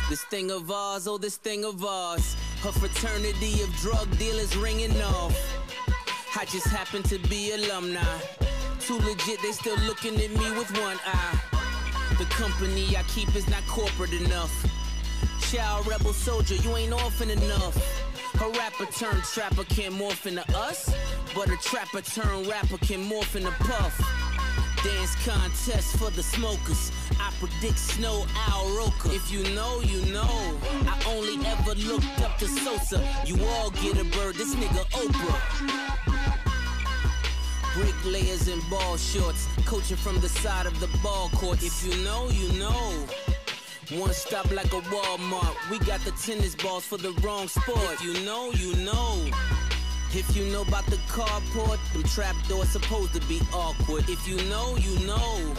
This 0.09 0.23
thing 0.25 0.51
of 0.51 0.71
ours, 0.71 1.09
oh, 1.09 1.19
this 1.19 1.37
thing 1.39 1.65
of 1.65 1.85
ours. 1.85 2.37
Her 2.63 2.73
fraternity 2.73 3.63
of 3.63 3.75
drug 3.77 4.19
dealers 4.19 4.57
ringing 4.57 5.01
off. 5.03 5.37
I 6.37 6.45
just 6.45 6.69
happen 6.69 7.03
to 7.05 7.19
be 7.29 7.53
alumni. 7.53 8.01
Too 8.87 8.99
legit, 8.99 9.41
they 9.43 9.53
still 9.53 9.79
looking 9.87 10.17
at 10.17 10.31
me 10.31 10.51
with 10.59 10.71
one 10.81 10.99
eye. 11.07 11.39
The 12.19 12.25
company 12.25 12.97
I 12.97 13.05
keep 13.05 13.35
is 13.37 13.49
not 13.49 13.65
corporate 13.69 14.13
enough. 14.13 14.53
Child 15.53 15.87
rebel 15.87 16.13
soldier, 16.13 16.57
you 16.57 16.77
ain't 16.77 16.93
orphan 16.93 17.31
enough. 17.31 17.77
A 18.43 18.49
rapper 18.59 18.87
turned 18.87 19.23
trapper 19.23 19.63
can 19.65 19.93
morph 19.93 20.27
into 20.27 20.45
us, 20.59 20.93
but 21.33 21.49
a 21.49 21.57
trapper 21.59 22.01
turned 22.01 22.49
rapper 22.49 22.77
can 22.79 23.09
morph 23.09 23.37
into 23.37 23.53
puff. 23.53 23.97
Dance 24.83 25.15
contest 25.25 25.97
for 25.97 26.11
the 26.11 26.23
smokers. 26.23 26.91
I 27.21 27.33
predict 27.39 27.79
snow 27.79 28.27
Al 28.49 28.69
Roker. 28.77 29.15
If 29.15 29.31
you 29.31 29.45
know, 29.55 29.81
you 29.83 30.05
know. 30.13 30.59
I 30.89 31.01
only 31.07 31.39
ever 31.47 31.75
looked 31.77 32.21
up 32.21 32.37
to 32.39 32.49
Sosa. 32.49 33.01
You 33.27 33.37
all 33.45 33.71
get 33.71 34.01
a 34.01 34.05
bird, 34.05 34.35
this 34.35 34.57
nigga 34.57 34.85
Oprah. 34.91 36.12
Bricklayers 37.75 38.49
in 38.49 38.61
ball 38.69 38.97
shorts, 38.97 39.49
coaching 39.65 39.97
from 39.97 40.21
the 40.21 40.29
side 40.29 40.67
of 40.67 40.79
the 40.79 40.89
ball 41.03 41.31
court. 41.31 41.63
If 41.63 41.85
you 41.85 42.05
know, 42.05 42.29
you 42.29 42.53
know. 42.59 43.07
One 43.99 44.13
stop 44.13 44.51
like 44.53 44.73
a 44.73 44.81
Walmart. 44.93 45.57
We 45.71 45.79
got 45.81 46.01
the 46.01 46.13
tennis 46.13 46.55
balls 46.55 46.85
for 46.85 46.99
the 46.99 47.13
wrong 47.23 47.49
sport. 47.49 47.79
If 47.95 48.05
you 48.05 48.25
know, 48.25 48.51
you 48.53 48.75
know. 48.77 49.25
If 50.15 50.37
you 50.37 50.45
know 50.53 50.63
about 50.63 50.85
the 50.87 50.97
carport, 51.09 51.79
them 51.93 52.03
trap 52.03 52.37
doors 52.47 52.69
supposed 52.69 53.15
to 53.15 53.21
be 53.27 53.41
awkward. 53.53 54.09
If 54.09 54.29
you 54.29 54.37
know, 54.51 54.77
you 54.77 55.07
know. 55.07 55.55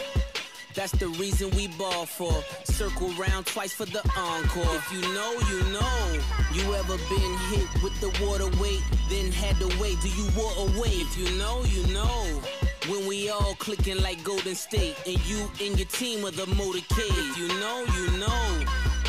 That's 0.75 0.91
the 0.93 1.07
reason 1.07 1.51
we 1.51 1.67
ball 1.67 2.05
for. 2.05 2.33
Circle 2.63 3.09
round 3.13 3.45
twice 3.45 3.73
for 3.73 3.85
the 3.85 4.01
encore. 4.17 4.75
If 4.75 4.91
you 4.91 5.01
know, 5.13 5.31
you 5.49 5.63
know. 5.71 6.19
You 6.51 6.73
ever 6.73 6.97
been 7.09 7.37
hit 7.51 7.67
with 7.83 7.99
the 8.01 8.09
water 8.25 8.49
weight, 8.61 8.81
then 9.09 9.31
had 9.31 9.57
to 9.57 9.67
wait? 9.79 10.01
Do 10.01 10.09
you 10.09 10.27
walk 10.35 10.57
away? 10.57 10.89
If 10.89 11.17
you 11.17 11.37
know, 11.37 11.63
you 11.65 11.85
know. 11.93 12.41
When 12.89 13.07
we 13.07 13.29
all 13.29 13.55
clicking 13.59 14.01
like 14.01 14.23
Golden 14.23 14.55
State, 14.55 14.95
and 15.05 15.23
you 15.27 15.49
and 15.61 15.77
your 15.77 15.87
team 15.87 16.25
are 16.25 16.31
the 16.31 16.45
motorcade. 16.45 17.29
If 17.29 17.37
you 17.37 17.47
know, 17.59 17.85
you 17.95 18.17
know. 18.17 18.65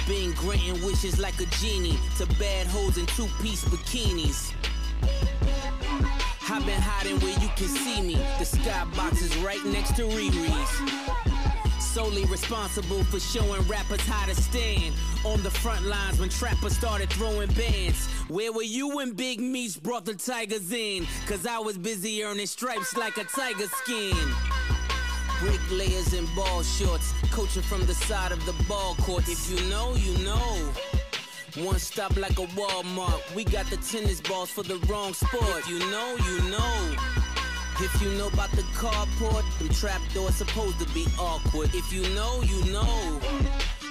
Been 0.06 0.32
granting 0.32 0.84
wishes 0.84 1.18
like 1.18 1.40
a 1.40 1.46
genie 1.46 1.98
to 2.18 2.26
bad 2.38 2.66
hoes 2.66 2.98
in 2.98 3.06
two-piece 3.06 3.64
bikinis. 3.64 4.52
I've 6.50 6.64
been 6.66 6.80
hiding 6.80 7.18
where 7.20 7.38
you 7.40 7.48
can 7.56 7.68
see 7.68 8.02
me. 8.02 8.14
The 8.38 8.44
skybox 8.44 9.22
is 9.22 9.34
right 9.38 9.64
next 9.64 9.96
to 9.96 10.02
Riri's. 10.02 11.03
Solely 11.80 12.24
responsible 12.26 13.04
for 13.04 13.20
showing 13.20 13.62
rappers 13.68 14.00
how 14.00 14.26
to 14.26 14.34
stand 14.34 14.94
on 15.24 15.42
the 15.42 15.50
front 15.50 15.84
lines 15.86 16.18
when 16.20 16.28
trappers 16.28 16.76
started 16.76 17.10
throwing 17.10 17.52
bands. 17.52 18.06
Where 18.28 18.52
were 18.52 18.62
you 18.62 18.96
when 18.96 19.12
Big 19.12 19.40
Meats 19.40 19.76
brought 19.76 20.04
the 20.04 20.14
Tigers 20.14 20.72
in? 20.72 21.06
Cause 21.26 21.46
I 21.46 21.58
was 21.58 21.78
busy 21.78 22.22
earning 22.24 22.46
stripes 22.46 22.96
like 22.96 23.16
a 23.16 23.24
tiger 23.24 23.68
skin. 23.82 24.16
Bricklayers 25.40 26.14
in 26.14 26.26
ball 26.34 26.62
shorts, 26.62 27.12
coaching 27.30 27.62
from 27.62 27.84
the 27.86 27.94
side 27.94 28.32
of 28.32 28.44
the 28.46 28.54
ball 28.64 28.94
court. 29.00 29.28
If 29.28 29.50
you 29.50 29.68
know, 29.68 29.94
you 29.94 30.16
know. 30.24 30.72
One 31.56 31.78
stop 31.78 32.16
like 32.16 32.38
a 32.38 32.46
Walmart. 32.56 33.34
We 33.34 33.44
got 33.44 33.66
the 33.66 33.76
tennis 33.76 34.20
balls 34.20 34.50
for 34.50 34.64
the 34.64 34.76
wrong 34.88 35.12
sport. 35.14 35.58
If 35.58 35.68
you 35.68 35.78
know, 35.78 36.16
you 36.26 36.50
know. 36.50 37.33
If 37.80 38.00
you 38.00 38.10
know 38.12 38.28
about 38.28 38.50
the 38.52 38.62
carport, 38.78 39.44
them 39.58 39.68
trap 39.70 40.00
doors 40.12 40.36
supposed 40.36 40.78
to 40.78 40.86
be 40.94 41.06
awkward. 41.18 41.70
If 41.74 41.92
you 41.92 42.02
know, 42.14 42.42
you 42.42 42.72
know. 42.72 43.20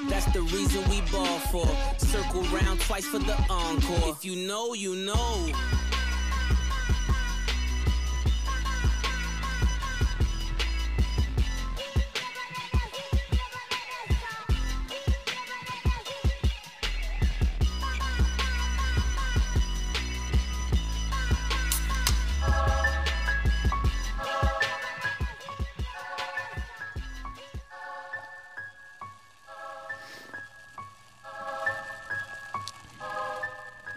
That's 0.07 0.25
the 0.34 0.41
reason 0.41 0.88
we 0.89 1.01
ball 1.11 1.39
for. 1.51 1.67
Circle 1.97 2.43
round 2.43 2.79
twice 2.81 3.05
for 3.05 3.19
the 3.19 3.36
encore. 3.49 4.09
If 4.09 4.23
you 4.23 4.36
know, 4.36 4.73
you 4.73 4.95
know. 4.95 5.51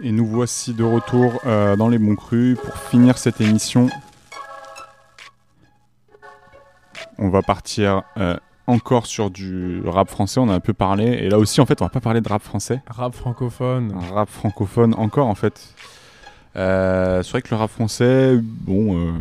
Et 0.03 0.13
nous 0.13 0.27
voici 0.27 0.75
de 0.75 0.85
retour 0.85 1.41
euh, 1.47 1.75
dans 1.75 1.89
les 1.89 1.99
bons 1.99 2.17
crus 2.17 2.59
pour 2.63 2.77
finir 2.77 3.17
cette 3.17 3.41
émission. 3.41 3.89
On 7.19 7.31
va 7.31 7.41
partir 7.41 8.03
euh, 8.19 8.37
encore 8.67 9.07
sur 9.07 9.31
du 9.31 9.83
rap 9.87 10.11
français, 10.11 10.39
on 10.39 10.51
a 10.51 10.55
un 10.55 10.61
peu 10.61 10.75
parlé. 10.75 11.05
Et 11.05 11.31
là 11.31 11.39
aussi, 11.39 11.63
en 11.63 11.67
fait, 11.67 11.81
on 11.81 11.87
va 11.87 11.89
pas 11.89 12.01
parler 12.01 12.21
de 12.21 12.29
rap 12.29 12.43
français. 12.43 12.83
Rap 12.89 13.15
francophone. 13.15 13.95
Rap 14.13 14.29
francophone 14.29 14.95
encore, 14.99 15.29
en 15.29 15.35
fait. 15.35 15.75
Euh, 16.57 17.23
c'est 17.23 17.31
vrai 17.31 17.43
que 17.43 17.49
le 17.51 17.57
rap 17.57 17.71
français, 17.71 18.39
bon, 18.43 19.15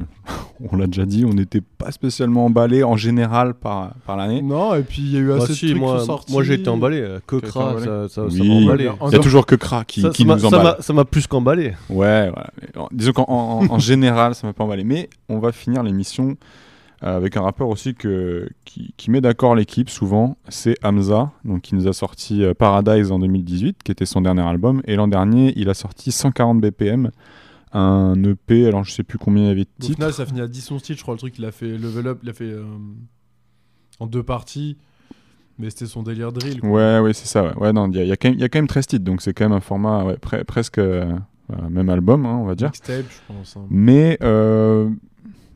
on 0.72 0.76
l'a 0.78 0.88
déjà 0.88 1.06
dit, 1.06 1.26
on 1.26 1.34
n'était 1.34 1.62
pas 1.62 1.91
spécialement 1.91 2.45
emballé 2.45 2.84
en 2.84 2.95
général 2.97 3.53
par, 3.53 3.93
par 4.06 4.16
l'année. 4.18 4.41
Non, 4.41 4.76
et 4.76 4.82
puis 4.84 5.01
il 5.01 5.12
y 5.14 5.18
a 5.18 5.20
eu 5.20 5.32
assez 5.32 5.39
Bah 5.41 5.47
de 5.47 5.53
si, 5.53 5.66
trucs 5.70 5.80
moi, 5.82 5.93
qui 5.93 5.99
sont 6.01 6.06
sortis. 6.06 6.32
moi 6.34 6.43
j'ai 6.43 6.53
été 6.56 6.70
emballé. 6.70 6.99
euh, 7.01 7.20
Que 7.28 7.36
T'as 7.38 7.47
été 7.47 7.47
Kra, 7.49 7.70
emballé 7.72 7.86
ça, 7.86 8.10
ça, 8.10 8.16
ça 8.16 8.22
Oui, 8.41 8.47
m'a 8.47 8.56
emballé. 8.72 8.89
Il 9.08 9.12
y 9.14 9.16
a 9.16 9.20
toujours 9.20 9.45
que 9.45 9.56
Kra 9.56 9.84
qui, 9.86 10.01
Ça- 10.01 10.10
qui 10.10 10.26
nous 10.26 10.38
ça 10.39 10.47
emballe. 10.47 10.64
m'a- 10.64 10.78
Ça 10.82 10.93
m'a 10.93 11.06
plus 11.06 11.28
qu'emballé. 11.28 11.74
Ouais, 11.89 12.30
voilà. 12.30 12.49
Mais, 12.62 12.78
en- 12.82 12.88
disons 12.91 13.12
qu'en 13.14 13.26
en, 13.28 13.66
en 13.70 13.80
général, 13.80 14.36
ça 14.36 14.47
m'a 14.47 14.53
pas 14.53 14.64
emballé. 14.64 14.84
Mais 14.84 15.10
on 15.30 15.39
va 15.39 15.51
finir 15.51 15.84
l'émission 15.84 16.36
euh, 17.03 17.18
avec 17.18 17.36
un 17.36 17.41
rappeur 17.41 17.68
aussi 17.68 17.93
que, 17.93 18.47
qui, 18.64 18.93
qui 18.95 19.12
met 19.12 19.20
d'accord 19.20 19.53
l'équipe 19.56 19.89
souvent. 19.89 20.38
C'est 20.47 20.76
Hamza, 20.84 21.32
donc 21.43 21.62
qui 21.62 21.76
nous 21.76 21.88
a 21.89 21.93
sorti 21.93 22.41
euh, 22.43 22.53
Paradise 22.53 23.12
en 23.12 23.20
2018, 23.20 23.84
qui 23.84 23.91
était 23.91 24.06
son 24.06 24.22
dernier 24.22 24.41
album. 24.43 24.82
Et 24.86 24.95
l'an 24.95 25.10
dernier, 25.10 25.51
il 25.58 25.70
a 25.70 25.74
sorti 25.74 26.12
140 26.14 26.62
BPM, 26.62 27.12
un 27.78 28.24
EP. 28.24 28.68
Alors 28.68 28.84
je 28.84 28.92
sais 28.92 29.04
plus 29.04 29.18
combien 29.18 29.44
il 29.44 29.48
y 29.48 29.52
avait 29.52 29.64
de 29.66 29.70
Au 29.80 29.82
titres. 29.82 29.96
final, 29.96 30.14
ça 30.14 30.26
finit 30.26 30.42
à 30.42 30.48
10 30.48 30.62
son 30.62 30.80
style, 30.80 30.96
je 30.98 31.02
crois. 31.02 31.14
Le 31.16 31.20
truc, 31.20 31.38
il 31.38 31.46
a 31.46 31.52
fait 31.52 31.78
level 31.78 32.08
up, 32.08 32.20
il 32.24 32.30
a 32.30 32.34
fait 32.34 32.46
euh, 32.46 32.64
en 34.00 34.08
deux 34.08 34.24
parties. 34.24 34.78
Mais 35.58 35.70
c'était 35.70 35.86
son 35.86 36.04
délire 36.04 36.34
drill. 36.34 36.60
quoi. 36.60 36.70
Ouais, 36.70 37.00
ouais, 37.00 37.14
c'est 37.14 37.28
ça. 37.28 37.44
Ouais, 37.44 37.56
Ouais, 37.56 37.74
non, 37.74 37.90
il 37.90 37.96
y, 37.96 38.00
a- 38.00 38.04
il 38.04 38.10
y 38.10 38.12
a 38.12 38.18
quand 38.18 38.28
même- 38.28 38.38
il 38.38 38.42
y 38.42 38.44
a 38.44 38.50
quand 38.50 38.58
même 38.60 38.68
13 38.68 38.88
titres, 38.88 39.06
donc 39.06 39.22
c'est 39.22 39.34
quand 39.34 39.46
même 39.46 39.54
un 39.58 39.62
format 39.62 40.04
ouais, 40.04 40.16
pre- 40.16 40.44
presque 40.44 40.80
euh, 40.80 41.16
même 41.70 41.88
album, 41.90 42.26
hein, 42.26 42.38
on 42.42 42.46
va 42.46 42.56
dire. 42.56 42.68
Mixtape, 42.68 43.06
je 43.10 43.34
pense. 43.34 43.56
hein. 43.56 43.66
Mais 43.70 44.18
euh, 44.22 44.90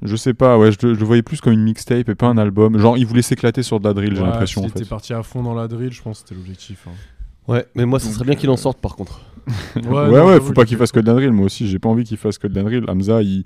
je 0.01 0.15
sais 0.15 0.33
pas, 0.33 0.57
ouais, 0.57 0.71
je, 0.71 0.77
le- 0.87 0.93
je 0.93 0.99
le 1.01 1.05
voyais 1.05 1.21
plus 1.21 1.41
comme 1.41 1.51
une 1.51 1.63
mixtape 1.63 2.07
et 2.07 2.15
pas 2.15 2.27
un 2.27 2.37
album. 2.37 2.77
Genre, 2.77 2.97
il 2.97 3.05
voulait 3.05 3.21
s'éclater 3.21 3.61
sur 3.61 3.81
de 3.81 3.87
la 3.89 3.93
drill, 3.93 4.15
j'ai 4.15 4.23
l'impression. 4.23 4.61
En 4.63 4.69
fait. 4.69 4.79
était 4.79 4.87
parti 4.89 5.13
à 5.13 5.21
fond 5.21 5.43
dans 5.43 5.53
la 5.53 5.67
drill, 5.67 5.91
je 5.91 6.01
pense 6.01 6.21
que 6.21 6.29
c'était 6.29 6.35
l'objectif. 6.39 6.85
hein. 6.87 6.91
Ouais, 7.49 7.65
mais 7.75 7.85
moi, 7.85 7.99
ça 7.99 8.05
Donc, 8.05 8.13
serait 8.15 8.25
bien 8.25 8.35
qu'il 8.35 8.49
en 8.51 8.57
sorte 8.57 8.79
par 8.79 8.95
contre. 8.95 9.19
Ouais, 9.75 10.07
Ouais, 10.09 10.37
non, 10.37 10.41
faut 10.41 10.53
pas 10.53 10.65
qu'il 10.65 10.77
fasse 10.77 10.91
que 10.91 10.99
de 10.99 11.07
la 11.07 11.13
drill. 11.13 11.31
Moi 11.31 11.45
aussi, 11.45 11.67
j'ai 11.67 11.79
pas 11.79 11.89
envie 11.89 12.03
qu'il 12.03 12.17
fasse 12.17 12.37
que 12.37 12.47
de 12.47 12.55
la 12.55 12.63
drill. 12.63 12.85
Hamza, 12.87 13.21
il... 13.21 13.45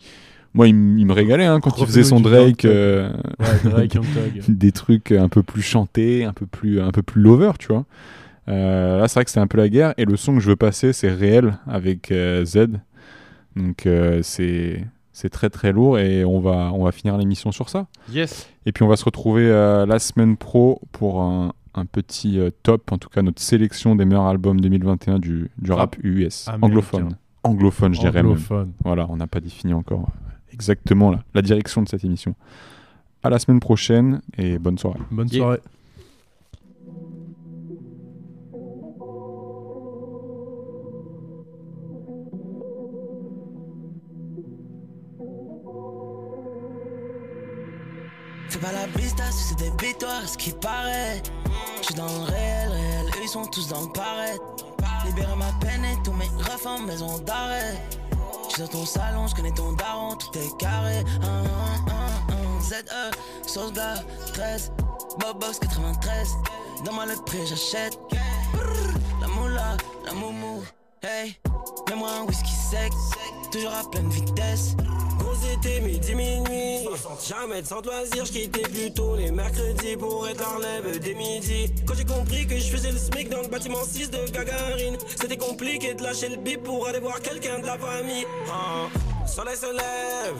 moi, 0.53 0.67
il, 0.67 0.75
me 0.75 1.13
régalait 1.13 1.45
hein, 1.45 1.59
quand 1.59 1.77
il 1.77 1.85
faisait 1.85 2.03
son 2.03 2.19
Drake. 2.19 2.65
Euh, 2.65 3.11
Ouais, 3.39 3.69
Drake, 3.69 3.97
des 4.47 4.71
trucs 4.71 5.11
un 5.11 5.29
peu 5.29 5.43
plus 5.43 5.61
chantés, 5.61 6.25
un 6.25 6.33
peu 6.33 6.45
plus, 6.45 6.81
un 6.81 6.91
peu 6.91 7.01
plus 7.01 7.21
lover, 7.21 7.51
tu 7.59 7.67
vois. 7.67 7.85
Euh, 8.49 8.99
là, 8.99 9.07
c'est 9.07 9.15
vrai 9.15 9.23
que 9.23 9.29
c'était 9.29 9.39
un 9.39 9.47
peu 9.47 9.57
la 9.57 9.69
guerre. 9.69 9.93
Et 9.97 10.05
le 10.05 10.17
son 10.17 10.35
que 10.35 10.41
je 10.41 10.49
veux 10.49 10.55
passer, 10.55 10.93
c'est 10.93 11.11
Réel 11.11 11.57
avec 11.67 12.11
euh, 12.11 12.43
Z. 12.45 12.67
Donc, 13.55 13.85
euh, 13.85 14.19
c'est 14.23 14.85
C'est 15.11 15.29
très 15.29 15.49
très 15.49 15.71
lourd 15.71 15.99
et 15.99 16.25
on 16.25 16.39
va, 16.39 16.71
on 16.73 16.83
va 16.83 16.91
finir 16.91 17.17
l'émission 17.17 17.51
sur 17.51 17.69
ça. 17.69 17.85
Yes. 18.11 18.49
Et 18.65 18.71
puis 18.71 18.83
on 18.83 18.87
va 18.87 18.95
se 18.95 19.05
retrouver 19.05 19.45
euh, 19.45 19.85
la 19.85 19.99
semaine 19.99 20.37
pro 20.37 20.81
pour 20.91 21.21
un, 21.21 21.53
un 21.75 21.85
petit 21.85 22.39
euh, 22.39 22.49
top, 22.63 22.91
en 22.91 22.97
tout 22.97 23.09
cas 23.09 23.21
notre 23.21 23.41
sélection 23.41 23.95
des 23.95 24.05
meilleurs 24.05 24.25
albums 24.25 24.59
2021 24.61 25.19
du, 25.19 25.49
du 25.57 25.71
rap, 25.71 25.95
US. 26.03 26.47
américain. 26.47 26.67
Anglophone. 26.67 27.17
Anglophone, 27.43 27.93
je 27.93 27.99
dirais 27.99 28.23
même. 28.23 28.27
Anglophone. 28.31 28.71
Voilà, 28.83 29.07
on 29.09 29.17
n'a 29.17 29.27
pas 29.27 29.39
défini 29.39 29.73
encore 29.73 30.01
euh, 30.01 30.29
exactement 30.53 31.11
la, 31.11 31.23
la 31.33 31.41
direction 31.41 31.81
de 31.81 31.89
cette 31.89 32.03
émission. 32.05 32.35
À 33.23 33.29
la 33.29 33.39
semaine 33.39 33.59
prochaine 33.59 34.21
et 34.37 34.59
bonne 34.59 34.77
soirée. 34.77 34.99
Bonne 35.11 35.27
Yeah. 35.31 35.57
Fais 48.53 48.59
pas 48.59 48.71
la 48.71 48.85
vista 48.85 49.23
si 49.31 49.45
c'est 49.45 49.57
des 49.57 49.71
victoires, 49.83 50.29
ce 50.29 50.37
qui 50.37 50.51
paraît. 50.51 51.23
J'suis 51.81 51.95
dans 51.95 52.05
le 52.05 52.25
réel, 52.25 52.69
réel, 52.69 53.05
eux 53.07 53.23
ils 53.23 53.27
sont 53.27 53.47
tous 53.47 53.67
dans 53.67 53.81
le 53.81 53.91
paraître. 53.91 54.43
Libérer 55.07 55.35
ma 55.35 55.51
peine 55.59 55.83
et 55.83 55.97
tous 56.03 56.13
mes 56.13 56.29
refs 56.37 56.67
en 56.67 56.77
maison 56.77 57.17
d'arrêt. 57.17 57.81
J'suis 58.49 58.61
dans 58.61 58.67
ton 58.67 58.85
salon, 58.85 59.25
j'connais 59.25 59.53
ton 59.53 59.71
daron, 59.71 60.17
tout 60.17 60.37
est 60.37 60.55
carré. 60.59 60.99
Hum, 61.23 61.47
hum, 61.87 62.35
hum. 62.35 62.61
ZE, 62.61 63.49
sauce 63.49 63.73
gars, 63.73 63.95
13, 64.33 64.71
Bobox 65.19 65.57
93. 65.57 66.37
Donne-moi 66.85 67.07
le 67.07 67.15
prix, 67.25 67.47
j'achète. 67.47 67.97
La 69.19 69.27
moula, 69.29 69.77
la 70.05 70.13
moumou, 70.13 70.61
hey. 71.03 71.35
Mets-moi 71.89 72.09
un 72.09 72.25
whisky 72.25 72.51
sec, 72.51 72.91
toujours 73.51 73.73
à 73.73 73.89
pleine 73.89 74.09
vitesse. 74.09 74.75
Gros 75.19 75.35
c'était 75.35 75.79
midi 75.81 76.15
minuit 76.15 76.87
Jamais 77.27 77.61
de 77.61 77.67
sans 77.67 77.81
loisir, 77.81 78.25
je 78.25 78.31
quittais 78.31 78.61
plutôt 78.61 79.15
les 79.15 79.31
mercredis 79.31 79.95
pour 79.95 80.27
être 80.27 80.39
la 80.39 80.57
relève 80.57 80.99
dès 80.99 81.13
midi 81.13 81.71
Quand 81.85 81.93
j'ai 81.93 82.05
compris 82.05 82.47
que 82.47 82.57
je 82.57 82.69
faisais 82.69 82.91
le 82.91 82.97
SMIC 82.97 83.29
dans 83.29 83.41
le 83.41 83.47
bâtiment 83.47 83.83
6 83.83 84.09
de 84.09 84.29
Gagarine 84.31 84.97
C'était 85.19 85.37
compliqué 85.37 85.93
de 85.93 86.03
lâcher 86.03 86.29
le 86.29 86.37
bip 86.37 86.63
pour 86.63 86.87
aller 86.87 86.99
voir 86.99 87.21
quelqu'un 87.21 87.59
de 87.59 87.65
la 87.65 87.77
famille 87.77 88.25
Le 89.21 89.27
soleil 89.27 89.55
se 89.55 89.71
lève, 89.71 90.35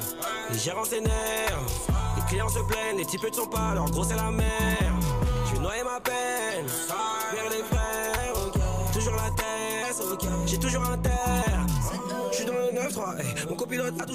les 0.52 0.60
gérants 0.60 0.86
s'énervent 0.86 1.88
Les 2.18 2.24
clients 2.28 2.50
se 2.50 2.60
plaignent, 2.60 2.98
les 2.98 3.06
types 3.06 3.24
ne 3.24 3.34
sont 3.34 3.48
pas, 3.48 3.74
leur 3.76 3.86
gros 3.92 4.04
c'est 4.04 4.16
la 4.16 4.32
mer 4.32 4.94
Je 5.50 5.56
vais 5.56 5.62
noyer 5.62 5.84
ma 5.84 6.00
peine, 6.00 6.66
vers 7.34 7.50
les 7.52 7.64
frères. 7.64 8.03
Toujours 9.04 9.20
la 9.20 9.32
tête, 9.32 10.30
j'ai 10.46 10.58
toujours 10.58 10.84
un 10.86 10.98
terre 10.98 11.66
Je 12.32 12.36
suis 12.38 12.46
dans 12.46 12.54
le 12.54 12.72
9-3, 12.88 13.20
hey. 13.20 13.26
mon 13.50 13.56
copilote 13.56 14.00
a 14.00 14.06
toujours 14.06 14.12